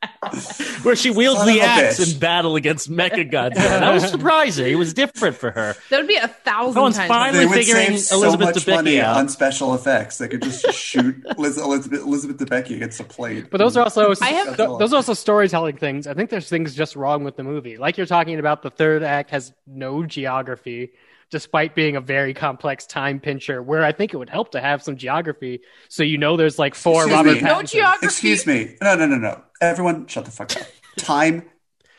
where 0.84 0.96
she 0.96 1.12
wields 1.12 1.40
Son 1.40 1.48
the 1.48 1.62
axe 1.62 2.00
bitch. 2.00 2.14
in 2.14 2.20
battle 2.20 2.56
against 2.56 2.90
Mecha 2.90 3.30
Godzilla. 3.32 3.54
That 3.54 3.94
was 3.94 4.10
surprising. 4.10 4.68
It 4.72 4.76
was 4.76 4.94
different 4.94 5.36
for 5.36 5.52
her. 5.52 5.76
That 5.90 5.98
would 6.00 6.08
be 6.08 6.16
a 6.16 6.28
thousand 6.28 6.76
No 6.76 6.82
one's 6.84 6.96
times. 6.98 7.08
fine 7.08 7.34
They 7.34 7.40
Finally 7.40 7.46
would 7.58 7.66
figuring 7.66 7.88
save 7.98 8.00
so 8.00 8.16
Elizabeth 8.18 8.56
much 8.56 8.56
Debicki 8.66 8.76
money 8.76 9.02
out. 9.02 9.18
on 9.18 9.30
special 9.30 9.74
effects. 9.76 10.18
They 10.18 10.28
could 10.28 10.42
just 10.42 10.72
shoot 10.74 11.16
Liz- 11.38 11.58
Elizabeth, 11.58 12.02
Elizabeth 12.02 12.38
Debicki 12.38 12.76
against 12.76 13.00
a 13.00 13.04
plate. 13.04 13.50
But 13.52 13.58
those 13.58 13.78
are 13.78 13.84
also 13.84 14.14
I 14.22 14.30
have- 14.30 14.58
th- 14.58 14.70
those 14.80 14.94
are 14.94 14.98
also 14.98 15.14
storytelling 15.14 15.78
things. 15.78 16.08
I 16.08 16.14
think 16.14 16.30
there's 16.30 16.50
things 16.50 16.74
just 16.76 16.96
wrong 16.96 17.24
with 17.24 17.36
the 17.36 17.44
movie. 17.44 17.78
Like 17.78 17.98
you're 17.98 18.06
talking 18.08 18.40
about, 18.40 18.62
the 18.64 18.70
third 18.72 19.04
act 19.04 19.30
has 19.32 19.54
no 19.68 20.04
geography, 20.06 20.94
despite 21.32 21.74
being 21.74 21.96
a 21.96 22.02
very 22.02 22.34
complex 22.34 22.86
time 22.86 23.20
pincher. 23.20 23.64
Where 23.64 23.84
I 23.84 23.92
think 23.92 24.14
it 24.14 24.18
would 24.18 24.30
help 24.30 24.52
to 24.52 24.62
have 24.62 24.84
some 24.84 24.98
geography, 24.98 25.62
so 25.90 26.04
you 26.04 26.18
know 26.18 26.38
there's 26.38 26.60
like 26.60 26.76
four 26.76 27.04
Excuse 27.04 27.16
Robert 27.18 27.36
me. 27.36 27.42
No 27.42 27.64
geography. 27.64 28.06
Excuse 28.06 28.46
me. 28.46 28.76
No, 28.82 28.96
no, 28.96 29.08
no, 29.08 29.16
no. 29.18 29.42
Everyone, 29.62 30.06
shut 30.08 30.26
the 30.26 30.32
fuck 30.32 30.56
up. 30.56 30.68
Time 30.98 31.50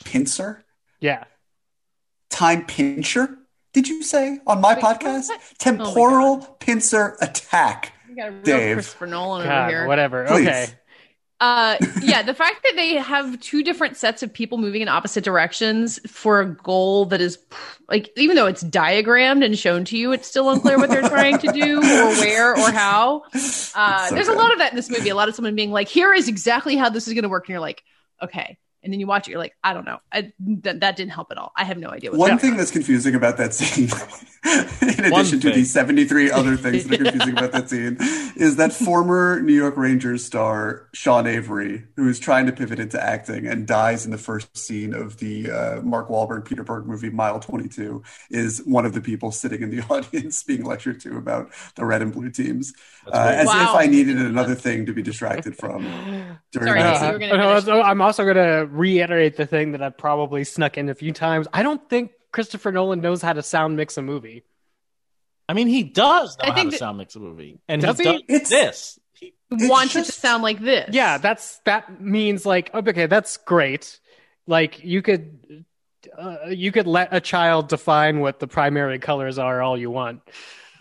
pincer. 0.05 0.65
Yeah, 1.01 1.25
Time 2.31 2.65
pincher. 2.65 3.39
Did 3.73 3.89
you 3.89 4.03
say 4.03 4.39
on 4.47 4.61
my 4.61 4.75
Wait, 4.75 4.83
podcast? 4.83 5.29
what? 5.29 5.41
Oh 5.41 5.55
Temporal 5.59 6.39
pincer 6.61 7.17
attack. 7.21 7.93
We 8.09 8.17
got 8.17 8.29
a 8.29 8.33
real 8.33 8.43
Dave. 8.43 8.77
Christopher 8.77 9.07
Nolan 9.07 9.49
over 9.49 9.69
here. 9.69 9.87
whatever. 9.87 10.27
Please. 10.27 10.47
Okay, 10.49 10.67
Uh, 11.43 11.77
yeah, 12.03 12.23
the 12.23 12.35
fact 12.35 12.63
that 12.63 12.75
they 12.77 12.95
have 12.95 13.41
two 13.41 13.65
different 13.65 13.97
sets 13.97 14.23
of 14.23 14.33
people 14.33 14.59
moving 14.59 14.81
in 14.81 14.87
opposite 14.87 15.25
directions 15.25 15.99
for 16.09 16.41
a 16.41 16.47
goal 16.47 17.05
that 17.07 17.21
is 17.21 17.37
like, 17.89 18.11
even 18.17 18.37
though 18.37 18.47
it's 18.47 18.61
diagrammed 18.63 19.43
and 19.43 19.59
shown 19.59 19.85
to 19.87 19.99
you, 19.99 20.13
it's 20.13 20.29
still 20.29 20.51
unclear 20.51 20.79
what 20.79 20.89
they're 20.89 21.09
trying 21.09 21.39
to 21.39 21.51
do 21.51 21.79
or 21.79 22.07
where 22.21 22.57
or 22.57 22.71
how. 22.71 23.25
Uh, 23.75 24.07
So 24.07 24.15
there's 24.15 24.29
a 24.29 24.35
lot 24.35 24.53
of 24.53 24.59
that 24.59 24.71
in 24.71 24.77
this 24.77 24.89
movie. 24.89 25.09
A 25.09 25.17
lot 25.17 25.29
of 25.29 25.35
someone 25.35 25.57
being 25.57 25.73
like, 25.73 25.89
"Here 25.89 26.15
is 26.15 26.29
exactly 26.29 26.77
how 26.77 26.91
this 26.91 27.09
is 27.09 27.15
going 27.15 27.25
to 27.25 27.29
work," 27.29 27.47
and 27.47 27.55
you're 27.55 27.61
like, 27.61 27.83
"Okay." 28.23 28.57
And 28.85 28.93
then 28.93 28.99
you 29.01 29.07
watch 29.07 29.29
it, 29.29 29.31
you're 29.31 29.39
like, 29.41 29.57
"I 29.63 29.75
don't 29.75 29.85
know. 29.87 29.99
I, 30.13 30.33
that 30.63 30.81
that 30.81 30.97
didn't 30.97 31.13
help 31.13 31.31
at 31.31 31.39
all. 31.39 31.53
I 31.57 31.65
have 31.65 31.79
no 31.79 31.89
idea." 31.89 32.11
What's 32.11 32.19
One 32.19 32.39
thing 32.39 32.53
on." 32.53 32.57
that's 32.57 32.71
confusing 32.73 33.15
about 33.15 33.37
that 33.37 33.55
scene, 33.55 33.89
in 35.05 35.11
One 35.13 35.21
addition 35.21 35.41
to 35.41 35.51
the 35.53 35.65
73 35.65 36.31
other 36.33 36.57
things 36.57 36.85
that 36.87 37.01
are 37.01 37.05
confusing 37.11 37.39
about 37.39 37.53
that 37.53 37.71
scene, 37.71 37.97
is 38.37 38.57
that 38.57 38.73
former 38.73 39.41
New 39.41 39.55
York 39.55 39.77
Rangers 39.77 40.25
star 40.25 40.89
Sean 40.93 41.27
Avery, 41.29 41.85
who 41.97 42.09
is 42.09 42.19
trying 42.19 42.47
to 42.47 42.53
pivot 42.53 42.81
into 42.81 43.01
acting 43.03 43.47
and 43.47 43.67
dies 43.69 44.05
in 44.05 44.11
the 44.11 44.19
first 44.19 44.57
scene 44.57 44.95
of 44.95 45.19
the 45.19 45.51
uh, 45.51 45.81
Mark 45.83 46.09
Wahlberg 46.09 46.45
Peter 46.45 46.65
Berg 46.65 46.87
movie 46.87 47.11
Mile 47.11 47.39
22, 47.39 48.03
is 48.31 48.63
one 48.67 48.85
of 48.85 48.95
the 48.95 49.01
people 49.01 49.31
sitting 49.31 49.63
in 49.63 49.71
the 49.71 49.81
audience 49.91 50.43
being 50.43 50.65
lectured 50.65 50.99
to 51.03 51.17
about 51.17 51.51
the 51.77 51.85
red 51.85 52.03
and 52.03 52.13
blue 52.13 52.31
teams, 52.31 52.73
uh, 53.07 53.33
as 53.37 53.47
Wow. 53.47 53.63
if 53.75 53.81
I 53.81 53.87
needed 53.87 54.17
another 54.19 54.55
thing 54.57 54.87
to 54.87 54.93
be 54.93 55.03
distracted 55.03 55.57
from 55.57 55.83
during 56.51 56.69
Sorry, 56.69 56.81
that 56.83 57.03
Uh, 57.03 57.19
you 57.19 57.31
were 57.31 57.37
no, 57.39 57.61
so 57.61 57.81
I'm 57.83 58.01
also 58.03 58.25
going 58.25 58.37
to 58.37 58.67
reiterate 58.73 59.37
the 59.37 59.47
thing 59.47 59.73
that 59.73 59.83
I've 59.83 59.97
probably 59.99 60.45
snuck 60.45 60.79
in 60.79 60.89
a 60.89 60.95
few 60.95 61.13
times. 61.13 61.47
I 61.53 61.63
don't 61.63 61.89
think 61.89 62.13
Christopher 62.33 62.73
Nolan 62.73 63.01
knows 63.01 63.23
how 63.23 63.33
to 63.33 63.43
sound 63.43 63.77
mix 63.77 63.97
a 63.99 64.03
movie. 64.03 64.45
I 65.49 65.55
mean, 65.55 65.67
he 65.69 65.83
does 65.83 66.39
know 66.39 66.45
I 66.45 66.49
how 66.51 66.55
think 66.55 66.69
to 66.69 66.71
that- 66.73 66.79
sound 66.79 66.99
mix 66.99 67.15
a 67.17 67.21
movie, 67.21 67.59
and 67.69 67.83
Does 67.83 67.99
he, 67.99 68.05
he? 68.05 68.13
does 68.13 68.23
It's- 68.29 68.49
this. 68.51 68.99
He- 69.15 69.35
It's 69.51 69.69
Want 69.69 69.95
it 69.95 70.05
to 70.07 70.13
sound 70.13 70.43
like 70.43 70.61
this. 70.61 70.91
Yeah, 70.93 71.19
that's 71.19 71.59
that 71.67 72.01
means 72.01 72.47
like 72.47 72.71
oh, 72.75 72.79
okay, 72.79 73.07
that's 73.07 73.37
great. 73.37 74.01
Like 74.47 74.83
you 74.83 75.03
could 75.03 75.65
uh, 76.19 76.37
you 76.49 76.73
could 76.73 76.87
let 76.87 77.09
a 77.13 77.21
child 77.21 77.69
define 77.69 78.21
what 78.21 78.41
the 78.41 78.47
primary 78.49 78.99
colors 78.99 79.39
are 79.39 79.61
all 79.63 79.77
you 79.79 79.91
want. 79.91 80.23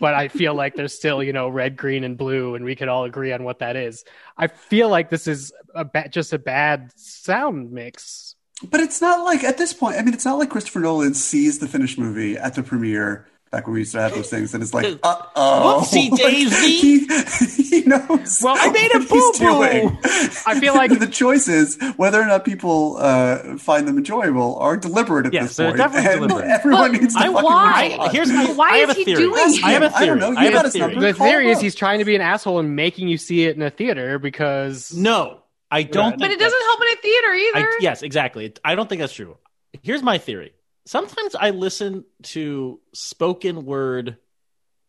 But 0.02 0.14
I 0.14 0.26
feel 0.26 0.52
like 0.52 0.74
there's 0.74 0.92
still, 0.92 1.22
you 1.22 1.32
know, 1.32 1.48
red, 1.48 1.76
green, 1.76 2.02
and 2.02 2.18
blue, 2.18 2.56
and 2.56 2.64
we 2.64 2.74
could 2.74 2.88
all 2.88 3.04
agree 3.04 3.30
on 3.30 3.44
what 3.44 3.60
that 3.60 3.76
is. 3.76 4.04
I 4.36 4.48
feel 4.48 4.88
like 4.88 5.10
this 5.10 5.28
is 5.28 5.52
a 5.76 5.84
ba- 5.84 6.08
just 6.08 6.32
a 6.32 6.40
bad 6.40 6.90
sound 6.96 7.70
mix. 7.70 8.34
But 8.68 8.80
it's 8.80 9.00
not 9.00 9.24
like 9.24 9.44
at 9.44 9.58
this 9.58 9.72
point. 9.72 9.98
I 9.98 10.02
mean, 10.02 10.12
it's 10.12 10.24
not 10.24 10.40
like 10.40 10.50
Christopher 10.50 10.80
Nolan 10.80 11.14
sees 11.14 11.60
the 11.60 11.68
finished 11.68 12.00
movie 12.00 12.36
at 12.36 12.56
the 12.56 12.64
premiere 12.64 13.28
back 13.52 13.66
when 13.66 13.74
we 13.74 13.80
used 13.80 13.92
to 13.92 14.00
have 14.00 14.14
those 14.14 14.30
things, 14.30 14.54
and 14.54 14.62
it's 14.62 14.72
like, 14.74 14.98
uh 15.02 15.16
oh, 15.36 15.86
Whoopsie 15.86 16.16
daisy. 16.16 17.04
he, 17.04 17.80
he 17.80 17.86
knows. 17.86 18.40
Well, 18.42 18.56
I 18.58 18.70
made 18.72 18.90
a 18.94 18.98
what 19.00 19.08
he's 19.10 19.38
boo-boo. 19.38 19.98
I 20.46 20.58
feel 20.58 20.74
like- 20.74 20.98
the 20.98 21.06
choices, 21.06 21.78
whether 21.96 22.20
or 22.20 22.24
not 22.26 22.44
people 22.46 22.96
uh, 22.98 23.58
find 23.58 23.86
them 23.86 23.98
enjoyable, 23.98 24.56
are 24.58 24.76
deliberate 24.76 25.26
at 25.26 25.34
Yes, 25.34 25.48
this 25.48 25.56
they're 25.58 25.66
point. 25.68 25.78
definitely 25.78 26.10
and 26.12 26.28
deliberate. 26.28 26.50
Everyone 26.50 26.92
But 26.92 27.00
needs 27.02 27.14
to 27.14 27.20
I- 27.20 27.26
fucking 27.28 27.44
why? 27.44 27.86
respond. 27.88 28.12
Here's 28.12 28.28
my. 28.32 28.52
Why 28.54 28.68
I 28.70 28.76
have 28.78 28.90
is 28.90 28.96
a 28.96 28.98
he 28.98 29.14
doing 29.14 29.40
Ask 29.40 29.64
I 29.64 29.70
have 29.72 29.82
a 29.82 29.88
him. 29.88 29.94
I 29.96 30.06
don't 30.06 30.18
know. 30.18 30.30
You 30.30 30.36
I 30.38 30.44
have 30.46 30.64
a 30.64 30.70
theory. 30.70 30.98
the 30.98 31.12
theory 31.12 31.50
is 31.50 31.60
he's 31.60 31.74
trying 31.74 31.98
to 31.98 32.04
be 32.06 32.14
an 32.14 32.20
asshole 32.22 32.58
and 32.58 32.74
making 32.74 33.08
you 33.08 33.18
see 33.18 33.44
it 33.44 33.54
in 33.56 33.62
a 33.62 33.70
theater 33.70 34.18
because 34.18 34.94
No, 34.96 35.42
I 35.70 35.82
don't. 35.82 36.02
Right. 36.04 36.10
think 36.12 36.20
But 36.22 36.30
it 36.30 36.38
doesn't 36.38 36.60
help 36.62 36.80
in 36.80 36.88
a 36.88 36.96
theater 37.02 37.32
either. 37.34 37.58
I, 37.68 37.78
yes, 37.82 38.02
exactly. 38.02 38.54
I 38.64 38.74
don't 38.74 38.88
think 38.88 39.00
that's 39.00 39.12
true. 39.12 39.36
Here's 39.82 40.02
my 40.02 40.16
theory. 40.18 40.52
Sometimes 40.84 41.34
I 41.34 41.50
listen 41.50 42.04
to 42.24 42.80
spoken 42.92 43.64
word 43.64 44.16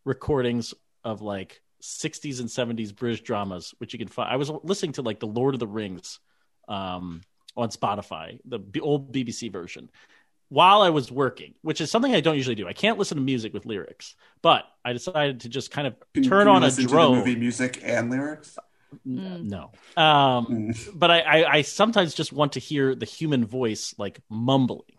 recordings 0.05 0.73
of 1.03 1.21
like 1.21 1.61
60s 1.81 2.39
and 2.39 2.49
70s 2.49 2.95
British 2.95 3.21
dramas, 3.21 3.73
which 3.77 3.93
you 3.93 3.99
can 3.99 4.07
find. 4.07 4.31
I 4.31 4.37
was 4.37 4.49
listening 4.63 4.93
to 4.93 5.01
like 5.01 5.19
the 5.19 5.27
Lord 5.27 5.53
of 5.53 5.59
the 5.59 5.67
Rings 5.67 6.19
um, 6.67 7.21
on 7.55 7.69
Spotify, 7.69 8.39
the 8.45 8.57
b- 8.57 8.79
old 8.79 9.11
BBC 9.13 9.51
version, 9.51 9.89
while 10.49 10.81
I 10.81 10.89
was 10.89 11.11
working, 11.11 11.53
which 11.61 11.79
is 11.81 11.91
something 11.91 12.13
I 12.15 12.21
don't 12.21 12.37
usually 12.37 12.55
do. 12.55 12.67
I 12.67 12.73
can't 12.73 12.97
listen 12.97 13.17
to 13.17 13.23
music 13.23 13.53
with 13.53 13.65
lyrics, 13.65 14.15
but 14.41 14.63
I 14.83 14.93
decided 14.93 15.41
to 15.41 15.49
just 15.49 15.69
kind 15.71 15.85
of 15.87 15.95
turn 16.23 16.47
you 16.47 16.53
on 16.53 16.63
a 16.63 16.67
listen 16.67 16.83
to 16.83 16.87
the 16.87 16.93
drone. 16.93 17.17
movie 17.17 17.35
music 17.35 17.81
and 17.83 18.09
lyrics. 18.09 18.57
Mm. 19.07 19.43
No. 19.45 19.71
Um, 20.01 20.45
Mm. 20.47 20.89
but 20.99 21.11
I, 21.11 21.19
I, 21.21 21.51
I 21.57 21.61
sometimes 21.63 22.13
just 22.13 22.31
want 22.33 22.53
to 22.53 22.59
hear 22.59 22.95
the 22.95 23.05
human 23.05 23.45
voice 23.45 23.93
like 23.97 24.21
mumbling. 24.29 24.92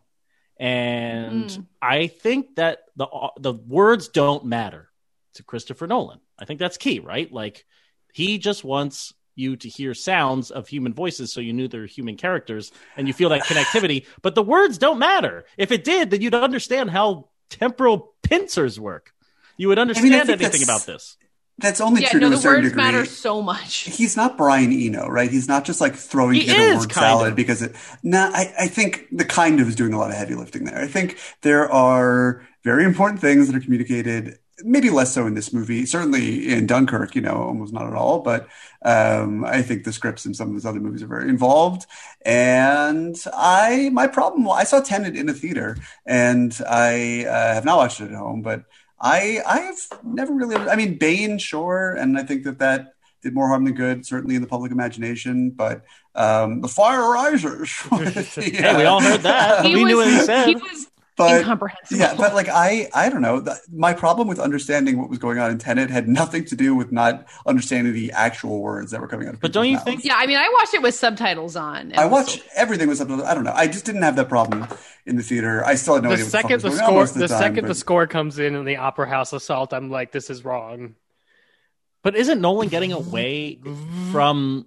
And 0.56 1.50
Mm. 1.50 1.66
I 1.82 2.06
think 2.06 2.56
that 2.56 2.80
the 2.96 3.06
the 3.38 3.52
words 3.52 4.08
don't 4.08 4.44
matter 4.44 4.88
to 5.34 5.42
Christopher 5.42 5.86
Nolan. 5.86 6.20
I 6.38 6.44
think 6.44 6.60
that's 6.60 6.76
key, 6.76 7.00
right? 7.00 7.30
Like 7.30 7.64
he 8.12 8.38
just 8.38 8.64
wants 8.64 9.12
you 9.34 9.56
to 9.56 9.68
hear 9.68 9.94
sounds 9.94 10.52
of 10.52 10.68
human 10.68 10.94
voices 10.94 11.32
so 11.32 11.40
you 11.40 11.52
knew 11.52 11.66
they're 11.66 11.86
human 11.86 12.16
characters 12.16 12.70
and 12.96 13.08
you 13.08 13.14
feel 13.14 13.30
that 13.30 13.42
connectivity, 13.42 14.06
but 14.22 14.36
the 14.36 14.42
words 14.42 14.78
don't 14.78 15.00
matter. 15.00 15.44
If 15.58 15.72
it 15.72 15.82
did, 15.82 16.10
then 16.10 16.20
you'd 16.22 16.34
understand 16.34 16.90
how 16.90 17.30
temporal 17.50 18.14
pincers 18.22 18.78
work. 18.78 19.12
You 19.56 19.68
would 19.68 19.78
understand 19.78 20.26
think 20.28 20.40
anything 20.40 20.62
about 20.62 20.86
this. 20.86 21.16
That's 21.58 21.80
only 21.80 22.02
Yeah, 22.02 22.08
true 22.08 22.20
no, 22.20 22.28
to 22.28 22.32
a 22.32 22.36
the 22.36 22.36
certain 22.36 22.64
words 22.64 22.68
degree. 22.70 22.82
matter 22.82 23.04
so 23.04 23.40
much. 23.40 23.82
He's 23.82 24.16
not 24.16 24.36
Brian 24.36 24.72
Eno, 24.72 25.06
right? 25.08 25.30
He's 25.30 25.46
not 25.48 25.64
just 25.64 25.80
like 25.80 25.94
throwing 25.94 26.34
He 26.34 26.40
together 26.40 26.72
is, 26.72 26.78
word 26.80 26.92
salad 26.92 27.28
of. 27.28 27.36
because 27.36 27.62
it. 27.62 27.76
No, 28.02 28.28
I, 28.34 28.52
I 28.58 28.66
think 28.68 29.06
the 29.12 29.24
kind 29.24 29.60
of 29.60 29.68
is 29.68 29.76
doing 29.76 29.92
a 29.92 29.98
lot 29.98 30.10
of 30.10 30.16
heavy 30.16 30.34
lifting 30.34 30.64
there. 30.64 30.78
I 30.78 30.88
think 30.88 31.18
there 31.42 31.70
are 31.70 32.42
very 32.64 32.84
important 32.84 33.20
things 33.20 33.46
that 33.46 33.56
are 33.56 33.60
communicated. 33.60 34.38
Maybe 34.64 34.90
less 34.90 35.12
so 35.12 35.26
in 35.26 35.34
this 35.34 35.52
movie. 35.52 35.86
Certainly 35.86 36.52
in 36.52 36.66
Dunkirk, 36.66 37.14
you 37.14 37.20
know, 37.22 37.34
almost 37.34 37.72
not 37.72 37.86
at 37.86 37.94
all. 37.94 38.20
But 38.20 38.48
um, 38.84 39.44
I 39.44 39.62
think 39.62 39.84
the 39.84 39.92
scripts 39.92 40.26
in 40.26 40.34
some 40.34 40.48
of 40.48 40.54
his 40.54 40.66
other 40.66 40.80
movies 40.80 41.02
are 41.02 41.08
very 41.08 41.28
involved. 41.28 41.86
And 42.24 43.16
I, 43.32 43.90
my 43.92 44.06
problem, 44.08 44.48
I 44.48 44.64
saw 44.64 44.80
Tenet 44.80 45.16
in 45.16 45.28
a 45.28 45.32
theater, 45.34 45.76
and 46.06 46.56
I 46.68 47.24
uh, 47.26 47.54
have 47.54 47.64
not 47.64 47.76
watched 47.76 48.00
it 48.00 48.10
at 48.10 48.16
home, 48.16 48.42
but. 48.42 48.64
I 49.00 49.40
I've 49.46 50.04
never 50.04 50.32
really 50.32 50.56
I 50.56 50.76
mean 50.76 50.98
Bane 50.98 51.38
sure 51.38 51.94
and 51.94 52.18
I 52.18 52.22
think 52.22 52.44
that 52.44 52.58
that 52.58 52.94
did 53.22 53.34
more 53.34 53.48
harm 53.48 53.64
than 53.64 53.74
good 53.74 54.04
certainly 54.06 54.34
in 54.34 54.42
the 54.42 54.48
public 54.48 54.70
imagination 54.72 55.50
but 55.50 55.82
um 56.14 56.60
the 56.60 56.68
fire 56.68 57.10
rises 57.10 57.70
Hey, 58.34 58.76
we 58.76 58.84
all 58.84 59.00
heard 59.00 59.20
that. 59.22 59.64
He 59.64 59.74
we 59.74 59.84
was, 59.84 59.90
knew 59.90 59.96
what 59.96 60.08
he 60.08 60.18
said. 60.20 60.48
he 60.48 60.54
was 60.56 60.86
but 61.16 61.38
incomprehensible. 61.38 62.00
yeah 62.00 62.14
but 62.16 62.34
like 62.34 62.48
I 62.48 62.88
I 62.92 63.08
don't 63.08 63.22
know 63.22 63.40
the, 63.40 63.56
my 63.72 63.92
problem 63.92 64.26
with 64.26 64.38
understanding 64.40 64.98
what 64.98 65.08
was 65.08 65.18
going 65.18 65.38
on 65.38 65.50
in 65.50 65.58
Tenet 65.58 65.90
had 65.90 66.08
nothing 66.08 66.44
to 66.46 66.56
do 66.56 66.74
with 66.74 66.90
not 66.92 67.26
understanding 67.46 67.92
the 67.92 68.10
actual 68.12 68.60
words 68.60 68.90
that 68.90 69.00
were 69.00 69.06
coming 69.08 69.28
out 69.28 69.34
of 69.34 69.40
But 69.40 69.52
don't 69.52 69.64
people's 69.64 69.86
you 69.86 69.92
think- 69.92 70.04
yeah, 70.04 70.16
I 70.16 70.26
mean, 70.26 70.38
I 70.38 70.48
watched 70.58 70.74
it 70.74 70.82
with 70.82 70.94
subtitles 70.94 71.54
on. 71.56 71.92
I 71.96 72.04
was 72.06 72.12
watched 72.12 72.40
still- 72.40 72.52
everything 72.56 72.88
with 72.88 72.98
subtitles. 72.98 73.26
I 73.26 73.34
don't 73.34 73.44
know. 73.44 73.52
I 73.54 73.66
just 73.68 73.84
didn't 73.84 74.02
have 74.02 74.16
that 74.16 74.28
problem 74.28 74.66
in 75.06 75.16
the 75.16 75.22
theater. 75.22 75.64
I 75.64 75.76
still 75.76 75.94
had 75.94 76.02
no 76.02 76.08
the 76.10 76.14
idea 76.14 76.24
what 76.26 76.32
second 76.32 76.60
the, 76.62 76.70
the 76.70 76.76
fuck 76.76 76.80
was 76.80 76.80
going 76.80 76.98
on 76.98 77.06
score 77.06 77.14
the, 77.14 77.26
the, 77.26 77.28
time, 77.28 77.38
second 77.42 77.68
the 77.68 77.74
score 77.74 78.06
comes 78.06 78.38
in 78.38 78.54
in 78.56 78.64
the 78.64 78.76
opera 78.76 79.08
house 79.08 79.32
assault, 79.32 79.72
I'm 79.72 79.90
like, 79.90 80.10
this 80.12 80.30
is 80.30 80.44
wrong. 80.44 80.94
But 82.02 82.16
isn't 82.16 82.40
Nolan 82.40 82.68
getting 82.68 82.92
away 82.92 83.60
from 84.12 84.66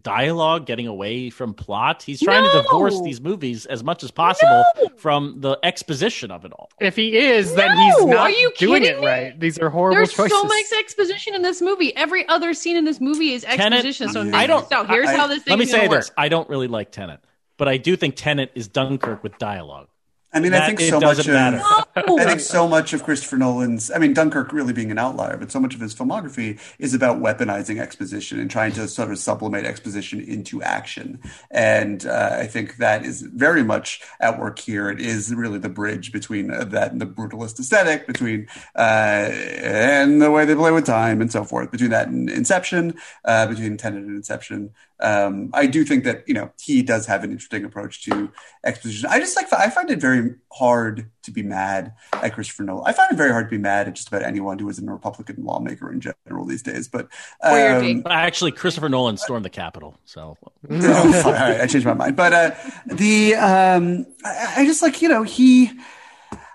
dialogue, 0.00 0.66
getting 0.66 0.86
away 0.86 1.30
from 1.30 1.54
plot? 1.54 2.02
He's 2.02 2.20
trying 2.20 2.44
to 2.44 2.62
divorce 2.62 3.00
these 3.02 3.20
movies 3.20 3.66
as 3.66 3.84
much 3.84 4.02
as 4.02 4.10
possible 4.10 4.64
No! 4.76 4.88
from 4.96 5.40
the 5.40 5.58
exposition 5.62 6.30
of 6.30 6.44
it 6.44 6.52
all. 6.52 6.68
If 6.80 6.96
he 6.96 7.16
is, 7.16 7.54
then 7.54 7.74
No! 7.74 7.80
he's 7.82 8.04
not 8.06 8.16
Are 8.18 8.30
you 8.30 8.52
doing 8.58 8.82
kidding 8.82 8.96
it 8.98 9.00
me? 9.00 9.06
right. 9.06 9.38
These 9.40 9.58
are 9.58 9.70
horrible 9.70 9.96
There's 9.96 10.12
choices. 10.12 10.36
so 10.36 10.44
much 10.44 10.64
exposition 10.78 11.34
in 11.34 11.42
this 11.42 11.62
movie. 11.62 11.94
Every 11.96 12.26
other 12.28 12.54
scene 12.54 12.76
in 12.76 12.84
this 12.84 13.00
movie 13.00 13.32
is 13.32 13.42
Tenet- 13.44 13.72
exposition. 13.72 14.08
so 14.10 14.22
Yeah. 14.22 14.36
I 14.36 14.46
don't- 14.46 14.68
So 14.68 14.84
here's 14.84 15.08
I- 15.08 15.16
how 15.16 15.26
this 15.26 15.42
thing 15.42 15.52
Let 15.52 15.58
me 15.58 15.64
is 15.64 15.70
gonna 15.70 15.82
say 15.84 15.88
work. 15.88 15.98
this: 16.00 16.10
I 16.18 16.28
don't 16.28 16.48
really 16.48 16.68
like 16.68 16.90
Tenet, 16.90 17.20
but 17.56 17.68
I 17.68 17.76
do 17.76 17.96
think 17.96 18.16
Tenet 18.16 18.50
is 18.54 18.68
Dunkirk 18.68 19.22
with 19.22 19.38
dialogue. 19.38 19.88
I 20.34 20.40
mean, 20.40 20.52
I 20.52 20.58
That 20.58 20.66
think 20.66 20.80
it 20.80 20.90
so 20.90 21.00
doesn't 21.00 21.32
much 21.32 21.32
matter. 21.32 21.58
of 21.58 22.06
No! 22.08 22.18
I 22.18 22.24
think 22.24 22.40
so 22.40 22.66
much 22.66 22.92
of 22.92 23.04
Christopher 23.04 23.36
Nolan's, 23.36 23.90
I 23.90 23.98
mean, 23.98 24.12
Dunkirk 24.14 24.52
really 24.52 24.72
being 24.72 24.90
an 24.90 24.98
outlier, 24.98 25.36
but 25.36 25.52
so 25.52 25.60
much 25.60 25.74
of 25.76 25.80
his 25.80 25.94
filmography 25.94 26.58
is 26.80 26.92
about 26.92 27.20
weaponizing 27.20 27.78
exposition 27.80 28.40
and 28.40 28.50
trying 28.50 28.72
to 28.72 28.88
sort 28.88 29.10
of 29.12 29.18
sublimate 29.18 29.64
exposition 29.64 30.20
into 30.20 30.60
action. 30.62 31.20
And 31.52 32.04
uh, 32.04 32.30
I 32.40 32.46
think 32.48 32.78
that 32.78 33.04
is 33.04 33.22
very 33.22 33.62
much 33.62 34.00
at 34.20 34.38
work 34.38 34.58
here. 34.58 34.90
It 34.90 35.00
is 35.00 35.32
really 35.32 35.58
the 35.58 35.68
bridge 35.68 36.10
between 36.12 36.50
uh, 36.50 36.64
that 36.64 36.90
and 36.90 37.00
the 37.00 37.06
brutalist 37.06 37.60
aesthetic, 37.60 38.06
between 38.08 38.48
uh, 38.76 39.28
and 39.30 40.20
the 40.20 40.30
way 40.32 40.44
they 40.44 40.54
play 40.56 40.72
with 40.72 40.84
time 40.84 41.20
and 41.20 41.30
so 41.30 41.44
forth, 41.44 41.70
between 41.70 41.90
that 41.90 42.08
and 42.08 42.28
Inception, 42.28 42.94
uh, 43.24 43.46
between 43.46 43.76
Tenet 43.76 44.02
and 44.02 44.16
Inception. 44.16 44.70
Um, 45.00 45.50
I 45.52 45.66
do 45.66 45.84
think 45.84 46.04
that 46.04 46.24
you 46.26 46.34
know 46.34 46.52
he 46.60 46.82
does 46.82 47.06
have 47.06 47.24
an 47.24 47.32
interesting 47.32 47.64
approach 47.64 48.04
to 48.04 48.30
exposition. 48.64 49.08
I 49.10 49.18
just 49.18 49.36
like 49.36 49.52
I 49.52 49.68
find 49.68 49.90
it 49.90 50.00
very 50.00 50.34
hard 50.52 51.10
to 51.24 51.30
be 51.30 51.42
mad 51.42 51.94
at 52.12 52.32
Christopher 52.32 52.62
Nolan. 52.62 52.84
I 52.86 52.92
find 52.92 53.10
it 53.10 53.16
very 53.16 53.32
hard 53.32 53.46
to 53.46 53.50
be 53.50 53.58
mad 53.58 53.88
at 53.88 53.94
just 53.94 54.08
about 54.08 54.22
anyone 54.22 54.58
who 54.58 54.68
is 54.68 54.78
a 54.78 54.84
Republican 54.84 55.44
lawmaker 55.44 55.90
in 55.90 56.00
general 56.00 56.44
these 56.46 56.62
days. 56.62 56.88
But 56.88 57.08
um. 57.42 58.02
But 58.02 58.12
actually, 58.12 58.52
Christopher 58.52 58.88
Nolan 58.88 59.16
stormed 59.16 59.44
the 59.44 59.50
Capitol, 59.50 59.98
so 60.04 60.36
oh, 60.70 61.12
fine. 61.22 61.24
All 61.24 61.32
right, 61.32 61.60
I 61.60 61.66
changed 61.66 61.86
my 61.86 61.94
mind. 61.94 62.14
But 62.14 62.32
uh, 62.32 62.50
the 62.86 63.34
um, 63.34 64.06
I, 64.24 64.54
I 64.58 64.64
just 64.64 64.82
like 64.82 65.02
you 65.02 65.08
know 65.08 65.22
he. 65.22 65.72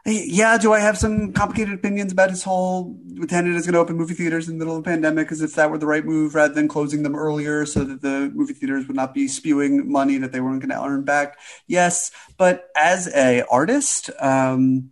Yeah, 0.05 0.57
do 0.57 0.73
I 0.73 0.79
have 0.79 0.97
some 0.97 1.33
complicated 1.33 1.73
opinions 1.73 2.11
about 2.11 2.29
his 2.29 2.43
whole 2.43 2.97
Tenet 3.27 3.55
is 3.55 3.65
going 3.65 3.73
to 3.73 3.79
open 3.79 3.97
movie 3.97 4.13
theaters 4.13 4.47
in 4.47 4.57
the 4.57 4.59
middle 4.63 4.77
of 4.77 4.83
the 4.83 4.89
pandemic 4.89 5.31
as 5.31 5.41
if 5.41 5.55
that 5.55 5.69
were 5.69 5.77
the 5.77 5.85
right 5.85 6.05
move 6.05 6.35
rather 6.35 6.53
than 6.53 6.67
closing 6.67 7.03
them 7.03 7.15
earlier 7.15 7.65
so 7.65 7.83
that 7.83 8.01
the 8.01 8.31
movie 8.33 8.53
theaters 8.53 8.87
would 8.87 8.95
not 8.95 9.13
be 9.13 9.27
spewing 9.27 9.91
money 9.91 10.17
that 10.17 10.31
they 10.31 10.39
weren't 10.39 10.61
going 10.61 10.69
to 10.69 10.81
earn 10.81 11.03
back? 11.03 11.37
Yes, 11.67 12.11
but 12.37 12.69
as 12.77 13.13
a 13.13 13.43
artist, 13.51 14.09
um, 14.19 14.91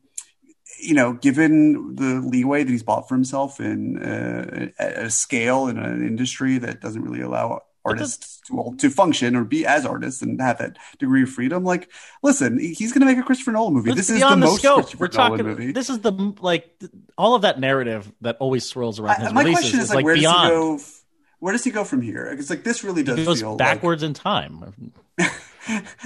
you 0.80 0.93
know, 0.93 1.14
given 1.14 1.95
the 1.95 2.22
leeway 2.22 2.64
that 2.64 2.72
he's 2.72 2.84
bought 2.84 3.08
for 3.08 3.16
himself 3.16 3.60
in 3.60 3.97
uh, 3.97 4.70
a 4.80 5.10
scale 5.10 5.68
in 5.68 5.78
an 5.78 6.05
industry 6.05 6.58
that 6.58 6.82
doesn't 6.82 7.01
really 7.01 7.22
allow 7.22 7.62
artists 7.88 8.41
to, 8.47 8.55
well, 8.55 8.73
to 8.77 8.89
function 8.89 9.35
or 9.35 9.43
be 9.43 9.65
as 9.65 9.85
artists 9.85 10.21
and 10.21 10.39
have 10.41 10.57
that 10.59 10.77
degree 10.99 11.23
of 11.23 11.29
freedom, 11.29 11.63
like, 11.63 11.89
listen, 12.23 12.59
he's 12.59 12.91
going 12.93 13.01
to 13.01 13.05
make 13.05 13.17
a 13.17 13.23
Christopher 13.23 13.51
Nolan 13.51 13.73
movie. 13.73 13.89
Let's 13.91 14.07
this 14.07 14.09
is 14.15 14.21
the 14.21 14.29
the 14.29 14.35
most 14.38 14.59
scope. 14.59 14.75
Christopher 14.88 15.03
We're 15.03 15.17
Nolan 15.17 15.31
talking. 15.31 15.45
movie. 15.45 15.71
This 15.71 15.89
is 15.89 15.99
the 15.99 16.11
like 16.39 16.69
all 17.17 17.35
of 17.35 17.41
that 17.43 17.59
narrative 17.59 18.11
that 18.21 18.38
always 18.39 18.65
swirls 18.65 18.99
around 18.99 19.21
I- 19.21 19.23
his 19.25 19.33
my 19.33 19.41
releases 19.41 19.61
question 19.63 19.79
is 19.79 19.83
is 19.85 19.89
like, 19.89 19.95
like 19.97 20.05
where 20.05 20.15
beyond. 20.15 20.49
does 20.49 20.85
he 20.85 20.91
go? 20.91 20.93
Where 21.39 21.51
does 21.53 21.63
he 21.63 21.69
go 21.71 21.83
from 21.83 22.01
here? 22.01 22.25
It's 22.25 22.49
like 22.49 22.63
this 22.63 22.83
really 22.83 23.03
does 23.03 23.17
He 23.19 23.25
goes 23.25 23.39
feel 23.41 23.49
like- 23.51 23.57
backwards 23.59 24.01
in 24.03 24.13
time. 24.13 24.93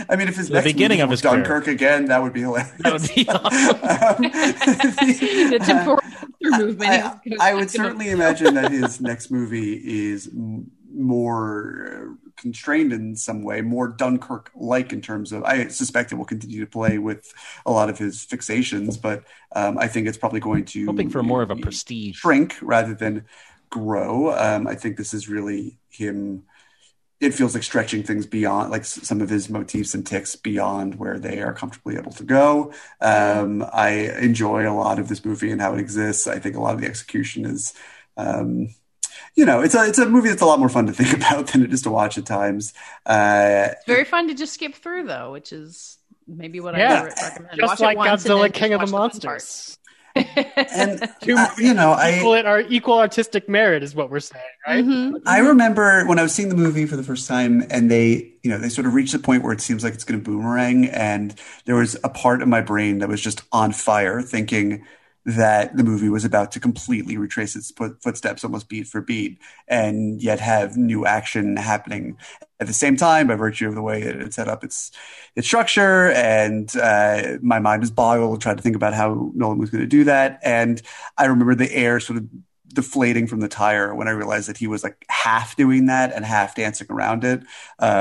I 0.09 0.15
mean, 0.15 0.27
if 0.27 0.37
his 0.37 0.47
The 0.47 0.55
next 0.55 0.65
beginning 0.65 0.97
movie 0.97 1.03
of 1.03 1.09
were 1.09 1.13
his 1.13 1.21
career. 1.21 1.35
Dunkirk 1.43 1.67
again, 1.67 2.05
that 2.05 2.23
would 2.23 2.33
be 2.33 2.41
hilarious. 2.41 2.71
That 2.79 2.93
would 2.93 3.09
be 3.13 3.27
Um, 3.29 4.21
the 5.51 5.59
temporal 5.63 5.99
movement. 6.41 6.89
I, 6.89 6.95
is 6.97 7.03
gonna- 7.03 7.35
I 7.39 7.53
would 7.55 7.69
certainly 7.69 8.09
imagine 8.09 8.55
that 8.55 8.71
his 8.71 8.99
next 9.01 9.29
movie 9.31 9.73
is 10.09 10.27
m- 10.27 10.71
more 10.93 11.87
uh, 11.87 12.31
constrained 12.37 12.93
in 12.93 13.15
some 13.15 13.43
way, 13.43 13.61
more 13.61 13.87
Dunkirk-like 13.87 14.93
in 14.93 15.01
terms 15.01 15.31
of. 15.31 15.43
I 15.43 15.67
suspect 15.67 16.11
it 16.11 16.15
will 16.15 16.25
continue 16.25 16.59
to 16.59 16.69
play 16.69 16.97
with 16.97 17.33
a 17.65 17.71
lot 17.71 17.89
of 17.89 17.97
his 17.97 18.25
fixations, 18.25 19.01
but 19.01 19.23
um, 19.55 19.77
I 19.77 19.87
think 19.87 20.07
it's 20.07 20.17
probably 20.17 20.39
going 20.39 20.65
to 20.65 20.85
hoping 20.85 21.09
for 21.09 21.23
more 21.23 21.41
of 21.41 21.51
a 21.51 21.55
prestige. 21.55 22.17
shrink 22.17 22.57
rather 22.61 22.93
than 22.93 23.25
grow. 23.69 24.31
Um, 24.37 24.67
I 24.67 24.75
think 24.75 24.97
this 24.97 25.13
is 25.13 25.29
really 25.29 25.79
him. 25.89 26.43
It 27.19 27.33
feels 27.35 27.53
like 27.53 27.63
stretching 27.63 28.01
things 28.01 28.25
beyond, 28.25 28.71
like 28.71 28.83
some 28.83 29.21
of 29.21 29.29
his 29.29 29.47
motifs 29.47 29.93
and 29.93 30.05
ticks 30.05 30.35
beyond 30.35 30.95
where 30.95 31.19
they 31.19 31.41
are 31.41 31.53
comfortably 31.53 31.95
able 31.95 32.11
to 32.13 32.23
go. 32.23 32.73
Um, 32.99 33.63
I 33.71 34.09
enjoy 34.19 34.67
a 34.67 34.73
lot 34.73 34.97
of 34.97 35.07
this 35.07 35.23
movie 35.23 35.51
and 35.51 35.61
how 35.61 35.73
it 35.73 35.79
exists. 35.79 36.25
I 36.25 36.39
think 36.39 36.55
a 36.55 36.59
lot 36.59 36.73
of 36.73 36.81
the 36.81 36.87
execution 36.87 37.45
is, 37.45 37.75
um, 38.17 38.73
you 39.35 39.45
know, 39.45 39.61
it's 39.61 39.75
a 39.75 39.85
it's 39.87 39.99
a 39.99 40.07
movie 40.09 40.29
that's 40.29 40.41
a 40.41 40.45
lot 40.45 40.59
more 40.59 40.69
fun 40.69 40.87
to 40.87 40.93
think 40.93 41.13
about 41.17 41.47
than 41.47 41.63
it 41.63 41.73
is 41.73 41.81
to 41.83 41.89
watch 41.91 42.17
at 42.17 42.25
times. 42.25 42.73
Uh, 43.05 43.69
It's 43.71 43.85
very 43.85 44.05
fun 44.05 44.27
to 44.27 44.33
just 44.33 44.53
skip 44.53 44.75
through, 44.75 45.07
though, 45.07 45.31
which 45.31 45.51
is 45.53 45.97
maybe 46.27 46.59
what 46.59 46.77
Yeah. 46.77 46.99
I 46.99 47.03
would 47.03 47.13
recommend. 47.21 47.49
Just 47.59 47.61
Watch 47.71 47.79
like 47.79 47.95
it 47.95 47.97
once 47.97 48.25
and 48.25 48.33
Godzilla 48.33 48.41
then 48.43 48.51
King 48.51 48.73
of 48.73 48.79
the 48.79 48.85
just 48.85 48.93
watch. 48.93 49.01
Monsters. 49.13 49.77
and 50.13 51.09
Two 51.21 51.35
uh, 51.37 51.47
you 51.57 51.73
know, 51.73 51.91
I 51.93 52.17
equal, 52.17 52.33
it, 52.33 52.45
our 52.45 52.59
equal 52.61 52.99
artistic 52.99 53.47
merit 53.47 53.81
is 53.81 53.95
what 53.95 54.09
we're 54.11 54.19
saying, 54.19 54.43
right? 54.67 54.83
Mhm. 54.83 55.21
I 55.25 55.39
remember 55.39 56.05
when 56.05 56.19
I 56.19 56.23
was 56.23 56.33
seeing 56.33 56.49
the 56.49 56.55
movie 56.55 56.85
for 56.85 56.97
the 56.97 57.03
first 57.03 57.29
time, 57.29 57.63
and 57.71 57.89
they, 57.89 58.33
you 58.43 58.51
know, 58.51 58.57
they 58.57 58.67
sort 58.67 58.85
of 58.87 58.93
reached 58.93 59.13
the 59.13 59.19
point 59.19 59.41
where 59.43 59.53
it 59.53 59.61
seems 59.61 59.85
like 59.85 59.93
it's 59.93 60.03
going 60.03 60.19
to 60.19 60.23
boomerang, 60.29 60.85
and 60.87 61.33
there 61.65 61.75
was 61.75 61.95
a 62.03 62.09
part 62.09 62.41
of 62.41 62.49
my 62.49 62.59
brain 62.59 62.99
that 62.99 63.07
was 63.07 63.21
just 63.21 63.43
on 63.53 63.71
fire, 63.71 64.21
thinking, 64.21 64.85
that 65.25 65.77
the 65.77 65.83
movie 65.83 66.09
was 66.09 66.25
about 66.25 66.51
to 66.51 66.59
completely 66.59 67.17
retrace 67.17 67.55
its 67.55 67.71
footsteps 68.01 68.43
almost 68.43 68.67
beat 68.67 68.87
for 68.87 69.01
beat 69.01 69.39
and 69.67 70.21
yet 70.21 70.39
have 70.39 70.75
new 70.77 71.05
action 71.05 71.55
happening 71.57 72.17
at 72.59 72.67
the 72.67 72.73
same 72.73 72.95
time 72.95 73.27
by 73.27 73.35
virtue 73.35 73.67
of 73.67 73.75
the 73.75 73.81
way 73.81 74.01
it, 74.01 74.21
it 74.21 74.33
set 74.33 74.47
up 74.47 74.63
its 74.63 74.91
its 75.35 75.47
structure. 75.47 76.11
And 76.11 76.75
uh, 76.75 77.37
my 77.41 77.59
mind 77.59 77.81
was 77.81 77.91
boggled 77.91 78.41
trying 78.41 78.57
to 78.57 78.63
think 78.63 78.75
about 78.75 78.93
how 78.93 79.31
Nolan 79.35 79.57
was 79.57 79.69
going 79.69 79.81
to 79.81 79.87
do 79.87 80.03
that. 80.05 80.39
And 80.43 80.81
I 81.17 81.25
remember 81.25 81.55
the 81.55 81.73
air 81.73 81.99
sort 81.99 82.17
of 82.17 82.27
deflating 82.71 83.27
from 83.27 83.39
the 83.39 83.47
tire 83.47 83.93
when 83.93 84.07
I 84.07 84.11
realized 84.11 84.49
that 84.49 84.57
he 84.57 84.67
was 84.67 84.83
like 84.83 85.05
half 85.09 85.55
doing 85.55 85.87
that 85.87 86.13
and 86.13 86.25
half 86.25 86.55
dancing 86.55 86.87
around 86.89 87.23
it 87.23 87.41
um, 87.41 87.47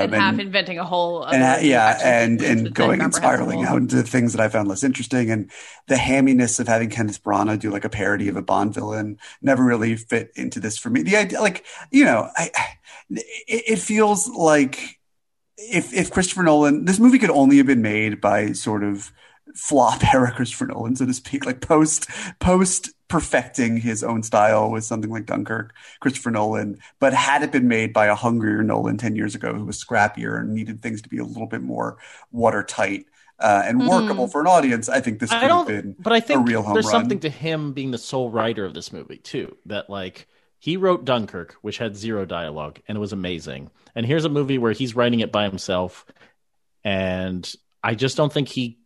and 0.05 0.15
half 0.15 0.39
inventing 0.39 0.79
a 0.79 0.85
whole 0.85 1.25
and 1.25 1.43
uh, 1.43 1.59
yeah, 1.63 1.99
and 2.03 2.41
and 2.43 2.75
going 2.75 3.01
and 3.01 3.15
spiraling 3.15 3.59
out 3.65 3.79
into 3.79 4.03
things 4.03 4.33
that 4.33 4.41
I 4.41 4.49
found 4.49 4.69
less 4.69 4.83
interesting, 4.85 5.31
and 5.31 5.51
the 5.89 5.95
hamminess 5.97 6.61
of 6.61 6.69
having 6.69 6.91
Kenneth 6.91 7.23
Branagh 7.23 7.59
do 7.61 7.71
like 7.71 7.85
a 7.85 7.89
parody 7.91 8.29
of 8.29 8.37
a 8.37 8.43
Bond 8.43 8.75
villain 8.75 9.19
never 9.43 9.65
really 9.65 9.97
fit 9.97 10.31
into 10.37 10.61
this 10.61 10.79
for 10.79 10.91
me. 10.91 11.03
The 11.03 11.17
idea, 11.17 11.41
like 11.41 11.65
you 11.91 12.05
know, 12.05 12.29
I, 12.37 12.51
I- 12.55 12.67
it, 13.11 13.65
it 13.69 13.79
feels 13.79 14.29
like 14.29 14.99
if 15.57 15.93
if 15.93 16.11
Christopher 16.11 16.43
Nolan, 16.43 16.85
this 16.85 16.99
movie 16.99 17.19
could 17.19 17.31
only 17.31 17.59
have 17.59 17.67
been 17.67 17.83
made 17.83 18.21
by 18.21 18.53
sort 18.53 18.83
of 18.85 19.13
flop 19.55 20.03
era 20.15 20.33
Christopher 20.33 20.67
Nolan, 20.67 20.97
so 20.97 21.07
to 21.07 21.13
speak, 21.15 21.45
like 21.45 21.61
post 21.61 22.09
post 22.39 22.91
perfecting 23.11 23.77
his 23.77 24.03
own 24.03 24.23
style 24.23 24.71
with 24.71 24.85
something 24.85 25.11
like 25.11 25.27
Dunkirk, 25.27 25.75
Christopher 25.99 26.31
Nolan. 26.31 26.79
But 27.01 27.13
had 27.13 27.43
it 27.43 27.53
been 27.53 27.69
made 27.69 27.93
by 27.93 28.07
a 28.07 28.15
hungrier 28.15 28.63
Nolan 28.63 28.97
ten 28.97 29.17
years 29.17 29.35
ago, 29.35 29.53
who 29.53 29.67
was 29.67 29.83
scrappier 29.85 30.41
and 30.41 30.55
needed 30.55 30.81
things 30.81 31.03
to 31.03 31.11
be 31.11 31.19
a 31.19 31.25
little 31.25 31.49
bit 31.49 31.61
more 31.61 31.99
watertight 32.33 33.05
uh, 33.39 33.63
and 33.67 33.87
workable 33.87 34.29
for 34.29 34.41
an 34.41 34.47
audience, 34.47 34.89
I 34.89 35.01
think 35.01 35.19
this 35.19 35.31
could 35.31 35.43
have 35.43 35.67
been 35.67 35.97
but 35.99 36.13
I 36.13 36.21
think 36.21 36.41
a 36.41 36.45
real 36.45 36.63
home 36.63 36.75
there's 36.75 36.87
run. 36.87 36.93
something 36.93 37.21
to 37.21 37.31
him 37.31 37.73
being 37.73 37.91
the 37.91 37.99
sole 37.99 38.31
writer 38.31 38.65
of 38.65 38.73
this 38.73 38.93
movie 38.93 39.19
too. 39.19 39.57
That 39.67 39.91
like 39.91 40.27
he 40.59 40.77
wrote 40.77 41.05
Dunkirk, 41.05 41.57
which 41.61 41.79
had 41.79 41.97
zero 41.97 42.25
dialogue, 42.25 42.81
and 42.87 42.97
it 42.97 43.01
was 43.01 43.13
amazing. 43.13 43.71
And 43.95 44.07
here's 44.07 44.25
a 44.25 44.31
movie 44.31 44.59
where 44.59 44.73
he's 44.73 44.95
writing 44.95 45.21
it 45.21 45.33
by 45.33 45.49
himself, 45.49 46.07
and 46.85 47.51
I 47.83 47.95
just 47.97 48.17
don't 48.17 48.33
think 48.33 48.49
he 48.49 48.79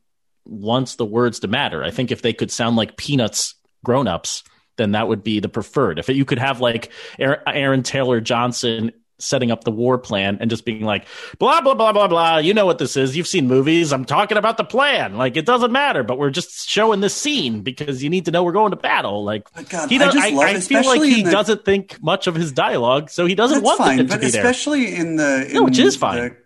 wants 0.46 0.96
the 0.96 1.04
words 1.04 1.40
to 1.40 1.48
matter. 1.48 1.84
I 1.84 1.90
think 1.90 2.10
if 2.10 2.22
they 2.22 2.32
could 2.32 2.50
sound 2.50 2.76
like 2.76 2.96
Peanuts 2.96 3.54
grown-ups, 3.84 4.42
then 4.76 4.92
that 4.92 5.06
would 5.06 5.22
be 5.22 5.38
the 5.38 5.48
preferred. 5.48 5.98
If 6.00 6.08
you 6.08 6.24
could 6.24 6.40
have 6.40 6.60
like 6.60 6.90
Aaron, 7.20 7.82
Taylor 7.84 8.20
Johnson 8.20 8.90
setting 9.20 9.52
up 9.52 9.62
the 9.62 9.70
war 9.70 9.96
plan 9.96 10.36
and 10.40 10.50
just 10.50 10.64
being 10.64 10.82
like 10.82 11.06
blah 11.38 11.60
blah 11.60 11.72
blah 11.72 11.92
blah 11.92 12.08
blah 12.08 12.38
you 12.38 12.52
know 12.52 12.66
what 12.66 12.78
this 12.78 12.96
is. 12.96 13.16
You've 13.16 13.28
seen 13.28 13.46
movies. 13.46 13.92
I'm 13.92 14.04
talking 14.04 14.36
about 14.36 14.56
the 14.56 14.64
plan. 14.64 15.16
Like 15.16 15.36
it 15.36 15.46
doesn't 15.46 15.70
matter 15.70 16.02
but 16.02 16.18
we're 16.18 16.30
just 16.30 16.68
showing 16.68 16.98
this 17.00 17.14
scene 17.14 17.60
because 17.62 18.02
you 18.02 18.10
need 18.10 18.24
to 18.24 18.32
know 18.32 18.42
we're 18.42 18.50
going 18.52 18.72
to 18.72 18.76
battle. 18.76 19.22
Like 19.24 19.46
God, 19.68 19.88
he 19.88 19.96
I 19.96 20.06
does, 20.06 20.14
just 20.14 20.26
I, 20.26 20.30
love- 20.30 20.56
I 20.56 20.60
feel 20.60 20.84
like 20.84 21.02
he 21.02 21.22
the- 21.22 21.30
doesn't 21.30 21.64
think 21.64 22.02
much 22.02 22.26
of 22.26 22.34
his 22.34 22.50
dialogue 22.50 23.08
so 23.08 23.24
he 23.24 23.36
doesn't 23.36 23.62
want 23.62 23.78
fine, 23.78 24.00
it 24.00 24.02
to 24.02 24.08
but 24.08 24.20
be 24.20 24.30
there. 24.30 24.40
especially 24.42 24.96
in 24.96 25.14
the 25.14 25.46
in 25.46 25.54
No, 25.54 25.62
which 25.62 25.78
is 25.78 25.94
the 25.94 26.00
fine. 26.00 26.36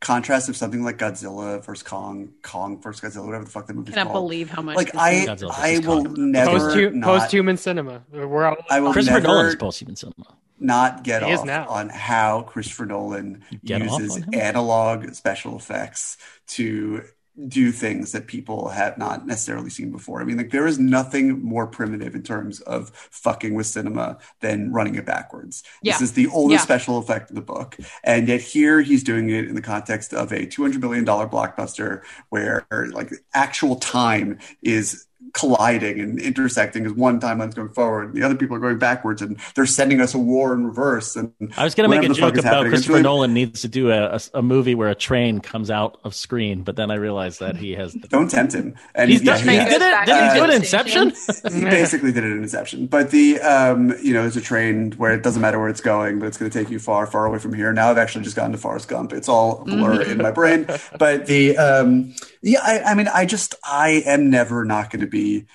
Contrast 0.00 0.48
of 0.48 0.56
something 0.56 0.82
like 0.84 0.98
Godzilla 0.98 1.64
versus 1.64 1.82
Kong, 1.82 2.32
Kong 2.42 2.80
versus 2.80 3.00
Godzilla, 3.00 3.26
whatever 3.26 3.44
the 3.44 3.50
fuck 3.50 3.66
the 3.66 3.74
movie's 3.74 3.94
cannot 3.94 4.12
called. 4.12 4.24
believe 4.26 4.50
how 4.50 4.62
much 4.62 4.76
like 4.76 4.94
I, 4.94 5.24
Godzilla 5.26 5.50
I 5.52 5.78
will 5.86 6.04
Kong. 6.04 6.30
never 6.30 6.58
Post 6.58 6.94
not, 6.94 7.04
post-human 7.04 7.56
cinema. 7.56 8.02
We're 8.12 8.46
all, 8.46 8.56
I 8.70 8.80
will 8.80 8.92
christopher 8.92 9.20
never 9.20 9.28
nolan's 9.34 9.56
post-human 9.56 9.96
cinema 9.96 10.36
not 10.60 11.04
get 11.04 11.22
He 11.22 11.32
off 11.32 11.44
now. 11.46 11.68
on 11.68 11.88
how 11.88 12.42
Christopher 12.42 12.86
Nolan 12.86 13.44
Get 13.64 13.80
uses 13.80 14.24
analog 14.32 15.14
special 15.14 15.56
effects 15.56 16.18
to 16.48 17.02
do 17.46 17.70
things 17.70 18.12
that 18.12 18.26
people 18.26 18.68
have 18.68 18.98
not 18.98 19.26
necessarily 19.26 19.70
seen 19.70 19.90
before. 19.92 20.20
I 20.20 20.24
mean, 20.24 20.36
like 20.38 20.50
there 20.50 20.66
is 20.66 20.78
nothing 20.78 21.40
more 21.42 21.66
primitive 21.66 22.14
in 22.14 22.22
terms 22.22 22.60
of 22.62 22.90
fucking 23.10 23.54
with 23.54 23.66
cinema 23.66 24.18
than 24.40 24.72
running 24.72 24.96
it 24.96 25.06
backwards. 25.06 25.62
This 25.82 26.00
is 26.00 26.12
the 26.12 26.26
oldest 26.28 26.60
Yeah. 26.60 26.64
special 26.64 26.98
effect 26.98 27.30
in 27.30 27.36
the 27.36 27.42
book, 27.42 27.76
and 28.02 28.26
yet 28.28 28.40
here 28.40 28.80
he's 28.80 29.04
doing 29.04 29.30
it 29.30 29.46
in 29.46 29.54
the 29.54 29.62
context 29.62 30.12
of 30.14 30.32
a 30.32 30.46
two 30.46 30.62
hundred 30.62 30.80
billion 30.80 31.04
dollar 31.04 31.28
blockbuster 31.28 32.02
where 32.30 32.66
like 32.92 33.12
actual 33.34 33.76
time 33.76 34.38
is 34.62 35.06
colliding 35.32 36.00
and 36.00 36.20
intersecting 36.20 36.86
as 36.86 36.92
one 36.92 37.20
timeline's 37.20 37.54
going 37.54 37.68
forward 37.68 38.08
and 38.08 38.14
the 38.14 38.22
other 38.22 38.34
people 38.34 38.56
are 38.56 38.60
going 38.60 38.78
backwards 38.78 39.20
and 39.20 39.38
they're 39.54 39.66
sending 39.66 40.00
us 40.00 40.14
a 40.14 40.18
war 40.18 40.54
in 40.54 40.66
reverse 40.66 41.16
and 41.16 41.32
i 41.56 41.64
was 41.64 41.74
going 41.74 41.88
to 41.88 41.96
make 41.96 42.08
a 42.08 42.12
joke 42.12 42.34
about 42.34 42.44
happening. 42.44 42.66
It's 42.66 42.70
christopher 42.72 42.92
really- 42.94 43.02
nolan 43.02 43.34
needs 43.34 43.60
to 43.62 43.68
do 43.68 43.90
a, 43.90 44.14
a, 44.14 44.20
a 44.34 44.42
movie 44.42 44.74
where 44.74 44.88
a 44.88 44.94
train 44.94 45.40
comes 45.40 45.70
out 45.70 45.98
of 46.04 46.14
screen 46.14 46.62
but 46.62 46.76
then 46.76 46.90
i 46.90 46.94
realized 46.94 47.40
that 47.40 47.56
he 47.56 47.72
has 47.72 47.92
the, 47.92 48.08
Don't 48.08 48.30
tempt 48.30 48.54
him. 48.54 48.74
And 48.94 49.10
he's 49.10 49.22
yeah, 49.22 49.36
he 49.36 49.50
he 49.50 49.64
did 49.64 49.82
it 49.82 50.06
didn't 50.06 50.30
he 50.30 50.38
do 50.38 50.44
it 50.44 50.50
in 50.50 50.56
inception 50.56 51.12
he 51.52 51.64
basically 51.64 52.12
did 52.12 52.24
it 52.24 52.32
in 52.32 52.42
Inception. 52.42 52.86
But 52.86 53.10
the 53.10 53.40
um, 53.40 53.94
you 54.02 54.14
know, 54.14 54.22
there's 54.22 54.36
a 54.36 54.40
train 54.40 54.92
where 54.92 55.12
it 55.12 55.22
doesn't 55.22 55.42
matter 55.42 55.58
where 55.58 55.68
it's 55.68 55.80
going, 55.80 56.18
but 56.18 56.26
it's 56.26 56.36
going 56.36 56.50
to 56.50 56.58
take 56.58 56.70
you 56.70 56.78
far, 56.78 57.06
far 57.06 57.26
away 57.26 57.38
from 57.38 57.52
here. 57.52 57.72
Now 57.72 57.90
I've 57.90 57.98
actually 57.98 58.24
just 58.24 58.36
gotten 58.36 58.52
to 58.52 58.58
Forrest 58.58 58.88
Gump. 58.88 59.12
It's 59.12 59.28
all 59.28 59.62
a 59.62 59.64
blur 59.64 60.02
in 60.02 60.18
my 60.18 60.30
brain. 60.30 60.66
But 60.98 61.26
the 61.26 61.56
um, 61.56 62.14
yeah, 62.42 62.60
I, 62.62 62.80
I 62.80 62.94
mean, 62.94 63.08
I 63.08 63.26
just 63.26 63.54
I 63.64 64.02
am 64.06 64.30
never 64.30 64.64
not 64.64 64.90
going 64.90 65.00
to 65.00 65.06
be 65.08 65.46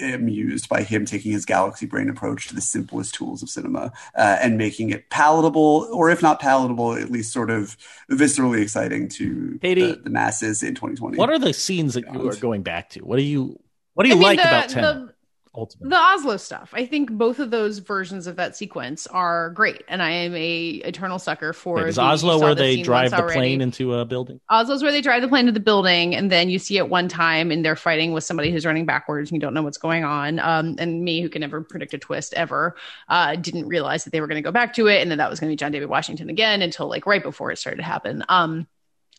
amused 0.00 0.68
by 0.68 0.82
him 0.82 1.04
taking 1.04 1.32
his 1.32 1.44
galaxy 1.44 1.86
brain 1.86 2.08
approach 2.08 2.48
to 2.48 2.54
the 2.54 2.60
simplest 2.60 3.14
tools 3.14 3.42
of 3.42 3.50
cinema 3.50 3.92
uh, 4.14 4.38
and 4.40 4.56
making 4.56 4.90
it 4.90 5.10
palatable, 5.10 5.88
or 5.92 6.10
if 6.10 6.22
not 6.22 6.40
palatable, 6.40 6.94
at 6.94 7.10
least 7.10 7.32
sort 7.32 7.50
of 7.50 7.76
viscerally 8.10 8.62
exciting 8.62 9.08
to 9.08 9.58
Katey, 9.62 9.96
the, 9.96 10.00
the 10.04 10.10
masses 10.10 10.62
in 10.62 10.74
2020. 10.74 11.18
what 11.18 11.30
are 11.30 11.38
the 11.38 11.52
scenes 11.52 11.94
that 11.94 12.10
you 12.12 12.28
are 12.28 12.36
going 12.36 12.62
back 12.62 12.90
to? 12.90 13.00
What 13.00 13.16
do 13.16 13.22
you 13.22 13.60
what 13.94 14.04
do 14.04 14.08
you 14.08 14.14
I 14.14 14.18
mean, 14.18 14.22
like 14.26 14.38
the- 14.38 14.48
about 14.48 14.68
10 14.68 14.82
the- 14.82 15.14
ultimately 15.54 15.90
the 15.90 15.96
Oslo 15.96 16.36
stuff. 16.36 16.70
I 16.72 16.86
think 16.86 17.10
both 17.10 17.38
of 17.38 17.50
those 17.50 17.78
versions 17.78 18.26
of 18.26 18.36
that 18.36 18.56
sequence 18.56 19.06
are 19.08 19.50
great, 19.50 19.82
and 19.88 20.02
I 20.02 20.10
am 20.10 20.34
a 20.34 20.68
eternal 20.84 21.18
sucker 21.18 21.52
for. 21.52 21.86
Is 21.86 21.96
the- 21.96 22.02
Oslo 22.02 22.38
where 22.38 22.54
they 22.54 22.82
drive 22.82 23.10
the 23.10 23.18
already. 23.18 23.38
plane 23.38 23.60
into 23.60 23.94
a 23.94 24.04
building? 24.04 24.40
Oslo's 24.48 24.82
where 24.82 24.92
they 24.92 25.00
drive 25.00 25.22
the 25.22 25.28
plane 25.28 25.46
to 25.46 25.52
the 25.52 25.60
building, 25.60 26.14
and 26.14 26.30
then 26.30 26.50
you 26.50 26.58
see 26.58 26.76
it 26.76 26.88
one 26.88 27.08
time, 27.08 27.50
and 27.50 27.64
they're 27.64 27.76
fighting 27.76 28.12
with 28.12 28.24
somebody 28.24 28.50
who's 28.50 28.64
running 28.66 28.86
backwards, 28.86 29.30
and 29.30 29.36
you 29.36 29.40
don't 29.40 29.54
know 29.54 29.62
what's 29.62 29.78
going 29.78 30.04
on. 30.04 30.38
Um, 30.38 30.76
and 30.78 31.02
me, 31.02 31.20
who 31.20 31.28
can 31.28 31.40
never 31.40 31.62
predict 31.62 31.94
a 31.94 31.98
twist 31.98 32.34
ever, 32.34 32.76
uh, 33.08 33.36
didn't 33.36 33.66
realize 33.66 34.04
that 34.04 34.10
they 34.10 34.20
were 34.20 34.26
going 34.26 34.42
to 34.42 34.46
go 34.46 34.52
back 34.52 34.74
to 34.74 34.86
it, 34.86 35.02
and 35.02 35.10
then 35.10 35.18
that 35.18 35.30
was 35.30 35.40
going 35.40 35.48
to 35.48 35.52
be 35.52 35.56
John 35.56 35.72
David 35.72 35.88
Washington 35.88 36.30
again 36.30 36.62
until 36.62 36.88
like 36.88 37.06
right 37.06 37.22
before 37.22 37.50
it 37.50 37.58
started 37.58 37.78
to 37.78 37.82
happen. 37.82 38.24
Um, 38.28 38.66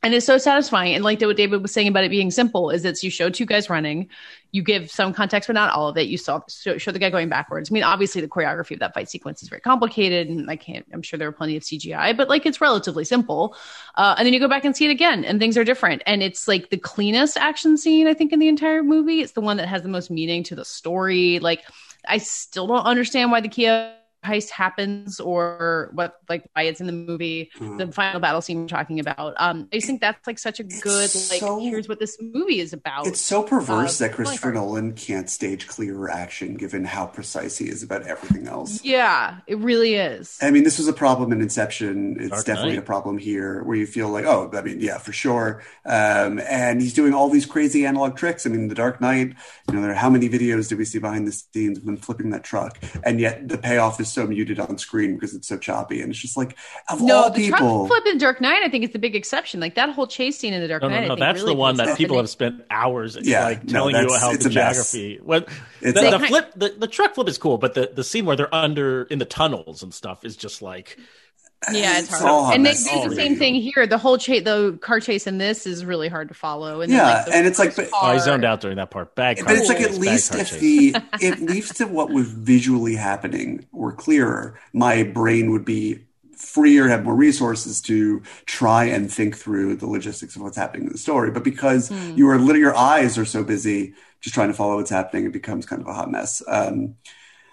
and 0.03 0.13
it's 0.13 0.25
so 0.25 0.37
satisfying. 0.37 0.95
And 0.95 1.03
like 1.03 1.21
what 1.21 1.37
David 1.37 1.61
was 1.61 1.71
saying 1.71 1.87
about 1.87 2.03
it 2.03 2.09
being 2.09 2.31
simple, 2.31 2.71
is 2.71 2.83
that 2.83 3.01
you 3.03 3.11
show 3.11 3.29
two 3.29 3.45
guys 3.45 3.69
running, 3.69 4.09
you 4.51 4.63
give 4.63 4.89
some 4.89 5.13
context, 5.13 5.47
but 5.47 5.53
not 5.53 5.71
all 5.73 5.87
of 5.87 5.97
it. 5.97 6.07
You 6.07 6.17
saw 6.17 6.41
show, 6.49 6.77
show 6.77 6.91
the 6.91 6.97
guy 6.97 7.11
going 7.11 7.29
backwards. 7.29 7.71
I 7.71 7.73
mean, 7.73 7.83
obviously 7.83 8.19
the 8.19 8.27
choreography 8.27 8.71
of 8.71 8.79
that 8.79 8.95
fight 8.95 9.09
sequence 9.09 9.43
is 9.43 9.49
very 9.49 9.61
complicated, 9.61 10.27
and 10.27 10.49
I 10.49 10.55
can't. 10.55 10.85
I'm 10.91 11.03
sure 11.03 11.19
there 11.19 11.27
are 11.27 11.33
plenty 11.33 11.55
of 11.55 11.63
CGI, 11.63 12.17
but 12.17 12.29
like 12.29 12.45
it's 12.45 12.59
relatively 12.59 13.05
simple. 13.05 13.55
Uh, 13.95 14.15
and 14.17 14.25
then 14.25 14.33
you 14.33 14.39
go 14.39 14.47
back 14.47 14.65
and 14.65 14.75
see 14.75 14.85
it 14.85 14.91
again, 14.91 15.23
and 15.23 15.39
things 15.39 15.57
are 15.57 15.63
different. 15.63 16.01
And 16.07 16.23
it's 16.23 16.47
like 16.47 16.69
the 16.69 16.77
cleanest 16.77 17.37
action 17.37 17.77
scene 17.77 18.07
I 18.07 18.15
think 18.15 18.33
in 18.33 18.39
the 18.39 18.47
entire 18.47 18.81
movie. 18.81 19.21
It's 19.21 19.33
the 19.33 19.41
one 19.41 19.57
that 19.57 19.67
has 19.67 19.83
the 19.83 19.89
most 19.89 20.09
meaning 20.09 20.43
to 20.45 20.55
the 20.55 20.65
story. 20.65 21.37
Like 21.39 21.61
I 22.07 22.17
still 22.17 22.65
don't 22.65 22.85
understand 22.85 23.31
why 23.31 23.41
the 23.41 23.49
Kia 23.49 23.93
heist 24.23 24.49
happens 24.49 25.19
or 25.19 25.89
what 25.93 26.17
like 26.29 26.43
why 26.53 26.61
it's 26.63 26.79
in 26.79 26.85
the 26.87 26.93
movie 26.93 27.49
the 27.59 27.91
final 27.91 28.19
battle 28.19 28.39
scene 28.41 28.61
we're 28.61 28.67
talking 28.67 28.99
about 28.99 29.33
um 29.37 29.67
i 29.73 29.77
just 29.77 29.87
think 29.87 29.99
that's 29.99 30.27
like 30.27 30.37
such 30.37 30.59
a 30.59 30.63
good 30.63 31.01
like 31.31 31.39
so- 31.39 31.59
here's 31.59 31.89
what 31.89 31.99
this 31.99 32.17
movie 32.21 32.59
is 32.59 32.71
about 32.71 33.07
It's 33.07 33.19
so 33.19 33.41
perverse 33.41 33.99
Uh, 33.99 34.07
that 34.07 34.13
Christopher 34.15 34.47
like- 34.49 34.55
Nolan 34.55 34.93
can't 34.93 35.29
stage 35.29 35.67
clearer 35.67 36.09
action 36.09 36.55
given 36.55 36.85
how 36.85 37.07
precise 37.07 37.57
he 37.57 37.67
is 37.67 37.81
about 37.81 38.03
everything 38.03 38.47
else. 38.47 38.83
yeah 38.83 39.39
it 39.47 39.57
really 39.57 39.95
is 39.95 40.37
I 40.41 40.51
mean, 40.51 40.63
this 40.63 40.77
was 40.77 40.87
a 40.87 40.93
problem 40.93 41.31
in 41.31 41.41
Inception. 41.41 42.17
It's 42.19 42.29
Dark 42.29 42.45
definitely 42.45 42.73
Knight. 42.73 42.79
a 42.83 42.85
problem 42.85 43.17
here 43.17 43.63
where 43.63 43.75
you 43.77 43.85
feel 43.87 44.09
like, 44.09 44.25
oh, 44.25 44.49
I 44.53 44.61
mean, 44.61 44.79
yeah, 44.79 44.97
for 44.97 45.11
sure. 45.13 45.61
Um, 45.85 46.39
and 46.39 46.81
he's 46.81 46.93
doing 46.93 47.13
all 47.13 47.29
these 47.29 47.45
crazy 47.45 47.85
analog 47.85 48.15
tricks. 48.17 48.45
I 48.45 48.49
mean, 48.49 48.67
The 48.67 48.75
Dark 48.75 49.01
Knight, 49.01 49.33
you 49.67 49.73
know, 49.73 49.81
there 49.81 49.91
are 49.91 49.95
how 49.95 50.09
many 50.09 50.29
videos 50.29 50.69
do 50.69 50.77
we 50.77 50.85
see 50.85 50.99
behind 50.99 51.27
the 51.27 51.31
scenes 51.31 51.77
of 51.77 51.85
them 51.85 51.97
flipping 51.97 52.29
that 52.31 52.43
truck? 52.43 52.77
And 53.03 53.19
yet 53.19 53.47
the 53.47 53.57
payoff 53.57 53.99
is 53.99 54.10
so 54.11 54.27
muted 54.27 54.59
on 54.59 54.77
screen 54.77 55.15
because 55.15 55.33
it's 55.33 55.47
so 55.47 55.57
choppy. 55.57 56.01
And 56.01 56.09
it's 56.11 56.19
just 56.19 56.37
like, 56.37 56.57
of 56.89 57.01
no 57.01 57.15
all 57.23 57.29
the 57.31 57.35
people. 57.37 57.57
truck 57.57 57.87
flip 57.87 58.05
in 58.13 58.17
dark 58.17 58.41
knight 58.41 58.61
i 58.63 58.69
think 58.69 58.83
is 58.83 58.91
the 58.91 58.99
big 58.99 59.15
exception 59.15 59.59
like 59.59 59.75
that 59.75 59.89
whole 59.89 60.07
chase 60.07 60.37
scene 60.37 60.53
in 60.53 60.61
the 60.61 60.67
dark 60.67 60.81
No, 60.81 60.89
knight 60.89 60.99
no, 60.99 61.05
I 61.05 61.07
no. 61.07 61.13
think 61.15 61.19
That's 61.19 61.39
really 61.41 61.53
the 61.53 61.59
one 61.59 61.75
that 61.77 61.85
that 61.87 61.97
people 61.97 62.17
have 62.17 62.29
spent 62.29 62.63
hours 62.69 63.17
Yeah, 63.21 63.43
like 63.45 63.63
no, 63.65 63.71
telling 63.73 63.95
you 63.95 64.01
that's- 64.01 64.21
how 64.21 64.35
the 64.35 64.49
geography. 64.49 65.19
What 65.23 65.47
It's 65.81 65.99
the, 65.99 66.07
a- 66.07 66.17
the 66.19 66.27
flip, 66.27 66.51
the, 66.55 66.69
the 66.77 66.87
truck 66.87 67.15
flip 67.15 67.27
is 67.27 67.37
cool, 67.37 67.57
but 67.57 67.73
the, 67.73 67.91
the 67.93 68.03
scene 68.03 68.25
where 68.25 68.35
they're 68.35 68.53
under 68.53 69.03
in 69.03 69.19
the 69.19 69.25
tunnels 69.25 69.83
and 69.83 69.93
stuff 69.93 70.23
is 70.25 70.35
just 70.35 70.61
like 70.61 70.97
yeah 71.71 71.99
it's 71.99 72.09
It's 72.09 72.19
hard 72.19 72.31
all 72.31 72.51
and 72.51 72.65
they 72.65 72.73
do 72.73 73.07
the 73.09 73.15
same 73.15 73.35
thing 73.35 73.55
here 73.55 73.85
the 73.85 73.97
whole 73.97 74.17
chase 74.17 74.43
the 74.43 74.77
car 74.81 74.99
chase 74.99 75.27
in 75.27 75.37
this 75.37 75.67
is 75.67 75.85
really 75.85 76.07
hard 76.07 76.27
to 76.29 76.33
follow 76.33 76.81
and 76.81 76.91
then, 76.91 76.97
Yeah, 76.97 77.23
like, 77.25 77.27
and 77.35 77.45
it's 77.45 77.59
like, 77.59 77.73
first 77.73 77.91
but- 77.91 77.99
oh, 78.01 78.07
I 78.07 78.17
zoned 78.17 78.43
out 78.45 78.61
during 78.61 78.77
that 78.77 78.89
part. 78.89 79.13
Bad 79.15 79.37
car 79.37 79.45
But 79.45 79.57
it's 79.57 79.69
like 79.69 79.81
at 79.81 79.93
least 79.95 80.33
if 80.33 80.59
the 80.59 80.95
at 81.21 81.39
least 81.39 81.79
if 81.79 81.89
what 81.89 82.09
was 82.09 82.31
visually 82.31 82.95
happening 82.95 83.65
were 83.71 83.91
clearer, 83.93 84.59
my 84.73 85.03
brain 85.03 85.51
would 85.51 85.65
be 85.65 85.99
freer, 86.35 86.87
have 86.87 87.03
more 87.03 87.13
resources 87.15 87.79
to 87.81 88.23
try 88.47 88.85
and 88.85 89.11
think 89.13 89.37
through 89.37 89.75
the 89.75 89.85
logistics 89.85 90.35
of 90.35 90.41
what's 90.41 90.57
happening 90.57 90.87
in 90.87 90.91
the 90.91 90.97
story. 90.97 91.29
But 91.29 91.43
because 91.43 91.89
Hmm. 91.89 92.17
you 92.17 92.27
are 92.29 92.39
lit- 92.39 92.57
your 92.57 92.75
eyes 92.75 93.19
are 93.19 93.25
so 93.25 93.43
busy 93.43 93.93
just 94.21 94.33
trying 94.33 94.47
to 94.47 94.53
follow 94.55 94.77
what's 94.77 94.89
happening, 94.89 95.25
it 95.25 95.31
becomes 95.33 95.67
kind 95.67 95.81
of 95.83 95.87
a 95.87 95.93
hot 95.93 96.09
mess. 96.09 96.41
Um, 96.47 96.95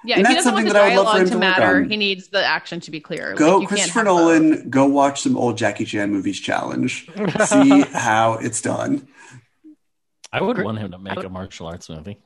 Yeah, 0.05 0.17
And 0.19 0.23
if 0.23 0.29
he 0.29 0.35
that's 0.35 0.45
doesn't 0.47 0.53
want 0.55 0.67
something 0.67 0.67
the 0.69 0.73
that 0.75 0.83
I 0.83 0.97
would 0.97 1.03
love 1.05 1.07
for 1.07 1.19
dialogue 1.19 1.23
him 1.23 1.27
to 1.29 1.35
to 1.35 1.39
matter, 1.39 1.83
he 1.83 1.97
needs 1.97 2.29
the 2.29 2.45
action 2.45 2.81
to 2.81 2.91
be 2.91 3.01
clear. 3.01 3.35
go 3.35 3.59
Like, 3.59 3.63
you 3.63 3.67
can't 3.77 3.91
Christopher 3.93 3.99
have 4.01 4.07
both. 4.07 4.41
Nolan, 4.43 4.71
go 4.71 4.87
watch 4.87 5.21
some 5.23 5.37
old 5.37 5.59
Jackie 5.59 5.85
Chan 5.85 6.11
movies 6.11 6.39
challenge. 6.41 7.09
See 7.47 7.81
how 7.83 8.35
it's 8.35 8.61
done. 8.63 9.09
I 10.33 10.41
would 10.43 10.59
want 10.63 10.79
him 10.79 10.91
to 10.93 10.99
make 10.99 11.23
a 11.23 11.29
martial 11.29 11.67
arts 11.67 11.89
movie. 11.89 12.19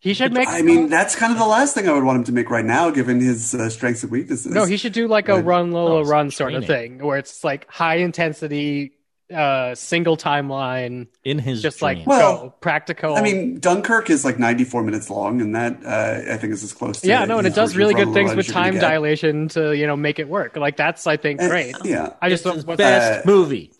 He 0.00 0.12
should 0.12 0.32
make. 0.32 0.48
I 0.48 0.62
mean, 0.62 0.88
that's 0.88 1.14
kind 1.16 1.32
of 1.32 1.38
the 1.38 1.46
last 1.46 1.74
thing 1.74 1.88
I 1.88 1.92
would 1.92 2.04
want 2.04 2.18
him 2.18 2.24
to 2.24 2.32
make 2.32 2.50
right 2.50 2.64
now, 2.64 2.90
given 2.90 3.20
his 3.20 3.54
uh, 3.54 3.68
strengths 3.70 4.02
and 4.02 4.12
weaknesses. 4.12 4.52
no, 4.52 4.64
he 4.64 4.76
should 4.76 4.92
do 4.92 5.08
like 5.08 5.28
a 5.28 5.34
Right. 5.36 5.44
run 5.44 5.70
Lola 5.72 6.00
Oh, 6.00 6.02
run 6.04 6.30
sort 6.30 6.54
of 6.54 6.66
thing, 6.66 6.98
where 6.98 7.16
it's 7.18 7.42
like 7.44 7.68
high 7.70 7.96
intensity, 7.96 8.92
uh, 9.34 9.74
single 9.74 10.16
timeline, 10.16 11.08
In 11.24 11.38
his 11.38 11.62
just 11.62 11.82
like. 11.82 12.06
Well, 12.06 12.38
go, 12.38 12.50
practical. 12.60 13.14
I 13.16 13.22
mean, 13.22 13.58
Dunkirk 13.60 14.10
is 14.10 14.24
like 14.24 14.38
94 14.38 14.82
minutes 14.82 15.10
long, 15.10 15.40
and 15.40 15.54
that 15.54 15.78
uh, 15.84 16.32
I 16.32 16.36
think 16.38 16.52
is 16.52 16.62
as 16.62 16.72
close 16.72 17.00
to 17.02 17.08
yeah, 17.08 17.24
no, 17.24 17.38
and 17.38 17.46
it 17.46 17.54
does 17.54 17.76
really 17.76 17.94
good 17.94 18.12
things 18.12 18.30
with 18.34 18.46
as 18.46 18.48
you're 18.48 18.54
gonna 18.54 18.72
time 18.72 18.80
dilation 18.80 19.48
to 19.48 19.76
you 19.76 19.86
know 19.86 19.96
make 19.96 20.18
it 20.18 20.28
work. 20.28 20.56
Like 20.56 20.76
that's 20.76 21.06
I 21.06 21.16
think 21.16 21.40
And- 21.40 21.50
great. 21.50 21.76
Yeah, 21.84 22.14
I 22.22 22.28
just 22.28 22.46
It's 22.46 22.56
his 22.56 22.66
what's 22.66 22.78
best 22.78 23.24
uh, 23.26 23.30
movie. 23.30 23.72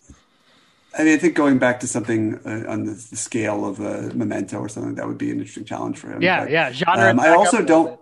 I 0.97 1.03
mean, 1.03 1.13
I 1.13 1.17
think 1.17 1.35
going 1.35 1.59
back 1.59 1.79
to 1.81 1.87
something 1.87 2.39
uh, 2.45 2.65
on 2.67 2.85
the, 2.85 2.93
the 2.93 3.15
scale 3.15 3.63
of 3.65 3.79
uh, 3.79 4.09
Memento 4.15 4.57
or 4.59 4.67
something 4.67 4.95
that 4.95 5.07
would 5.07 5.19
be 5.19 5.29
an 5.29 5.37
interesting 5.37 5.63
challenge 5.63 5.97
for 5.99 6.11
him. 6.11 6.21
Yeah, 6.21 6.41
But, 6.41 6.51
yeah, 6.51 6.71
genre. 6.71 7.11
Um, 7.11 7.19
I 7.19 7.29
also 7.29 7.63
don't. 7.63 7.98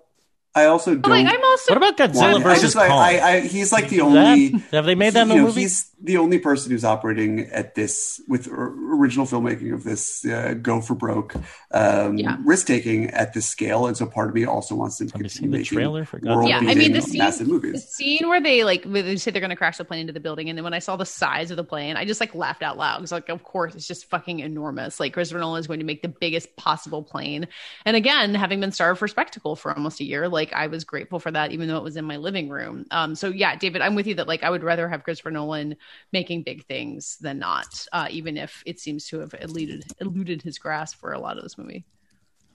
Bit. 0.58 0.62
I 0.62 0.66
also 0.66 0.95
don't. 0.95 1.10
like, 1.10 1.26
I'm 1.28 1.43
also 1.43 1.74
What 1.74 1.78
about 1.78 1.97
Godzilla 1.97 2.34
want- 2.34 2.38
I 2.45 2.49
versus 2.49 2.62
just, 2.62 2.76
like, 2.76 2.89
Kong? 2.89 2.99
I, 2.99 3.20
I, 3.20 3.39
he's 3.41 3.72
like 3.72 3.89
the 3.89 3.97
That- 3.97 4.03
only. 4.03 4.47
have 4.72 4.86
they 4.86 4.95
made 4.95 5.14
that 5.14 5.24
in 5.24 5.28
you 5.30 5.34
a 5.34 5.38
know, 5.38 5.43
movie? 5.47 5.62
He's 5.62 5.91
the 6.01 6.18
only 6.18 6.38
person 6.38 6.72
who's 6.72 6.84
operating 6.86 7.41
at 7.51 7.74
this 7.74 8.22
with 8.28 8.47
original 8.51 9.26
filmmaking 9.26 9.74
of 9.74 9.84
this 9.84 10.24
uh, 10.26 10.53
go 10.62 10.80
for 10.80 10.93
broke 10.93 11.36
um, 11.72 12.18
Yeah. 12.18 12.38
risk 12.45 12.68
taking 12.68 13.10
at 13.10 13.34
this 13.34 13.47
scale, 13.47 13.88
and 13.88 13.97
so 13.97 14.05
part 14.05 14.30
of 14.30 14.36
me 14.36 14.45
also 14.45 14.76
wants 14.76 14.97
them 14.97 15.08
to 15.08 15.14
continue 15.14 15.30
seen 15.30 15.51
the 15.51 15.58
making 15.58 15.78
trailer 15.78 16.05
for 16.05 16.20
Godzilla? 16.20 16.36
world 16.36 16.49
Yeah, 16.49 16.60
I 16.60 16.76
mean, 16.76 16.91
the 16.93 17.01
scene- 17.01 17.18
massive 17.18 17.47
the 17.47 17.78
scene 17.80 18.28
where 18.30 18.39
they 18.41 18.64
like 18.64 18.84
they 18.84 19.16
say 19.18 19.32
they're 19.32 19.39
going 19.41 19.49
to 19.49 19.55
crash 19.55 19.78
the 19.78 19.86
plane 19.86 20.01
into 20.01 20.14
the 20.14 20.20
building, 20.20 20.49
and 20.49 20.58
then 20.58 20.64
when 20.64 20.74
I 20.76 20.80
saw 20.80 20.95
the 20.97 21.05
size 21.05 21.49
of 21.51 21.58
the 21.58 21.64
plane, 21.64 21.97
I 21.97 22.05
just 22.05 22.20
like 22.20 22.36
laughed 22.36 22.62
out 22.62 22.78
loud 22.78 22.97
because 22.99 23.12
like, 23.12 23.30
of 23.30 23.43
course, 23.43 23.74
it's 23.74 23.88
just 23.88 24.05
fucking 24.10 24.39
enormous. 24.39 24.99
Like 24.99 25.14
Christopher 25.14 25.39
Nolan 25.39 25.60
is 25.60 25.66
going 25.68 25.80
to 25.80 25.86
make 25.86 26.03
the 26.03 26.10
biggest 26.10 26.55
possible 26.58 27.01
plane, 27.01 27.47
and 27.86 27.97
again, 27.97 28.36
having 28.36 28.60
been 28.60 28.72
starved 28.72 28.99
for 28.99 29.08
spectacle 29.08 29.55
for 29.55 29.74
almost 29.76 29.99
a 29.99 30.03
year, 30.03 30.28
like 30.30 30.47
I 30.54 30.68
was 30.68 30.84
grateful 30.84 31.20
for 31.20 31.32
that, 31.32 31.52
even 31.52 31.68
though 31.68 31.78
it 31.78 31.84
was 31.84 31.98
in 31.98 32.06
my 32.06 32.18
living 32.18 32.50
room. 32.50 32.86
Um, 32.91 33.16
so 33.16 33.30
yeah, 33.30 33.56
David, 33.56 33.82
I'm 33.82 33.95
with 33.95 34.08
you 34.08 34.16
that 34.16 34.28
like 34.28 34.43
I 34.43 34.50
would 34.50 34.64
rather 34.64 34.88
have 34.88 35.04
Christopher 35.04 35.32
Nolan 35.32 35.76
making 36.12 36.43
big 36.43 36.66
things 36.66 37.18
than 37.22 37.39
not, 37.39 37.86
uh, 37.91 38.08
even 38.10 38.38
if 38.38 38.64
it 38.66 38.80
seems 38.80 39.08
to 39.10 39.20
have 39.20 39.34
eluded 39.39 39.86
eluded 40.00 40.41
his 40.41 40.60
grasp 40.60 41.00
for 41.00 41.14
a 41.14 41.20
lot 41.20 41.38
of 41.38 41.43
this 41.43 41.58
movie. 41.58 41.86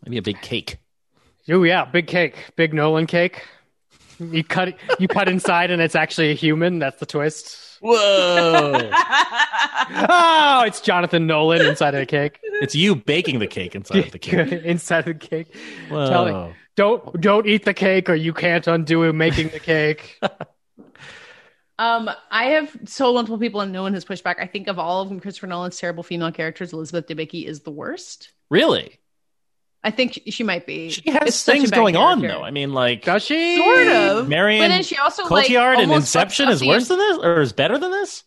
Maybe 0.05 0.19
a 0.19 0.23
big 0.23 0.41
cake. 0.41 0.79
Oh 1.49 1.63
yeah, 1.63 1.85
big 1.85 2.07
cake, 2.07 2.53
big 2.57 2.73
Nolan 2.75 3.07
cake. 3.07 3.43
You 4.19 4.45
cut 4.45 4.69
it, 4.69 4.77
you 4.99 5.09
cut 5.09 5.29
inside, 5.29 5.71
and 5.71 5.83
it's 5.83 5.97
actually 5.97 6.31
a 6.31 6.35
human. 6.35 6.79
That's 6.79 7.01
the 7.01 7.07
twist. 7.07 7.79
Whoa! 7.81 8.91
Oh, 9.95 10.63
it's 10.67 10.81
Jonathan 10.81 11.27
Nolan 11.27 11.63
inside 11.67 11.95
of 11.95 12.01
the 12.01 12.07
cake. 12.07 12.39
it's 12.43 12.75
you 12.75 12.95
baking 12.95 13.41
the 13.41 13.47
cake 13.47 13.75
inside 13.75 14.07
of 14.07 14.13
the 14.13 14.19
cake. 14.19 14.53
inside 14.65 15.01
of 15.01 15.05
the 15.19 15.27
cake. 15.27 15.55
Whoa. 15.89 16.09
Tell 16.09 16.25
me, 16.25 16.55
don't 16.77 17.21
don't 17.21 17.47
eat 17.47 17.65
the 17.65 17.75
cake, 17.75 18.09
or 18.09 18.15
you 18.15 18.33
can't 18.33 18.67
undo 18.67 19.13
making 19.13 19.49
the 19.49 19.61
cake. 19.61 20.21
Um, 21.79 22.09
I 22.31 22.45
have 22.51 22.95
told 22.95 23.17
multiple 23.17 23.39
people 23.39 23.61
and 23.61 23.73
no 23.73 23.83
one 23.83 23.95
has 23.95 24.05
pushed 24.05 24.23
back. 24.23 24.39
I 24.41 24.47
think 24.47 24.69
of 24.69 24.79
all 24.79 25.03
of 25.03 25.09
them, 25.09 25.19
Christopher 25.19 25.49
Nolan's 25.49 25.79
terrible 25.79 26.05
female 26.05 26.31
characters, 26.31 26.73
Elizabeth 26.73 27.09
Debicki 27.09 27.45
is 27.45 27.63
the 27.63 27.73
worst. 27.73 28.31
Really? 28.51 29.01
I 29.83 29.91
think 29.91 30.13
she, 30.13 30.31
she 30.31 30.45
might 30.45 30.65
be. 30.65 30.91
She 30.91 31.11
has 31.11 31.29
It's 31.29 31.45
things 31.45 31.71
bad 31.71 31.77
going 31.77 31.97
on 31.97 32.21
though. 32.21 32.43
I 32.43 32.53
mean, 32.53 32.73
like 32.73 33.05
Does 33.05 33.25
she? 33.25 33.57
Sort 33.57 33.89
of. 33.89 34.29
Marion 34.29 34.63
but 34.63 34.69
then 34.69 34.85
she 34.85 34.97
also 34.97 35.25
like 35.25 35.49
Cotillard 35.49 35.75
in 35.75 35.91
almost 35.91 36.03
Inception 36.03 36.51
is 36.51 36.61
the- 36.61 36.69
worse 36.69 36.87
than 36.87 36.99
this, 36.99 37.19
or 37.19 37.41
is 37.41 37.53
better 37.53 37.79
than 37.79 37.91
this? 37.91 38.23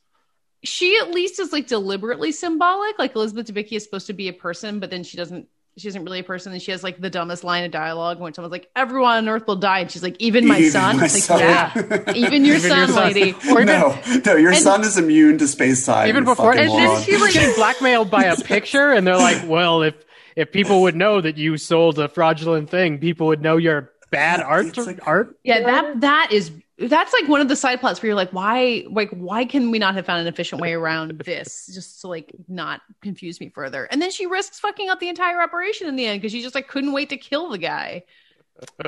She 0.64 0.98
at 0.98 1.12
least 1.12 1.40
is 1.40 1.54
like 1.54 1.68
deliberately 1.68 2.34
symbolic. 2.34 3.00
Like 3.00 3.16
Elizabeth 3.16 3.48
Debicki 3.48 3.74
is 3.74 3.84
supposed 3.84 4.08
to 4.08 4.14
be 4.14 4.28
a 4.28 4.34
person, 4.34 4.80
but 4.80 4.90
then 4.90 5.04
she 5.04 5.16
doesn't. 5.16 5.48
She 5.78 5.90
isn't 5.90 6.06
really 6.06 6.20
a 6.20 6.24
person, 6.24 6.54
and 6.54 6.62
she 6.62 6.72
has 6.72 6.84
like 6.84 7.02
the 7.02 7.10
dumbest 7.10 7.44
line 7.44 7.66
of 7.66 7.72
dialogue 7.72 8.18
when 8.22 8.34
someone's 8.34 8.54
like, 8.54 8.70
"Everyone 8.78 9.18
on 9.18 9.28
Earth 9.28 9.46
will 9.46 9.58
die," 9.58 9.80
and 9.80 9.92
she's 9.92 10.02
like, 10.04 10.16
"Even 10.20 10.48
my 10.48 10.60
Even 10.60 10.72
son." 10.72 10.98
my 10.98 11.04
It's 11.06 11.30
like, 11.30 11.40
son. 11.40 11.40
yeah, 11.42 12.14
even 12.16 12.46
your 12.46 12.56
Even 12.56 12.70
son, 12.70 12.78
your 12.80 12.88
son. 12.88 13.04
lady. 13.14 13.32
Or 13.50 13.62
even, 13.62 13.66
no, 13.66 14.00
no, 14.26 14.36
your 14.38 14.52
and- 14.52 14.62
son 14.62 14.82
is 14.84 14.98
immune 14.98 15.38
to 15.40 15.48
space 15.50 15.86
time. 15.86 16.08
even 16.08 16.24
before, 16.24 16.54
fucking 16.54 16.70
and 16.72 16.80
then 16.80 17.04
she 17.04 17.18
like 17.18 17.34
getting 17.34 17.54
blackmailed 17.56 18.10
by 18.10 18.24
a 18.24 18.38
picture, 18.42 18.92
and 18.94 19.06
they're 19.06 19.18
like, 19.18 19.44
"Well, 19.48 19.82
if 19.82 19.96
if 20.38 20.54
people 20.54 20.84
would 20.84 20.96
know 20.96 21.20
that 21.20 21.38
you 21.38 21.58
sold 21.58 22.00
a 22.00 22.08
fraudulent 22.08 22.70
thing, 22.70 23.00
people 23.00 23.28
would 23.28 23.42
know 23.42 23.58
you're 23.58 23.92
bad 24.12 24.40
art 24.40 24.78
like- 24.78 25.06
art." 25.06 25.36
Yeah, 25.44 25.60
that 25.62 26.00
that 26.02 26.30
is 26.32 26.52
that's 26.78 27.14
like 27.14 27.30
one 27.30 27.40
of 27.42 27.48
the 27.48 27.56
side 27.56 27.80
plots 27.80 28.02
where 28.02 28.08
you're 28.08 28.16
like, 28.16 28.32
why 28.32 28.86
like 28.90 29.10
why 29.12 29.46
can 29.46 29.72
we 29.72 29.80
not 29.80 29.96
have 29.96 30.06
found 30.06 30.22
an 30.22 30.28
efficient 30.28 30.60
way 30.62 30.74
around 30.74 31.20
this 31.26 31.70
just 31.74 32.02
to 32.02 32.08
like 32.08 32.32
not 32.48 32.82
confuse 33.02 33.40
me 33.40 33.50
further? 33.50 33.86
And 33.86 34.02
then 34.02 34.12
she 34.12 34.26
risks 34.26 34.60
fucking 34.60 34.90
up 34.90 35.00
the 35.00 35.08
entire 35.10 35.42
operation 35.42 35.88
in 35.88 35.96
the 35.96 36.06
end 36.06 36.22
because 36.22 36.32
she 36.34 36.42
just 36.42 36.56
like 36.56 36.68
couldn't 36.68 36.92
wait 36.92 37.10
to 37.10 37.18
kill 37.18 37.50
the 37.50 37.58
guy. 37.58 38.04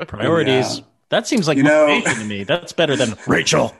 Priorities. 0.07 0.79
Yeah. 0.79 0.85
That 1.09 1.27
seems 1.27 1.47
like 1.47 1.57
You 1.57 1.63
know- 1.63 2.01
to 2.01 2.25
me. 2.25 2.43
That's 2.43 2.73
better 2.73 2.95
than 2.95 3.15
Rachel. 3.27 3.73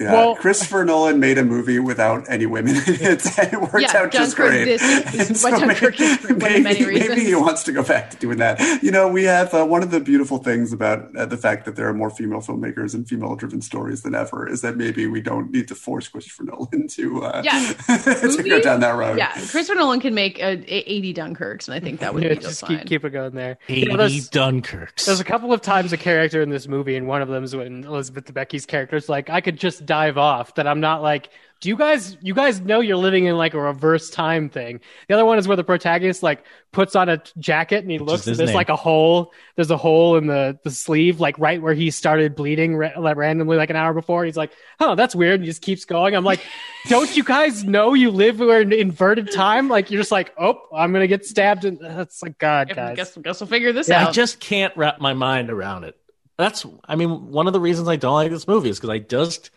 Yeah, 0.00 0.12
Well- 0.12 0.36
Christopher 0.36 0.84
Nolan 0.84 1.18
made 1.20 1.38
a 1.38 1.44
movie 1.44 1.78
without 1.78 2.24
any 2.28 2.46
women 2.46 2.76
in 2.76 2.82
it. 2.86 3.38
and 3.38 3.52
it 3.52 3.60
worked 3.60 3.80
Yeah, 3.80 3.96
out 3.98 4.12
just 4.12 4.36
Dunkirk 4.36 4.54
great. 4.54 4.64
this 4.64 4.82
is- 5.30 5.44
And 5.44 5.52
why 5.52 5.58
Dunkirk 5.60 6.00
is 6.00 6.22
maybe, 6.30 6.62
many 6.62 6.84
maybe 6.84 7.24
he 7.24 7.34
wants 7.34 7.62
to 7.64 7.72
go 7.72 7.82
back 7.82 8.10
to 8.10 8.16
doing 8.16 8.38
that. 8.38 8.82
You 8.82 8.90
know, 8.90 9.08
we 9.08 9.24
have 9.24 9.52
uh, 9.54 9.64
one 9.64 9.82
of 9.82 9.90
the 9.90 10.00
beautiful 10.00 10.38
things 10.38 10.72
about 10.72 11.14
uh, 11.16 11.26
the 11.26 11.36
fact 11.36 11.64
that 11.64 11.76
there 11.76 11.88
are 11.88 11.94
more 11.94 12.10
female 12.10 12.40
filmmakers 12.40 12.94
and 12.94 13.08
female-driven 13.08 13.62
stories 13.62 14.02
than 14.02 14.14
ever 14.14 14.48
is 14.48 14.60
that 14.62 14.76
maybe 14.76 15.06
we 15.06 15.20
don't 15.20 15.50
need 15.50 15.68
to 15.68 15.74
force 15.74 16.08
Christopher 16.08 16.44
Nolan 16.44 16.88
to 16.88 17.24
uh, 17.24 17.42
Yeah. 17.44 17.72
to 17.88 18.42
go 18.46 18.60
down 18.60 18.80
that 18.80 18.96
road. 18.96 19.18
Yeah, 19.18 19.32
Christopher 19.32 19.76
Nolan 19.76 20.00
can 20.00 20.14
make 20.14 20.38
a, 20.38 20.52
a 20.72 20.78
80 20.90 21.14
Dunkirks, 21.14 21.68
and 21.68 21.74
I 21.74 21.80
think 21.80 22.00
that 22.00 22.12
would 22.14 22.22
Yeah, 22.22 22.30
be 22.30 22.34
just 22.36 22.46
just 22.46 22.66
keep 22.66 22.78
fine. 22.78 22.86
keep 22.86 23.04
it 23.04 23.10
going 23.10 23.34
there. 23.34 23.58
You 23.68 23.76
Eighty 23.76 23.86
know, 23.92 23.96
there's, 23.96 24.28
Dunkirks. 24.28 25.06
there's 25.06 25.20
a 25.20 25.24
couple 25.24 25.52
of 25.52 25.60
times 25.62 25.92
a 25.92 25.96
character 25.96 26.42
in 26.42 26.50
this 26.50 26.68
movie, 26.68 26.96
and 26.96 27.06
one 27.06 27.22
of 27.22 27.28
them 27.28 27.44
is 27.44 27.54
when 27.56 27.84
Elizabeth 27.84 28.24
Debicki's 28.32 28.66
character 28.66 28.96
is 28.96 29.08
like, 29.08 29.30
"I 29.30 29.40
could 29.40 29.56
just 29.58 29.85
dive 29.86 30.18
off." 30.18 30.54
That 30.56 30.66
I'm 30.66 30.80
not 30.80 31.02
like. 31.02 31.30
Do 31.62 31.70
you 31.70 31.76
guys 31.76 32.18
you 32.20 32.34
guys 32.34 32.60
know 32.60 32.80
you're 32.80 32.98
living 32.98 33.24
in 33.24 33.34
like 33.38 33.54
a 33.54 33.58
reverse 33.58 34.10
time 34.10 34.50
thing? 34.50 34.78
The 35.08 35.14
other 35.14 35.24
one 35.24 35.38
is 35.38 35.48
where 35.48 35.56
the 35.56 35.64
protagonist 35.64 36.22
like 36.22 36.44
puts 36.70 36.94
on 36.94 37.08
a 37.08 37.22
jacket 37.38 37.78
and 37.82 37.90
he 37.90 37.96
Which 37.96 38.06
looks 38.06 38.26
and 38.26 38.36
there's 38.36 38.50
name. 38.50 38.54
like 38.56 38.68
a 38.68 38.76
hole. 38.76 39.32
There's 39.54 39.70
a 39.70 39.76
hole 39.78 40.16
in 40.18 40.26
the 40.26 40.58
the 40.64 40.70
sleeve, 40.70 41.18
like 41.18 41.38
right 41.38 41.60
where 41.60 41.72
he 41.72 41.90
started 41.90 42.36
bleeding 42.36 42.76
ra- 42.76 42.90
like, 42.98 43.16
randomly, 43.16 43.56
like 43.56 43.70
an 43.70 43.76
hour 43.76 43.94
before. 43.94 44.26
He's 44.26 44.36
like, 44.36 44.52
"Oh, 44.80 44.96
that's 44.96 45.14
weird." 45.14 45.36
And 45.36 45.44
he 45.44 45.46
just 45.48 45.62
keeps 45.62 45.86
going. 45.86 46.14
I'm 46.14 46.24
like, 46.24 46.40
"Don't 46.88 47.16
you 47.16 47.24
guys 47.24 47.64
know 47.64 47.94
you 47.94 48.10
live 48.10 48.42
in 48.42 48.70
inverted 48.74 49.32
time? 49.32 49.68
Like 49.70 49.90
you're 49.90 50.00
just 50.02 50.12
like, 50.12 50.34
oh, 50.38 50.60
I'm 50.76 50.92
gonna 50.92 51.06
get 51.06 51.24
stabbed." 51.24 51.64
And 51.64 51.78
that's 51.80 52.22
like, 52.22 52.36
God, 52.36 52.70
I 52.72 52.74
guys. 52.74 52.96
guess, 52.96 53.16
guess 53.16 53.40
we'll 53.40 53.48
figure 53.48 53.72
this 53.72 53.88
I 53.90 53.94
out. 53.94 54.08
I 54.10 54.12
just 54.12 54.40
can't 54.40 54.76
wrap 54.76 55.00
my 55.00 55.14
mind 55.14 55.48
around 55.48 55.84
it. 55.84 55.96
That's, 56.36 56.66
I 56.84 56.96
mean, 56.96 57.30
one 57.32 57.46
of 57.46 57.54
the 57.54 57.60
reasons 57.60 57.88
I 57.88 57.96
don't 57.96 58.12
like 58.12 58.30
this 58.30 58.46
movie 58.46 58.68
is 58.68 58.76
because 58.78 58.90
I 58.90 58.98
just 58.98 59.50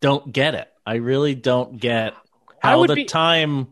don't 0.00 0.32
get 0.32 0.54
it. 0.54 0.68
I 0.86 0.96
really 0.96 1.34
don't 1.34 1.78
get 1.78 2.14
how 2.58 2.86
the 2.86 2.94
be- 2.94 3.04
time 3.04 3.68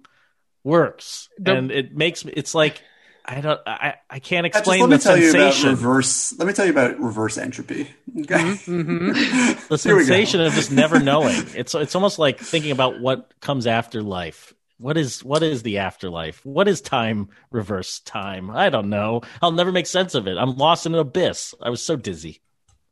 works, 0.64 1.29
The- 1.39 1.55
and 1.57 1.70
it 1.70 1.97
makes 1.97 2.24
me. 2.24 2.33
It's 2.37 2.55
like 2.55 2.83
I 3.24 3.41
don't. 3.41 3.61
I 3.66 3.95
I 4.09 4.18
can't 4.20 4.47
Yeah, 4.47 4.51
just 4.51 4.61
explain 4.61 4.81
let 4.81 4.91
me 4.91 4.97
the 4.97 5.03
tell 5.03 5.16
you 5.16 5.31
about 5.31 5.53
sensation. 5.53 5.70
reverse. 5.70 6.39
Let 6.39 6.47
me 6.49 6.55
tell 6.55 6.64
you 6.64 6.72
about 6.72 6.99
reverse 6.99 7.37
entropy. 7.39 7.91
Okay, 8.20 8.35
Mm-hmm, 8.37 9.09
the 9.68 9.76
Here 9.83 9.97
we 9.97 10.03
go. 10.03 10.07
sensation 10.07 10.41
of 10.41 10.53
just 10.55 10.72
never 10.72 10.99
knowing. 11.01 11.37
It's 11.55 11.74
it's 11.74 11.95
almost 11.95 12.18
like 12.18 12.39
thinking 12.39 12.70
about 12.70 13.01
what 13.01 13.33
comes 13.41 13.66
after 13.66 14.03
life. 14.03 14.55
What 14.79 14.97
is 14.97 15.24
what 15.24 15.43
is 15.43 15.62
the 15.62 15.79
afterlife? 15.79 16.45
What 16.47 16.68
is 16.68 16.81
time 16.81 17.29
reverse 17.51 18.01
time? 18.01 18.49
I 18.51 18.70
don't 18.70 18.89
know. 18.89 19.22
I'll 19.43 19.51
never 19.53 19.72
make 19.72 19.87
sense 19.87 20.14
of 20.14 20.26
it. 20.29 20.39
I'm 20.39 20.57
lost 20.57 20.87
in 20.87 20.95
an 20.95 21.01
abyss. 21.01 21.53
I 21.61 21.68
was 21.70 21.83
so 21.83 21.97
dizzy. 21.97 22.41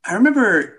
I 0.04 0.14
remember 0.14 0.76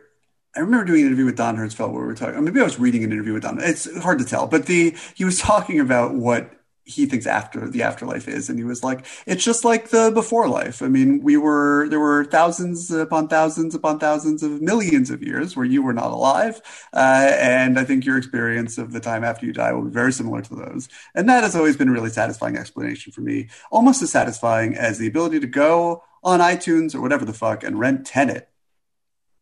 I 0.55 0.61
remember 0.61 0.85
doing 0.85 1.01
an 1.01 1.07
interview 1.07 1.25
with 1.25 1.37
Don 1.37 1.55
Hertzfeldt 1.55 1.91
where 1.91 2.01
we 2.01 2.07
were 2.07 2.15
talking. 2.15 2.43
Maybe 2.43 2.59
I 2.59 2.63
was 2.63 2.79
reading 2.79 3.03
an 3.03 3.11
interview 3.11 3.33
with 3.33 3.43
Don. 3.43 3.59
It's 3.61 3.95
hard 4.01 4.19
to 4.19 4.25
tell, 4.25 4.47
but 4.47 4.65
the 4.65 4.95
he 5.15 5.25
was 5.25 5.39
talking 5.51 5.79
about 5.79 6.15
what 6.15 6.51
he 6.87 7.05
thinks 7.05 7.27
after 7.27 7.69
the 7.69 7.83
afterlife 7.83 8.29
is, 8.29 8.49
and 8.49 8.57
he 8.57 8.63
was 8.63 8.83
like, 8.83 9.05
"It's 9.25 9.43
just 9.43 9.65
like 9.65 9.89
the 9.89 10.09
before 10.11 10.47
life. 10.47 10.81
I 10.81 10.87
mean, 10.87 11.21
we 11.21 11.35
were 11.37 11.87
there 11.89 11.99
were 11.99 12.25
thousands 12.25 12.89
upon 12.89 13.27
thousands 13.27 13.75
upon 13.75 13.99
thousands 13.99 14.41
of 14.41 14.61
millions 14.61 15.09
of 15.11 15.21
years 15.21 15.55
where 15.55 15.65
you 15.65 15.83
were 15.83 15.93
not 15.93 16.11
alive, 16.11 16.61
uh, 16.93 17.35
and 17.39 17.77
I 17.77 17.83
think 17.83 18.05
your 18.05 18.17
experience 18.17 18.77
of 18.77 18.93
the 18.93 19.01
time 19.01 19.23
after 19.23 19.45
you 19.45 19.53
die 19.53 19.73
will 19.73 19.83
be 19.83 19.91
very 19.91 20.13
similar 20.13 20.41
to 20.41 20.55
those. 20.55 20.87
And 21.13 21.27
that 21.29 21.43
has 21.43 21.55
always 21.55 21.75
been 21.77 21.89
a 21.89 21.91
really 21.91 22.09
satisfying 22.09 22.57
explanation 22.57 23.11
for 23.11 23.21
me, 23.21 23.49
almost 23.69 24.01
as 24.01 24.11
satisfying 24.11 24.75
as 24.75 24.97
the 24.97 25.07
ability 25.07 25.41
to 25.41 25.47
go 25.47 26.03
on 26.23 26.39
iTunes 26.39 26.95
or 26.95 27.01
whatever 27.01 27.25
the 27.25 27.33
fuck 27.33 27.63
and 27.63 27.79
rent 27.79 28.07
Tenet." 28.07 28.49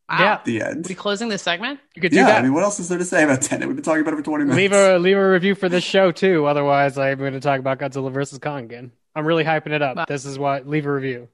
Wow. 0.10 0.18
Yeah. 0.20 0.39
The 0.45 0.62
end. 0.62 0.86
We 0.88 0.93
closing 0.95 1.30
this 1.30 1.41
segment? 1.41 1.80
You 1.95 2.01
could 2.01 2.12
do 2.12 2.18
Yeah, 2.18 2.26
that. 2.28 2.39
I 2.39 2.41
mean, 2.43 2.53
what 2.53 2.64
else 2.64 2.80
is 2.80 2.89
there 2.89 2.97
to 2.99 3.06
say 3.06 3.24
about 3.24 3.41
Tenet? 3.41 3.68
We've 3.68 3.76
been 3.76 3.84
talking 3.84 4.01
about 4.01 4.14
it 4.14 4.18
for 4.18 4.24
20 4.24 4.43
minutes. 4.45 4.56
leave 4.58 4.72
a 4.72 4.99
leave 4.99 5.18
a 5.18 5.30
review 5.32 5.56
for 5.56 5.68
this 5.68 5.84
show 5.84 6.12
too. 6.12 6.45
Otherwise, 6.45 6.97
I'm 6.97 7.18
going 7.18 7.34
to 7.34 7.39
talk 7.39 7.60
about 7.60 7.80
Godzilla 7.80 8.12
versus 8.12 8.38
Kong 8.39 8.66
again. 8.66 8.91
I'm 9.16 9.26
really 9.26 9.43
hyping 9.43 9.72
it 9.72 9.82
up. 9.82 9.97
Wow. 9.97 10.06
This 10.08 10.26
is 10.26 10.38
what 10.38 10.68
leave 10.68 10.86
a 10.86 10.93
review. 10.93 11.28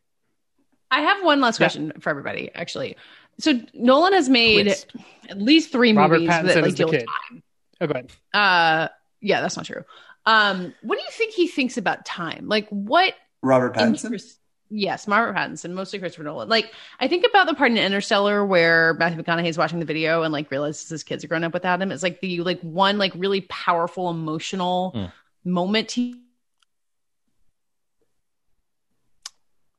I 0.90 1.02
have 1.02 1.24
one 1.24 1.42
last 1.42 1.60
Yeah. 1.60 1.66
question 1.68 1.94
for 2.00 2.10
everybody, 2.10 2.50
actually. 2.56 2.96
So 3.40 3.60
Nolan 3.74 4.14
has 4.14 4.30
made 4.30 4.64
Twist. 4.64 4.92
at 5.30 5.42
least 5.42 5.72
three 5.72 5.94
Robert 5.94 6.16
movies 6.16 6.30
Pattinson 6.30 6.44
that 6.44 6.58
is 6.58 6.64
like 6.64 6.72
the 6.72 6.78
deal 6.78 6.88
with 6.90 7.00
kid. 7.00 7.42
Oh, 7.82 7.88
go 7.88 7.92
ahead. 7.92 8.12
Uh, 8.34 8.88
yeah, 9.22 9.42
that's 9.42 9.58
not 9.58 9.66
true. 9.66 9.84
Um, 10.26 10.74
what 10.84 10.98
do 10.98 11.02
you 11.04 11.10
think 11.12 11.34
he 11.34 11.48
thinks 11.48 11.78
about 11.78 12.06
time? 12.06 12.48
Like, 12.48 12.68
what 12.70 13.16
Robert 13.42 13.76
Pattinson? 13.76 14.06
interest- 14.06 14.38
Yes, 14.74 15.06
Robert 15.08 15.36
Pattinson, 15.36 15.72
mostly 15.74 16.00
Christopher 16.00 16.24
Nolan. 16.24 16.48
Like, 16.48 16.72
I 17.00 17.10
think 17.10 17.26
about 17.30 17.46
the 17.46 17.54
part 17.54 17.72
in 17.72 17.78
Interstellar 17.78 18.46
where 18.46 18.94
Matthew 18.94 19.22
McConaughey 19.22 19.48
is 19.50 19.58
watching 19.58 19.80
the 19.80 19.86
video 19.86 20.24
and 20.24 20.32
like 20.32 20.50
realizes 20.50 20.88
his 20.88 21.04
kids 21.04 21.26
are 21.26 21.28
growing 21.28 21.44
up 21.44 21.54
without 21.54 21.82
him. 21.82 21.92
It's 21.92 22.04
like 22.04 22.22
the 22.22 22.40
like 22.42 22.62
one 22.62 22.98
like 22.98 23.12
really 23.16 23.42
powerful 23.42 24.10
emotional 24.10 24.94
Mm. 24.96 25.12
moment. 25.44 25.92
He 25.92 26.22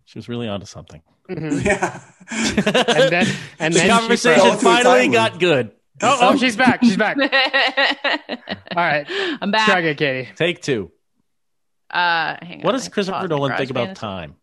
She 0.05 0.19
was 0.19 0.29
really 0.29 0.49
onto 0.49 0.67
something. 0.67 1.03
Mhm. 1.31 1.65
Yeah. 1.65 2.01
And 2.31 3.13
then 3.13 3.27
and 3.59 3.75
the 3.75 3.79
then 3.79 3.91
conversation 3.91 4.43
fell 4.43 4.59
finally 4.59 5.09
got 5.09 5.39
good. 5.41 5.73
Oh, 6.03 6.19
oh, 6.21 6.37
she's 6.37 6.57
back. 6.57 6.83
She's 6.83 6.97
back. 6.97 7.17
All 7.17 7.29
All 8.77 8.85
right, 8.85 9.07
I'm 9.41 9.51
back. 9.51 9.67
try 9.69 9.81
again, 9.81 9.97
Katey. 10.27 10.37
Take 10.37 10.61
two. 10.63 10.91
Uh, 11.91 12.37
hang 12.43 12.59
on. 12.59 12.63
What 12.63 12.73
does 12.73 12.89
Christopher 12.89 13.29
Nolan 13.29 13.57
think 13.57 13.71
about 13.71 13.97
time? 13.97 14.37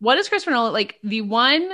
What 0.00 0.14
does 0.14 0.28
Christopher 0.28 0.52
Nolan 0.52 0.72
like? 0.72 0.98
The 1.02 1.22
one 1.22 1.70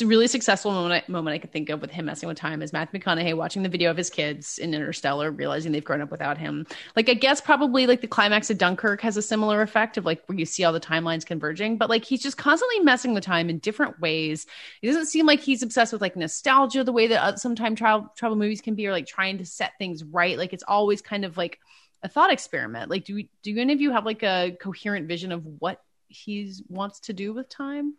really 0.00 0.26
successful 0.26 0.72
moment, 0.72 1.08
moment 1.08 1.34
I 1.34 1.38
could 1.38 1.52
think 1.52 1.68
of 1.68 1.80
with 1.80 1.90
him 1.92 2.06
messing 2.06 2.28
with 2.28 2.36
time 2.36 2.60
is 2.60 2.72
Matthew 2.72 2.98
McConaughey 2.98 3.36
watching 3.36 3.62
the 3.62 3.68
video 3.68 3.88
of 3.88 3.96
his 3.96 4.10
kids 4.10 4.58
in 4.58 4.74
Interstellar, 4.74 5.30
realizing 5.30 5.70
they've 5.70 5.84
grown 5.84 6.00
up 6.00 6.10
without 6.10 6.38
him. 6.38 6.66
Like, 6.96 7.08
I 7.08 7.14
guess 7.14 7.40
probably 7.40 7.86
like 7.86 8.00
the 8.00 8.08
climax 8.08 8.50
of 8.50 8.58
Dunkirk 8.58 9.00
has 9.02 9.16
a 9.16 9.22
similar 9.22 9.62
effect 9.62 9.96
of 9.96 10.04
like 10.04 10.24
where 10.26 10.38
you 10.38 10.44
see 10.44 10.64
all 10.64 10.72
the 10.72 10.80
timelines 10.80 11.24
converging, 11.24 11.76
but 11.76 11.88
like 11.88 12.04
he's 12.04 12.22
just 12.22 12.36
constantly 12.36 12.80
messing 12.80 13.14
with 13.14 13.22
time 13.22 13.48
in 13.48 13.58
different 13.58 14.00
ways. 14.00 14.46
It 14.82 14.88
doesn't 14.88 15.06
seem 15.06 15.24
like 15.24 15.40
he's 15.40 15.62
obsessed 15.62 15.92
with 15.92 16.02
like 16.02 16.16
nostalgia 16.16 16.82
the 16.82 16.92
way 16.92 17.06
that 17.06 17.22
uh, 17.22 17.36
some 17.36 17.54
time 17.54 17.76
travel 17.76 18.12
travel 18.16 18.36
movies 18.36 18.60
can 18.60 18.74
be, 18.74 18.86
or 18.88 18.92
like 18.92 19.06
trying 19.06 19.38
to 19.38 19.46
set 19.46 19.72
things 19.78 20.02
right. 20.02 20.36
Like, 20.36 20.52
it's 20.52 20.64
always 20.66 21.00
kind 21.00 21.24
of 21.24 21.36
like 21.36 21.60
a 22.02 22.08
thought 22.08 22.32
experiment. 22.32 22.90
Like, 22.90 23.04
do 23.04 23.14
we, 23.14 23.30
do 23.42 23.56
any 23.56 23.72
of 23.72 23.80
you 23.80 23.92
have 23.92 24.04
like 24.04 24.24
a 24.24 24.56
coherent 24.60 25.06
vision 25.06 25.30
of 25.30 25.44
what 25.60 25.80
he's 26.08 26.62
wants 26.68 27.00
to 27.00 27.12
do 27.12 27.32
with 27.32 27.48
time? 27.48 27.94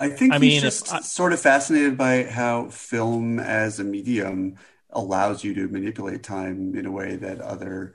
I 0.00 0.10
think 0.10 0.32
I 0.32 0.38
he's 0.38 0.42
mean, 0.42 0.60
just 0.60 0.92
I- 0.92 1.00
sort 1.00 1.32
of 1.32 1.40
fascinated 1.40 1.98
by 1.98 2.24
how 2.24 2.68
film 2.68 3.38
as 3.40 3.80
a 3.80 3.84
medium 3.84 4.56
allows 4.90 5.44
you 5.44 5.54
to 5.54 5.68
manipulate 5.68 6.22
time 6.22 6.74
in 6.74 6.86
a 6.86 6.90
way 6.92 7.16
that 7.16 7.40
other 7.40 7.94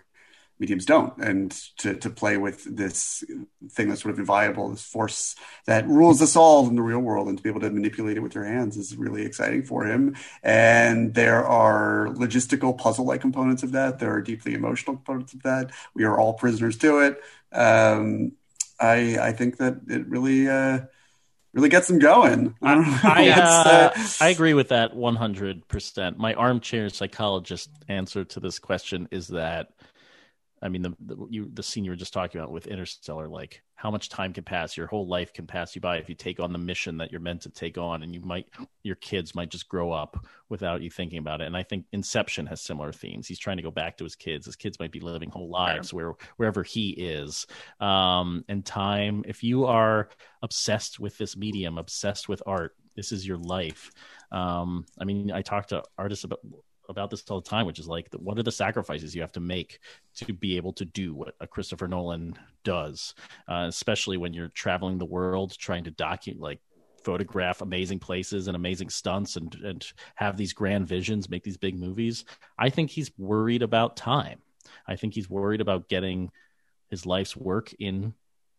mediums 0.59 0.85
don't, 0.85 1.17
and 1.17 1.51
to, 1.77 1.95
to 1.95 2.09
play 2.09 2.37
with 2.37 2.63
this 2.77 3.23
thing 3.69 3.89
that's 3.89 4.01
sort 4.01 4.13
of 4.13 4.19
inviolable, 4.19 4.69
this 4.69 4.83
force 4.83 5.35
that 5.65 5.85
rules 5.87 6.21
us 6.21 6.35
all 6.35 6.67
in 6.67 6.75
the 6.75 6.81
real 6.81 6.99
world, 6.99 7.27
and 7.27 7.37
to 7.37 7.43
be 7.43 7.49
able 7.49 7.59
to 7.59 7.71
manipulate 7.71 8.17
it 8.17 8.19
with 8.21 8.35
your 8.35 8.45
hands 8.45 8.77
is 8.77 8.95
really 8.95 9.23
exciting 9.25 9.63
for 9.63 9.85
him. 9.85 10.15
And 10.43 11.15
there 11.15 11.43
are 11.43 12.09
logistical 12.13 12.77
puzzle-like 12.77 13.19
components 13.19 13.63
of 13.63 13.71
that. 13.71 13.99
There 13.99 14.13
are 14.13 14.21
deeply 14.21 14.53
emotional 14.53 14.95
components 14.95 15.33
of 15.33 15.41
that. 15.43 15.71
We 15.95 16.03
are 16.03 16.19
all 16.19 16.33
prisoners 16.33 16.77
to 16.77 16.99
it. 16.99 17.21
Um, 17.51 18.33
I 18.83 19.17
I 19.29 19.31
think 19.31 19.57
that 19.57 19.81
it 19.87 20.07
really. 20.07 20.47
Uh, 20.47 20.81
really 21.53 21.69
gets 21.69 21.87
them 21.87 21.99
going. 21.99 22.55
I, 22.61 22.73
don't 22.73 22.83
know. 22.89 22.99
I, 23.03 23.29
uh, 23.29 23.91
I 24.19 24.29
agree 24.29 24.53
with 24.53 24.69
that 24.69 24.95
100%. 24.95 26.17
My 26.17 26.33
armchair 26.33 26.89
psychologist 26.89 27.69
answer 27.87 28.23
to 28.25 28.39
this 28.39 28.59
question 28.59 29.07
is 29.11 29.27
that, 29.27 29.69
I 30.63 30.69
mean, 30.69 30.81
the, 30.81 30.95
the, 31.01 31.27
you, 31.29 31.49
the 31.53 31.61
scene 31.61 31.83
you 31.83 31.91
were 31.91 31.97
just 31.97 32.13
talking 32.13 32.39
about 32.39 32.53
with 32.53 32.67
Interstellar, 32.67 33.27
like 33.27 33.61
how 33.75 33.91
much 33.91 34.07
time 34.07 34.31
can 34.31 34.45
pass? 34.45 34.77
Your 34.77 34.87
whole 34.87 35.07
life 35.07 35.33
can 35.33 35.45
pass 35.45 35.75
you 35.75 35.81
by 35.81 35.97
if 35.97 36.07
you 36.07 36.15
take 36.15 36.39
on 36.39 36.53
the 36.53 36.57
mission 36.57 36.97
that 36.97 37.11
you're 37.11 37.19
meant 37.19 37.41
to 37.41 37.49
take 37.49 37.77
on, 37.77 38.01
and 38.01 38.15
you 38.15 38.21
might, 38.21 38.47
your 38.81 38.95
kids 38.95 39.35
might 39.35 39.51
just 39.51 39.67
grow 39.67 39.91
up 39.91 40.25
without 40.47 40.81
you 40.81 40.89
thinking 40.89 41.19
about 41.19 41.41
it. 41.41 41.47
And 41.47 41.57
I 41.57 41.63
think 41.63 41.85
Inception 41.91 42.45
has 42.45 42.61
similar 42.61 42.93
themes. 42.93 43.27
He's 43.27 43.39
trying 43.39 43.57
to 43.57 43.63
go 43.63 43.71
back 43.71 43.97
to 43.97 44.05
his 44.05 44.15
kids. 44.15 44.45
His 44.45 44.55
kids 44.55 44.79
might 44.79 44.93
be 44.93 45.01
living 45.01 45.29
whole 45.29 45.49
lives 45.49 45.93
where 45.93 46.13
wherever 46.37 46.63
he 46.63 46.91
is. 46.91 47.45
Um, 47.81 48.45
and 48.47 48.65
time, 48.65 49.25
if 49.27 49.43
you 49.43 49.65
are 49.65 50.07
obsessed 50.41 50.97
with 50.97 51.17
this 51.17 51.35
medium, 51.35 51.77
obsessed 51.77 52.29
with 52.29 52.41
art, 52.45 52.73
this 52.95 53.11
is 53.11 53.27
your 53.27 53.37
life. 53.37 53.91
Um, 54.31 54.85
I 54.97 55.03
mean, 55.03 55.31
I 55.31 55.41
talk 55.41 55.67
to 55.67 55.83
artists 55.97 56.23
about 56.23 56.39
about 56.89 57.09
this 57.09 57.23
all 57.29 57.41
the 57.41 57.49
time, 57.49 57.65
which 57.65 57.79
is 57.79 57.87
like, 57.87 58.07
what 58.13 58.37
are 58.37 58.43
the 58.43 58.51
sacrifices 58.51 59.15
you 59.15 59.21
have 59.21 59.31
to 59.31 59.39
make 59.39 59.79
to 60.15 60.33
be 60.33 60.57
able 60.57 60.73
to 60.73 60.85
do 60.85 61.13
what 61.13 61.35
a 61.39 61.47
Christopher 61.47 61.87
Nolan 61.87 62.37
does, 62.63 63.15
uh, 63.47 63.65
especially 63.67 64.17
when 64.17 64.33
you're 64.33 64.49
traveling 64.49 64.97
the 64.97 65.05
world 65.05 65.57
trying 65.57 65.83
to 65.85 65.91
document, 65.91 66.41
like, 66.41 66.59
photograph 67.03 67.59
amazing 67.61 67.99
places 67.99 68.47
and 68.47 68.55
amazing 68.55 68.89
stunts 68.89 69.35
and 69.35 69.55
and 69.65 69.91
have 70.15 70.37
these 70.37 70.53
grand 70.53 70.87
visions, 70.87 71.29
make 71.29 71.43
these 71.43 71.57
big 71.57 71.77
movies. 71.77 72.23
I 72.57 72.69
think 72.69 72.89
he's 72.89 73.11
worried 73.17 73.61
about 73.61 73.97
time. 73.97 74.39
I 74.87 74.95
think 74.95 75.13
he's 75.13 75.29
worried 75.29 75.59
about 75.59 75.89
getting 75.89 76.31
his 76.89 77.05
life's 77.05 77.35
work 77.35 77.73
in 77.79 78.13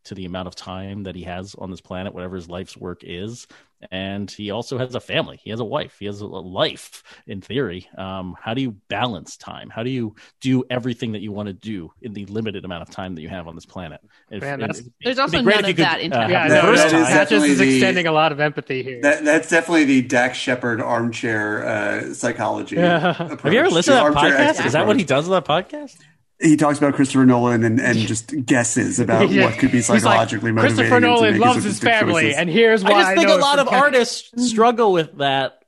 to 0.05 0.15
the 0.15 0.25
amount 0.25 0.49
of 0.49 0.55
time 0.55 1.05
that 1.05 1.15
he 1.17 1.23
has 1.25 1.55
on 1.57 1.71
this 1.71 1.81
planet, 1.81 2.15
whatever 2.15 2.37
his 2.37 2.49
life's 2.49 2.77
work 2.77 3.03
is. 3.03 3.47
And 3.91 4.31
he 4.31 4.51
also 4.51 4.79
has 4.79 4.95
a 4.95 5.01
family. 5.01 5.39
He 5.43 5.51
has 5.51 5.61
a 5.61 5.65
wife. 5.65 5.97
He 5.99 6.07
has 6.07 6.23
a 6.23 6.27
life 6.27 7.03
in 7.27 7.43
theory. 7.43 7.87
Um, 7.99 8.35
how 8.41 8.55
do 8.55 8.63
you 8.63 8.77
balance 8.89 9.37
time? 9.37 9.69
How 9.69 9.83
do 9.83 9.91
you 9.91 10.15
do 10.41 10.65
everything 10.71 11.13
that 11.13 11.21
you 11.21 11.33
want 11.33 11.49
to 11.49 11.53
do 11.53 11.93
in 12.01 12.15
the 12.15 12.25
limited 12.27 12.65
amount 12.65 12.81
of 12.83 12.89
time 12.91 13.15
that 13.15 13.21
you 13.21 13.29
have 13.29 13.47
on 13.47 13.55
this 13.57 13.67
planet? 13.67 14.01
If- 14.31 14.41
Man, 14.41 14.61
that's- 14.61 14.79
it'd 14.79 14.93
There's 15.03 15.19
also 15.19 15.43
great 15.43 15.57
none 15.57 15.65
if 15.67 15.79
you 15.79 15.85
of 15.85 15.91
could, 15.91 15.99
that 15.99 16.01
in 16.01 16.13
uh. 16.15 16.29
Yeah, 16.29 16.39
have 16.45 16.49
no, 16.49 16.55
that- 16.55 16.63
no, 16.63 16.71
reverse 16.71 16.79
that 16.79 16.87
is 16.99 17.07
time. 17.09 17.17
Patches 17.19 17.45
is 17.45 17.59
the- 17.59 17.75
extending 17.75 18.07
a 18.07 18.13
lot 18.13 18.33
of 18.33 18.41
empathy 18.41 18.83
here. 18.83 19.01
that, 19.03 19.23
that's 19.23 19.51
definitely 19.51 19.85
the 19.85 20.01
Dax 20.03 20.39
Shepard 20.39 20.81
armchair 20.81 21.67
uh, 21.67 22.15
psychology. 22.15 22.77
Yeah. 22.77 23.13
Have 23.43 23.53
you 23.53 23.59
ever 23.59 23.69
listened 23.69 23.99
to 23.99 24.05
that 24.05 24.15
podcast? 24.15 24.65
Is 24.65 24.73
that 24.73 24.87
what 24.87 24.97
he 24.97 25.05
does 25.05 25.29
on 25.29 25.33
that 25.33 25.45
podcast? 25.45 25.99
He 26.41 26.57
talks 26.57 26.79
about 26.79 26.95
Christopher 26.95 27.25
Nolan 27.25 27.63
and, 27.65 27.81
and 27.81 27.97
just 27.99 28.35
guesses 28.45 28.99
about 28.99 29.29
Yeah. 29.31 29.45
what 29.45 29.55
could 29.59 29.71
be 29.71 29.79
He's 29.79 29.89
like, 29.89 30.01
psychologically 30.03 30.53
motivating. 30.53 30.77
Christopher 30.77 30.97
him 30.97 31.03
to 31.03 31.09
Nolan 31.09 31.33
make 31.35 31.41
loves 31.41 31.65
his 31.65 31.79
family, 31.79 32.23
choices. 32.25 32.39
and 32.39 32.51
here's 32.51 32.83
why 32.85 32.91
I 32.91 33.03
just 33.03 33.15
think 33.17 33.29
know 33.29 33.37
a 33.37 33.39
lot 33.39 33.59
of 33.61 33.69
from- 33.69 33.77
artists 33.77 34.49
struggle 34.51 34.93
with 34.93 35.17
that. 35.19 35.61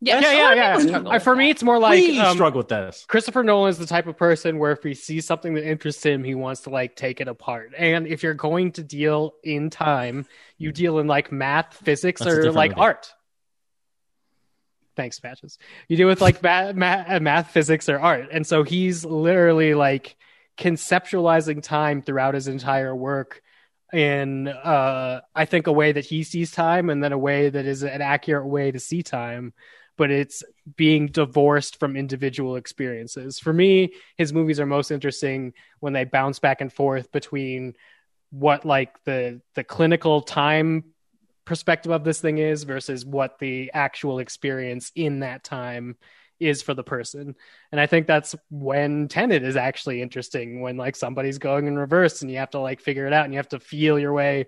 Yeah, 0.00 0.20
Yeah, 0.20 0.30
a 0.30 0.36
yeah, 0.36 0.54
yeah. 0.54 0.76
people 0.76 0.88
struggle 0.88 1.10
Uh, 1.10 1.14
with 1.14 1.22
For 1.24 1.34
me, 1.34 1.50
it's 1.50 1.62
more 1.64 1.80
like 1.80 1.94
we 2.00 2.20
um, 2.20 2.32
struggle 2.36 2.58
with 2.58 2.68
this. 2.68 3.04
Christopher 3.08 3.42
Nolan 3.42 3.70
is 3.70 3.78
the 3.78 3.86
type 3.86 4.06
of 4.06 4.16
person 4.16 4.58
where 4.60 4.70
if 4.70 4.84
he 4.84 4.94
sees 4.94 5.26
something 5.26 5.54
that 5.54 5.68
interests 5.68 6.04
him, 6.06 6.22
he 6.22 6.36
wants 6.36 6.60
to 6.62 6.70
like 6.70 6.94
take 6.94 7.20
it 7.20 7.26
apart. 7.26 7.72
And 7.76 8.06
if 8.06 8.22
you're 8.22 8.34
going 8.34 8.70
to 8.72 8.84
deal 8.84 9.34
in 9.42 9.70
time, 9.70 10.26
you 10.56 10.70
deal 10.70 11.00
in 11.00 11.08
like 11.08 11.32
math, 11.32 11.74
physics, 11.74 12.20
That's 12.22 12.32
or 12.46 12.52
like 12.52 12.70
movie. 12.70 12.80
art. 12.82 13.12
Thanks, 14.98 15.20
Patches. 15.20 15.58
You 15.86 15.96
deal 15.96 16.08
with 16.08 16.20
like 16.20 16.42
math, 16.42 16.74
math, 16.74 17.22
math, 17.22 17.52
physics, 17.52 17.88
or 17.88 18.00
art. 18.00 18.30
And 18.32 18.44
so 18.44 18.64
he's 18.64 19.04
literally 19.04 19.74
like 19.74 20.16
conceptualizing 20.58 21.62
time 21.62 22.02
throughout 22.02 22.34
his 22.34 22.48
entire 22.48 22.94
work 22.96 23.40
in 23.92 24.48
uh 24.48 25.20
I 25.34 25.44
think 25.44 25.68
a 25.68 25.72
way 25.72 25.92
that 25.92 26.04
he 26.04 26.24
sees 26.24 26.50
time 26.50 26.90
and 26.90 27.02
then 27.02 27.12
a 27.12 27.18
way 27.18 27.48
that 27.48 27.64
is 27.64 27.84
an 27.84 28.02
accurate 28.02 28.46
way 28.46 28.72
to 28.72 28.80
see 28.80 29.04
time 29.04 29.54
but 29.96 30.10
it's 30.10 30.42
being 30.76 31.06
divorced 31.06 31.80
from 31.80 31.96
individual 31.96 32.54
experiences. 32.54 33.40
For 33.40 33.52
me, 33.52 33.94
his 34.16 34.32
movies 34.32 34.60
are 34.60 34.66
most 34.66 34.92
interesting 34.92 35.54
when 35.80 35.92
they 35.92 36.04
bounce 36.04 36.38
back 36.38 36.60
and 36.60 36.72
forth 36.72 37.10
between 37.10 37.74
what 38.30 38.64
like 38.64 38.92
the 39.04 39.40
the 39.54 39.64
clinical 39.64 40.20
time 40.20 40.84
perspective 41.48 41.90
of 41.90 42.04
this 42.04 42.20
thing 42.20 42.38
is 42.38 42.64
versus 42.64 43.06
what 43.06 43.38
the 43.38 43.70
actual 43.72 44.18
experience 44.18 44.92
in 44.94 45.20
that 45.20 45.42
time 45.42 45.96
is 46.38 46.60
for 46.62 46.74
the 46.74 46.84
person. 46.84 47.34
And 47.72 47.80
I 47.80 47.86
think 47.86 48.06
that's 48.06 48.36
when 48.50 49.08
Tenet 49.08 49.42
is 49.42 49.56
actually 49.56 50.02
interesting 50.02 50.60
when 50.60 50.76
like 50.76 50.94
somebody's 50.94 51.38
going 51.38 51.66
in 51.66 51.76
reverse 51.76 52.20
and 52.20 52.30
you 52.30 52.36
have 52.36 52.50
to 52.50 52.60
like 52.60 52.80
figure 52.80 53.06
it 53.06 53.14
out 53.14 53.24
and 53.24 53.32
you 53.32 53.38
have 53.38 53.48
to 53.48 53.60
feel 53.60 53.98
your 53.98 54.12
way 54.12 54.46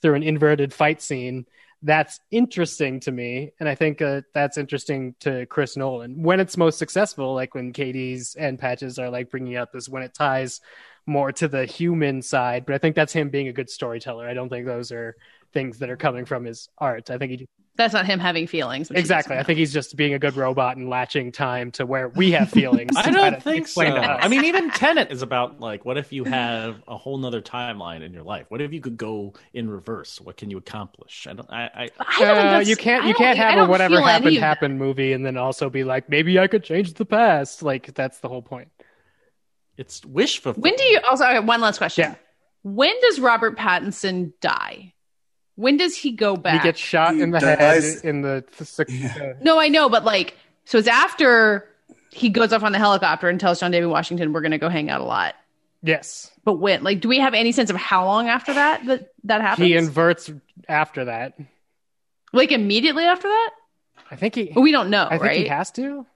through 0.00 0.14
an 0.14 0.22
inverted 0.22 0.72
fight 0.72 1.02
scene 1.02 1.46
that's 1.82 2.20
interesting 2.30 3.00
to 3.00 3.12
me 3.12 3.52
and 3.60 3.68
i 3.68 3.74
think 3.74 4.00
uh, 4.00 4.22
that's 4.32 4.56
interesting 4.56 5.14
to 5.20 5.44
chris 5.46 5.76
nolan 5.76 6.22
when 6.22 6.40
it's 6.40 6.56
most 6.56 6.78
successful 6.78 7.34
like 7.34 7.54
when 7.54 7.70
katey's 7.70 8.34
and 8.34 8.58
patches 8.58 8.98
are 8.98 9.10
like 9.10 9.30
bringing 9.30 9.56
out 9.56 9.72
this 9.72 9.88
when 9.88 10.02
it 10.02 10.14
ties 10.14 10.62
more 11.06 11.32
to 11.32 11.48
the 11.48 11.64
human 11.64 12.20
side 12.22 12.66
but 12.66 12.74
i 12.74 12.78
think 12.78 12.94
that's 12.96 13.12
him 13.12 13.28
being 13.30 13.48
a 13.48 13.52
good 13.52 13.70
storyteller 13.70 14.28
i 14.28 14.34
don't 14.34 14.48
think 14.48 14.66
those 14.66 14.90
are 14.92 15.16
things 15.52 15.78
that 15.78 15.88
are 15.90 15.96
coming 15.96 16.24
from 16.24 16.44
his 16.44 16.68
art 16.78 17.10
i 17.10 17.16
think 17.18 17.30
he 17.32 17.48
That's 17.76 17.92
not 17.92 18.06
him 18.06 18.18
having 18.18 18.46
feelings. 18.46 18.90
Exactly. 18.90 19.36
I 19.36 19.42
think 19.42 19.58
he's 19.58 19.70
just 19.70 19.96
being 19.96 20.14
a 20.14 20.18
good 20.18 20.34
robot 20.34 20.78
and 20.78 20.88
latching 20.88 21.30
time 21.30 21.70
to 21.72 21.84
where 21.84 22.08
we 22.08 22.30
have 22.32 22.48
feelings. 22.48 22.92
I 22.96 23.10
don't 23.10 23.42
think 23.42 23.68
so. 23.68 23.82
explain 23.82 23.92
to 23.96 24.00
us. 24.00 24.20
I 24.24 24.28
mean, 24.28 24.46
even 24.46 24.70
Tenet 24.80 25.12
is 25.12 25.20
about 25.20 25.60
like, 25.60 25.84
what 25.84 25.98
if 25.98 26.10
you 26.10 26.24
have 26.24 26.82
a 26.88 26.96
whole 26.96 27.18
nother 27.18 27.42
timeline 27.42 28.00
in 28.00 28.14
your 28.14 28.22
life? 28.22 28.46
What 28.48 28.62
if 28.62 28.72
you 28.72 28.80
could 28.80 28.96
go 28.96 29.34
in 29.52 29.68
reverse? 29.68 30.22
What 30.22 30.38
can 30.38 30.48
you 30.50 30.56
accomplish? 30.56 31.26
I 31.28 31.34
don't. 31.34 31.50
I. 31.52 31.64
I 31.64 31.90
I 31.98 32.18
don't 32.18 32.30
Uh, 32.38 32.42
that's- 32.44 32.68
you 32.68 32.76
can't 32.76 33.04
you 33.04 33.12
don't- 33.12 33.22
can't 33.22 33.36
have 33.38 33.68
a 33.68 33.70
whatever 33.70 33.96
feel 33.96 34.04
happened 34.06 34.36
of 34.36 34.42
happened 34.42 34.78
movie 34.78 35.12
and 35.12 35.22
then 35.26 35.36
also 35.36 35.68
be 35.68 35.84
like 35.84 36.08
maybe 36.08 36.38
I 36.38 36.46
could 36.46 36.64
change 36.64 36.94
the 36.94 37.04
past. 37.04 37.62
Like 37.62 37.92
that's 37.94 38.20
the 38.20 38.28
whole 38.30 38.40
point. 38.42 38.68
It's 39.76 40.04
wish 40.04 40.38
fulfillment. 40.40 40.62
When 40.62 40.76
do 40.76 40.84
you 40.84 41.00
oh, 41.04 41.10
also 41.10 41.24
okay, 41.26 41.40
one 41.40 41.60
last 41.60 41.78
question? 41.78 42.10
Yeah. 42.10 42.14
When 42.62 42.92
does 43.02 43.20
Robert 43.20 43.56
Pattinson 43.56 44.32
die? 44.40 44.92
When 45.54 45.76
does 45.76 45.96
he 45.96 46.12
go 46.12 46.36
back? 46.36 46.62
He 46.62 46.68
gets 46.68 46.78
shot 46.80 47.14
He 47.14 47.22
in 47.22 47.30
the 47.30 47.38
dies- 47.40 47.94
head 48.02 48.04
in 48.04 48.22
the, 48.22 48.44
the 48.58 48.86
Yeah. 48.88 49.32
no, 49.40 49.58
I 49.58 49.68
know, 49.68 49.88
but 49.88 50.04
like, 50.04 50.36
so 50.64 50.78
it's 50.78 50.88
after 50.88 51.66
he 52.10 52.28
goes 52.28 52.52
off 52.52 52.62
on 52.62 52.72
the 52.72 52.78
helicopter 52.78 53.28
and 53.28 53.38
tells 53.40 53.60
John 53.60 53.70
David 53.70 53.86
Washington, 53.86 54.32
"We're 54.32 54.40
going 54.42 54.50
to 54.52 54.58
go 54.58 54.68
hang 54.68 54.90
out 54.90 55.00
a 55.00 55.04
lot." 55.04 55.34
yes. 55.82 56.30
But 56.44 56.54
when? 56.54 56.82
Like, 56.84 57.00
do 57.00 57.08
we 57.08 57.18
have 57.18 57.34
any 57.34 57.52
sense 57.52 57.70
of 57.70 57.76
how 57.76 58.04
long 58.06 58.28
after 58.28 58.54
that 58.54 58.84
that 58.86 59.08
that 59.24 59.40
happens? 59.40 59.66
He 59.66 59.76
inverts 59.76 60.30
after 60.68 61.04
that. 61.06 61.38
like 62.32 62.52
immediately 62.52 63.04
after 63.04 63.28
that? 63.28 63.50
I 64.10 64.16
think 64.16 64.34
he 64.34 64.50
But 64.54 64.60
we 64.60 64.72
don't 64.72 64.90
know, 64.90 65.06
I 65.06 65.10
think 65.10 65.22
right? 65.22 65.40
he 65.40 65.48
has 65.48 65.70
to. 65.72 66.06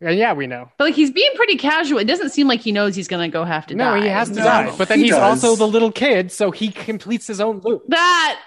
Yeah, 0.00 0.10
yeah, 0.10 0.32
we 0.32 0.46
know. 0.46 0.70
but 0.78 0.84
like, 0.84 0.94
he's 0.94 1.10
being 1.10 1.30
pretty 1.34 1.56
casual. 1.56 1.98
It 1.98 2.06
doesn't 2.06 2.30
seem 2.30 2.48
like 2.48 2.60
he 2.60 2.72
knows 2.72 2.94
he's 2.96 3.08
going 3.08 3.30
to 3.30 3.32
go 3.32 3.44
have 3.44 3.66
to 3.66 3.74
No, 3.74 3.96
die. 3.96 4.02
he 4.02 4.08
has 4.08 4.28
to 4.30 4.36
No, 4.36 4.44
die. 4.44 4.74
But 4.78 4.88
then 4.88 4.98
he 4.98 5.04
he's 5.06 5.14
does. 5.14 5.44
also 5.44 5.56
the 5.56 5.66
little 5.70 5.92
kid, 5.92 6.32
so 6.32 6.50
he 6.50 6.68
completes 6.70 7.26
his 7.26 7.38
own 7.40 7.60
loop. 7.60 7.82
That 7.88 8.40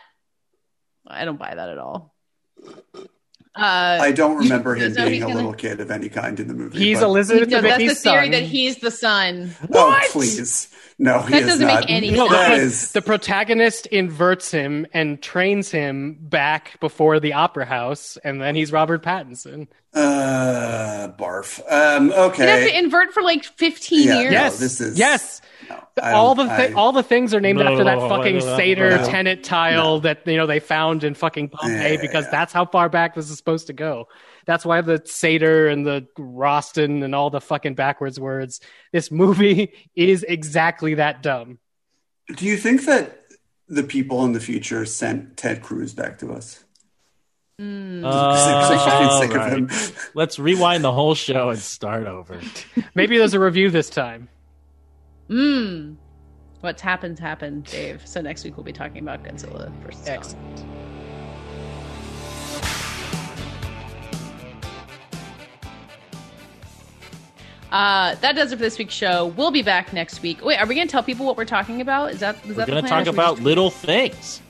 I 1.06 1.26
don't 1.26 1.38
buy 1.38 1.54
that 1.54 1.70
at 1.70 1.78
all. 1.78 2.16
Uh, 3.56 4.00
I 4.02 4.12
don't 4.14 4.38
remember 4.38 4.74
him 4.74 4.94
being 4.96 5.22
a 5.22 5.28
gonna- 5.28 5.36
little 5.36 5.54
kid 5.54 5.80
of 5.80 5.92
any 5.92 6.10
kind 6.10 6.40
in 6.40 6.48
the 6.48 6.56
movie. 6.56 6.80
He's 6.80 7.00
but- 7.02 7.06
Elizabeth 7.06 7.50
no, 7.50 7.62
that's 7.62 7.78
the 7.78 7.94
theory 7.94 8.26
son. 8.26 8.32
that 8.32 8.42
he's 8.44 8.78
the 8.78 8.90
son. 8.90 9.52
Oh, 9.72 10.00
please. 10.10 10.70
No, 11.04 11.20
he 11.20 11.32
That 11.34 11.42
is 11.42 11.48
doesn't 11.50 11.68
not. 11.68 11.82
make 11.82 11.90
any 11.92 12.12
No, 12.12 12.30
That 12.30 12.56
the, 12.56 12.62
is- 12.64 12.94
the 12.94 13.02
protagonist 13.02 13.88
inverts 13.88 14.52
him 14.52 14.88
and 14.94 15.22
trains 15.22 15.70
him 15.70 16.18
back 16.18 16.80
before 16.80 17.20
the 17.20 17.34
opera 17.34 17.66
house, 17.66 18.18
and 18.24 18.42
then 18.42 18.56
he's 18.56 18.72
Robert 18.72 19.04
Pattinson. 19.04 19.68
uh, 19.94 21.10
barf. 21.20 21.60
Um, 21.70 22.08
He 22.08 22.14
has 22.14 22.30
okay. 22.32 22.72
to 22.72 22.78
invert 22.80 23.14
for 23.14 23.22
like 23.22 23.44
15 23.44 24.08
Yeah, 24.08 24.20
years. 24.22 24.32
no, 24.32 24.40
Yes, 24.40 24.60
this 24.60 24.80
is- 24.82 24.98
yes. 24.98 25.42
No, 25.70 25.78
all 26.02 26.36
the 26.36 26.46
thi- 26.46 26.50
I- 26.70 26.74
all 26.74 26.94
the 26.94 27.04
things 27.04 27.34
are 27.34 27.40
named 27.42 27.60
No, 27.60 27.66
after 27.72 27.84
that 27.84 28.00
no, 28.00 28.08
fucking 28.10 28.38
no, 28.40 28.46
no, 28.46 28.58
Sator 28.58 28.98
no. 28.98 29.06
tenet 29.06 29.44
tile 29.44 30.00
that 30.02 30.26
you 30.26 30.38
know 30.38 30.46
they 30.46 30.60
found 30.60 31.04
in 31.04 31.14
fucking 31.16 31.50
Pompeii 31.50 31.96
Yeah, 31.96 32.02
because 32.02 32.26
yeah. 32.26 32.32
that's 32.32 32.54
how 32.54 32.66
far 32.66 32.88
back 32.90 33.14
this 33.16 33.30
is 33.30 33.38
supposed 33.38 33.68
to 33.68 33.74
go. 33.74 34.08
That's 34.46 34.66
why 34.66 34.82
the 34.82 35.02
Sator 35.06 35.68
and 35.70 35.86
the 35.86 36.08
Roston 36.18 37.04
and 37.04 37.16
all 37.16 37.30
the 37.30 37.42
fucking 37.42 37.76
backwards 37.76 38.20
words. 38.20 38.60
This 38.92 39.12
movie 39.12 39.74
is 39.96 40.24
exactly 40.24 40.96
that 40.96 41.24
dumb. 41.24 41.60
Do 42.36 42.46
you 42.46 42.58
think 42.58 42.86
that 42.86 43.20
the 43.68 43.84
people 43.84 44.24
in 44.26 44.34
the 44.34 44.40
future 44.40 44.86
sent 44.86 45.38
Ted 45.38 45.62
Cruz 45.62 45.94
back 45.94 46.20
to 46.20 46.32
us? 46.34 46.64
Hmm. 47.60 48.02
Because 48.02 48.70
they're 48.70 48.80
fucking 48.80 49.08
Uh, 49.08 49.20
sick 49.20 49.30
of 49.32 49.36
right. 49.38 49.54
him. 49.54 49.70
Let's 50.16 50.40
rewind 50.40 50.84
the 50.84 50.92
whole 50.92 51.16
show 51.16 51.50
and 51.50 51.60
start 51.60 52.08
over. 52.08 52.40
Maybe 52.96 53.18
there's 53.18 53.34
a 53.34 53.40
review 53.40 53.70
this 53.70 53.90
time. 53.90 54.28
Mm. 55.30 55.96
What's 56.62 56.82
happened 56.82 57.20
happened, 57.20 57.66
Dave. 57.66 58.02
So 58.06 58.22
next 58.22 58.44
week 58.44 58.58
we'll 58.58 58.64
be 58.64 58.74
talking 58.74 59.02
about 59.02 59.24
Godzilla 59.24 59.72
versus 59.84 60.34
Kong. 60.34 60.93
Uh, 67.74 68.14
that 68.22 68.36
does 68.36 68.52
it 68.52 68.58
for 68.58 68.62
this 68.62 68.78
week's 68.78 68.94
show. 68.94 69.34
We'll 69.36 69.50
be 69.52 69.64
back 69.64 69.92
next 69.94 70.22
week. 70.22 70.46
Wait, 70.46 70.58
are 70.60 70.68
we 70.68 70.76
going 70.76 70.88
to 70.88 70.92
tell 70.92 71.02
people 71.04 71.26
what 71.26 71.36
we're 71.36 71.44
talking 71.46 71.82
about? 71.82 72.12
Is 72.12 72.20
that 72.20 72.36
is 72.46 72.50
We're 72.50 72.54
that 72.54 72.68
going 72.68 72.76
the 72.76 72.82
to 72.84 72.88
plan, 72.88 73.02
or 73.02 73.06
talk 73.06 73.06
should 73.06 73.14
we 73.14 73.18
about 73.18 73.36
just- 73.38 73.46
little 73.46 73.70
things. 73.72 74.42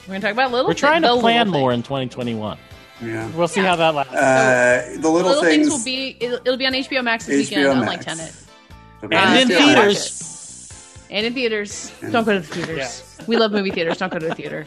We're 0.00 0.06
going 0.08 0.20
to 0.20 0.26
talk 0.26 0.32
about 0.32 0.50
little. 0.50 0.66
Things 0.70 0.82
we're 0.82 0.88
trying 0.88 1.02
thi- 1.02 1.08
to 1.08 1.20
plan 1.20 1.48
more 1.48 1.70
things. 1.70 1.78
in 1.78 1.82
2021. 1.84 2.58
Yeah. 3.00 3.30
We'll 3.36 3.46
see 3.48 3.60
how 3.60 3.76
that 3.76 3.94
lasts. 3.94 4.12
Uh, 4.12 4.96
the 5.00 5.08
little, 5.08 5.28
Little 5.30 5.42
things, 5.44 5.68
things 5.68 5.70
will 5.70 5.84
be. 5.84 6.16
It'll, 6.18 6.38
it'll 6.38 6.56
be 6.56 6.66
on 6.66 6.72
HBO 6.72 7.04
Max 7.04 7.26
this 7.26 7.48
HBO 7.48 7.56
weekend, 7.56 7.78
unlike 7.78 8.04
Max. 8.06 8.18
Tenet, 8.18 8.34
Okay. 9.04 9.16
And 9.16 9.40
in 9.50 9.56
theaters. 9.58 11.04
And 11.10 11.26
in 11.26 11.34
theaters. 11.34 11.92
Don't 12.10 12.24
go 12.24 12.32
to 12.32 12.40
the 12.40 12.46
theaters. 12.46 13.18
We 13.28 13.36
love 13.36 13.52
movie 13.52 13.70
theaters. 13.70 13.98
Don't 13.98 14.12
go 14.12 14.18
to 14.18 14.26
the 14.28 14.34
theater. 14.34 14.66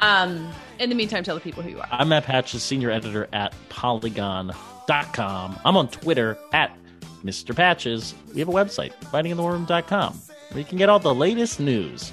Um. 0.00 0.50
In 0.80 0.88
the 0.90 0.94
meantime, 0.96 1.22
tell 1.24 1.34
the 1.36 1.40
people 1.40 1.62
who 1.62 1.70
you 1.70 1.80
are. 1.80 1.88
I'm 1.90 2.08
Matt 2.08 2.24
Patches, 2.24 2.62
senior 2.62 2.90
editor 2.90 3.28
at 3.32 3.54
Polygon.com. 3.68 5.56
I'm 5.64 5.76
on 5.76 5.88
Twitter 5.88 6.36
at 6.52 6.76
Mr. 7.24 7.56
Patches. 7.56 8.14
We 8.32 8.40
have 8.40 8.48
a 8.48 8.52
website, 8.52 8.92
fightinginthewarroom.com, 9.04 10.12
where 10.50 10.58
you 10.58 10.64
can 10.64 10.78
get 10.78 10.88
all 10.88 10.98
the 10.98 11.14
latest 11.14 11.58
news, 11.58 12.10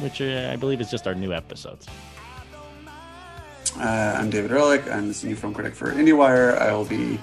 which 0.00 0.20
uh, 0.20 0.50
I 0.52 0.56
believe 0.56 0.80
is 0.80 0.90
just 0.90 1.06
our 1.06 1.14
new 1.14 1.32
episodes. 1.32 1.86
Uh, 3.78 4.16
I'm 4.18 4.30
David 4.30 4.50
Ehrlich. 4.50 4.86
I'm 4.90 5.08
the 5.08 5.14
senior 5.14 5.36
film 5.36 5.54
critic 5.54 5.74
for 5.74 5.92
IndieWire. 5.92 6.58
I 6.58 6.72
will 6.72 6.84
be 6.84 7.18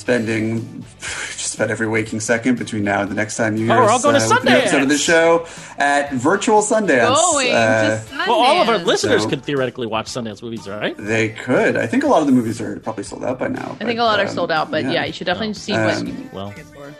spending 0.00 0.84
just 1.00 1.54
about 1.54 1.70
every 1.70 1.86
waking 1.86 2.20
second 2.20 2.58
between 2.58 2.82
now 2.84 3.02
and 3.02 3.10
the 3.10 3.14
next 3.14 3.36
time 3.36 3.56
you 3.56 3.66
hear 3.66 3.74
Oh, 3.74 3.80
we're 3.82 3.90
all 3.90 3.96
us, 3.96 4.02
going 4.02 4.14
to 4.18 4.24
uh, 4.26 4.28
with 4.28 4.42
a 4.46 4.50
new 4.50 4.56
episode 4.56 4.82
of 4.82 4.88
the 4.88 4.98
show 4.98 5.46
at 5.78 6.12
virtual 6.12 6.62
Sundance. 6.62 7.14
Going 7.14 7.54
Uh, 7.54 7.82
to 8.04 8.12
Sundance. 8.12 8.26
Well, 8.28 8.40
all 8.40 8.62
of 8.62 8.68
our 8.68 8.78
listeners 8.78 9.22
So- 9.22 9.28
could 9.28 9.44
theoretically 9.44 9.86
watch 9.86 10.06
Sundance 10.06 10.42
movies, 10.42 10.68
right? 10.68 10.96
they 10.96 11.30
could. 11.30 11.76
I 11.76 11.86
think 11.86 12.02
a 12.04 12.08
lot 12.08 12.20
of 12.20 12.26
the 12.26 12.32
movies 12.32 12.60
are 12.60 12.80
probably 12.80 13.04
sold 13.04 13.24
out 13.24 13.38
by 13.38 13.48
now. 13.48 13.76
I 13.80 13.84
think 13.84 13.98
a 13.98 14.02
but, 14.02 14.04
lot 14.04 14.18
are 14.20 14.26
um, 14.26 14.34
sold 14.34 14.50
out, 14.50 14.70
but 14.70 14.84
yeah, 14.84 15.04
you 15.04 15.12
should 15.12 15.26
definitely 15.26 15.54
see 15.54 15.72
what 15.72 15.96
Um, 15.98 16.06
you 16.06 16.30
Well, 16.32 16.50
for. 16.50 16.92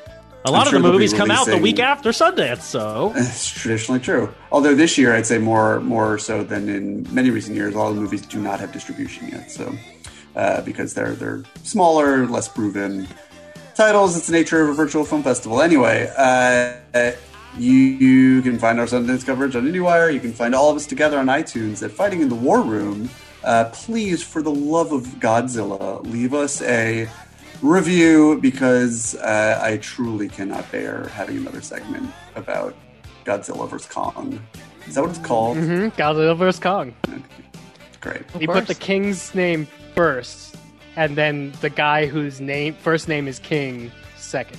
a 0.45 0.51
lot 0.51 0.61
I'm 0.61 0.67
of 0.67 0.69
sure 0.71 0.81
the 0.81 0.93
movies 0.93 1.13
come 1.13 1.31
out 1.31 1.47
the 1.47 1.59
week 1.59 1.79
after 1.81 2.11
Sundance, 2.11 2.63
so 2.63 3.13
It's 3.17 3.51
traditionally 3.51 4.01
true. 4.01 4.33
Although 4.53 4.75
this 4.75 4.97
year, 4.99 5.15
I'd 5.15 5.27
say 5.27 5.39
more 5.39 5.81
more 5.81 6.19
so 6.19 6.43
than 6.45 6.69
in 6.69 7.07
many 7.13 7.31
recent 7.31 7.57
years, 7.57 7.75
a 7.75 7.79
all 7.79 7.93
the 7.93 8.01
movies 8.01 8.23
do 8.23 8.41
not 8.41 8.61
have 8.61 8.73
distribution 8.73 9.29
yet. 9.29 9.51
So 9.51 9.73
uh, 10.37 10.61
because 10.63 10.95
they're 10.95 11.13
they're 11.13 11.43
smaller, 11.63 12.27
less 12.27 12.49
proven 12.49 13.09
titles, 13.75 14.17
it's 14.17 14.27
the 14.27 14.33
nature 14.33 14.63
of 14.63 14.69
a 14.69 14.75
virtual 14.75 15.05
film 15.05 15.23
festival. 15.23 15.63
Anyway, 15.63 16.13
uh, 16.17 17.13
you, 17.57 17.73
you 17.73 18.43
can 18.43 18.59
find 18.59 18.79
our 18.79 18.87
Sundance 18.87 19.25
coverage 19.25 19.57
on 19.57 19.65
IndieWire. 19.65 20.13
You 20.13 20.21
can 20.21 20.33
find 20.33 20.55
all 20.55 20.71
of 20.71 20.77
us 20.77 20.87
together 20.87 21.19
on 21.19 21.27
iTunes 21.27 21.83
at 21.83 21.91
Fighting 21.91 22.21
in 22.21 22.29
the 22.29 22.35
War 22.35 22.61
Room. 22.61 23.09
Uh, 23.43 23.71
please, 23.73 24.23
for 24.23 24.43
the 24.43 24.51
love 24.51 24.93
of 24.93 25.05
Godzilla, 25.19 26.05
leave 26.05 26.35
us 26.35 26.61
a 26.61 27.09
review 27.63 28.39
because 28.41 29.15
uh, 29.17 29.59
I 29.63 29.79
truly 29.79 30.29
cannot 30.29 30.71
bear 30.71 31.09
having 31.09 31.39
another 31.39 31.63
segment 31.63 32.13
about 32.37 32.75
Godzilla 33.25 33.69
vs. 33.69 33.87
Kong. 33.89 34.39
Is 34.87 34.95
that 34.95 35.01
what 35.01 35.11
it's 35.11 35.19
called? 35.21 35.57
hmm 35.57 35.89
Godzilla 35.89 36.37
vs 36.37 36.61
Kong. 36.61 36.95
Great. 38.01 38.31
He 38.39 38.47
course. 38.47 38.61
put 38.61 38.69
the 38.69 38.75
king's 38.75 39.35
name 39.35 39.67
first, 40.01 40.57
and 40.97 41.15
then 41.15 41.53
the 41.61 41.69
guy 41.69 42.07
whose 42.07 42.41
name 42.41 42.73
first 42.73 43.07
name 43.07 43.29
is 43.29 43.39
King 43.39 43.93
second. 44.17 44.59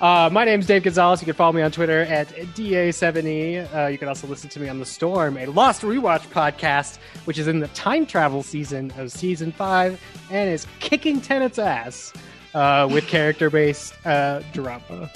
Uh, 0.00 0.30
my 0.30 0.44
name 0.44 0.60
is 0.60 0.68
Dave 0.68 0.84
Gonzalez. 0.84 1.20
You 1.20 1.24
can 1.24 1.34
follow 1.34 1.52
me 1.52 1.62
on 1.62 1.72
Twitter 1.72 2.02
at 2.02 2.28
DA70. 2.28 3.74
Uh, 3.74 3.86
you 3.88 3.98
can 3.98 4.06
also 4.06 4.28
listen 4.28 4.48
to 4.50 4.60
me 4.60 4.68
on 4.68 4.78
The 4.78 4.86
Storm, 4.86 5.36
a 5.36 5.46
Lost 5.46 5.82
Rewatch 5.82 6.28
podcast, 6.28 6.98
which 7.24 7.40
is 7.40 7.48
in 7.48 7.58
the 7.58 7.66
time 7.68 8.06
travel 8.06 8.44
season 8.44 8.92
of 8.98 9.10
season 9.10 9.50
five 9.50 10.00
and 10.30 10.48
is 10.48 10.64
kicking 10.78 11.20
Tenet's 11.20 11.58
ass 11.58 12.12
uh, 12.54 12.88
with 12.88 13.08
character 13.08 13.50
based 13.50 13.94
uh, 14.06 14.42
drama. 14.52 15.10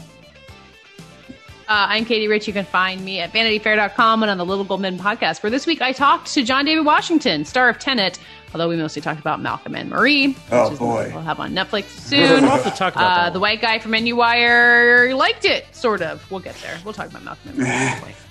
Uh, 1.68 1.86
I'm 1.90 2.04
Katey 2.04 2.28
Rich. 2.28 2.46
You 2.46 2.52
can 2.52 2.64
find 2.64 3.04
me 3.04 3.18
at 3.18 3.32
vanityfair.com 3.32 4.22
and 4.22 4.30
on 4.30 4.38
the 4.38 4.46
Little 4.46 4.64
Gold 4.64 4.80
Men 4.80 4.98
podcast, 5.00 5.42
where 5.42 5.50
this 5.50 5.66
week 5.66 5.82
I 5.82 5.90
talked 5.90 6.32
to 6.34 6.44
John 6.44 6.64
David 6.64 6.84
Washington, 6.84 7.44
star 7.44 7.68
of 7.68 7.80
Tenet, 7.80 8.20
although 8.56 8.70
we 8.70 8.76
mostly 8.76 9.02
talked 9.02 9.20
about 9.20 9.38
Malcolm 9.42 9.74
and 9.74 9.90
Marie, 9.90 10.28
which 10.28 10.36
Oh, 10.50 10.72
is 10.72 10.78
the 10.78 10.84
one 10.84 11.04
boy. 11.04 11.10
we'll 11.12 11.22
have 11.24 11.38
on 11.40 11.52
Netflix 11.52 11.88
soon. 12.08 12.40
we'll 12.40 12.50
have 12.52 12.64
to 12.64 12.70
talk 12.70 12.96
about 12.96 13.12
Uh, 13.12 13.24
that. 13.24 13.32
the 13.34 13.40
white 13.40 13.60
guy 13.60 13.78
from 13.78 13.92
IndieWire 13.92 15.14
liked 15.14 15.44
it, 15.44 15.66
sort 15.76 16.00
of. 16.00 16.28
We'll 16.30 16.40
get 16.40 16.54
there. 16.62 16.78
We'll 16.82 16.94
talk 16.94 17.10
about 17.10 17.22
Malcolm 17.22 17.50
and 17.50 17.58
Marie. 17.58 18.14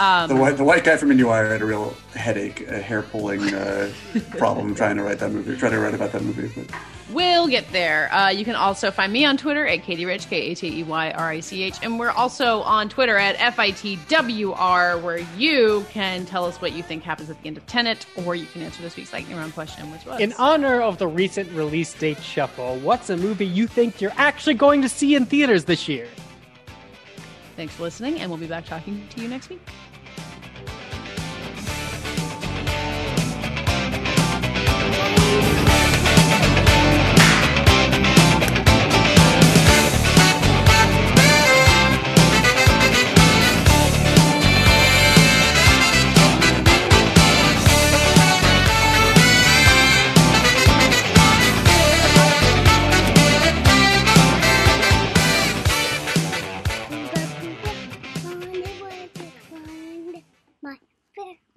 Um, 0.00 0.28
The 0.28 0.36
white, 0.36 0.56
the 0.56 0.62
white 0.62 0.84
guy 0.84 0.96
from 0.96 1.08
IndieWire 1.10 1.50
had 1.50 1.60
a 1.60 1.64
real 1.64 1.92
headache, 2.14 2.68
a 2.68 2.78
hair 2.80 3.02
pulling 3.02 3.52
uh, 3.52 3.90
problem 4.30 4.72
trying 4.76 4.96
to 4.96 5.02
write 5.02 5.18
that 5.18 5.32
movie, 5.32 5.56
trying 5.56 5.72
to 5.72 5.80
write 5.80 5.92
about 5.94 6.12
that 6.12 6.22
movie. 6.22 6.48
But 6.54 6.66
We'll 7.10 7.48
get 7.48 7.70
there. 7.72 8.12
Uh, 8.12 8.28
you 8.28 8.44
can 8.44 8.54
also 8.54 8.90
find 8.90 9.10
me 9.12 9.24
on 9.24 9.38
Twitter 9.38 9.66
at 9.66 9.80
Katey 9.80 10.04
Rich, 10.04 10.28
K 10.28 10.50
A 10.50 10.54
T 10.54 10.80
E 10.80 10.82
Y 10.82 11.10
R 11.10 11.30
I 11.30 11.40
C 11.40 11.62
H. 11.62 11.76
And 11.82 11.98
we're 11.98 12.10
also 12.10 12.60
on 12.62 12.90
Twitter 12.90 13.16
at 13.16 13.36
FITWR, 13.36 15.02
where 15.02 15.18
you 15.36 15.86
can 15.90 16.26
tell 16.26 16.44
us 16.44 16.60
what 16.60 16.72
you 16.72 16.82
think 16.82 17.02
happens 17.02 17.30
at 17.30 17.40
the 17.40 17.48
end 17.48 17.56
of 17.56 17.66
Tenet, 17.66 18.04
or 18.26 18.34
you 18.34 18.44
can 18.46 18.60
answer 18.60 18.82
this 18.82 18.94
week's 18.96 19.12
lightning 19.12 19.36
round 19.36 19.54
question, 19.54 19.90
which 19.90 20.04
was 20.04 20.20
In 20.20 20.34
honor 20.34 20.82
of 20.82 20.98
the 20.98 21.06
recent 21.06 21.50
release 21.52 21.94
date 21.94 22.22
shuffle, 22.22 22.76
what's 22.80 23.08
a 23.08 23.16
movie 23.16 23.46
you 23.46 23.66
think 23.66 24.00
you're 24.02 24.12
actually 24.16 24.54
going 24.54 24.82
to 24.82 24.88
see 24.88 25.14
in 25.14 25.24
theaters 25.24 25.64
this 25.64 25.88
year? 25.88 26.08
Thanks 27.56 27.74
for 27.74 27.84
listening, 27.84 28.20
and 28.20 28.30
we'll 28.30 28.38
be 28.38 28.46
back 28.46 28.66
talking 28.66 29.08
to 29.08 29.20
you 29.20 29.28
next 29.28 29.48
week. 29.48 29.60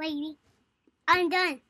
Lady. 0.01 0.37
I'm 1.07 1.29
done. 1.29 1.61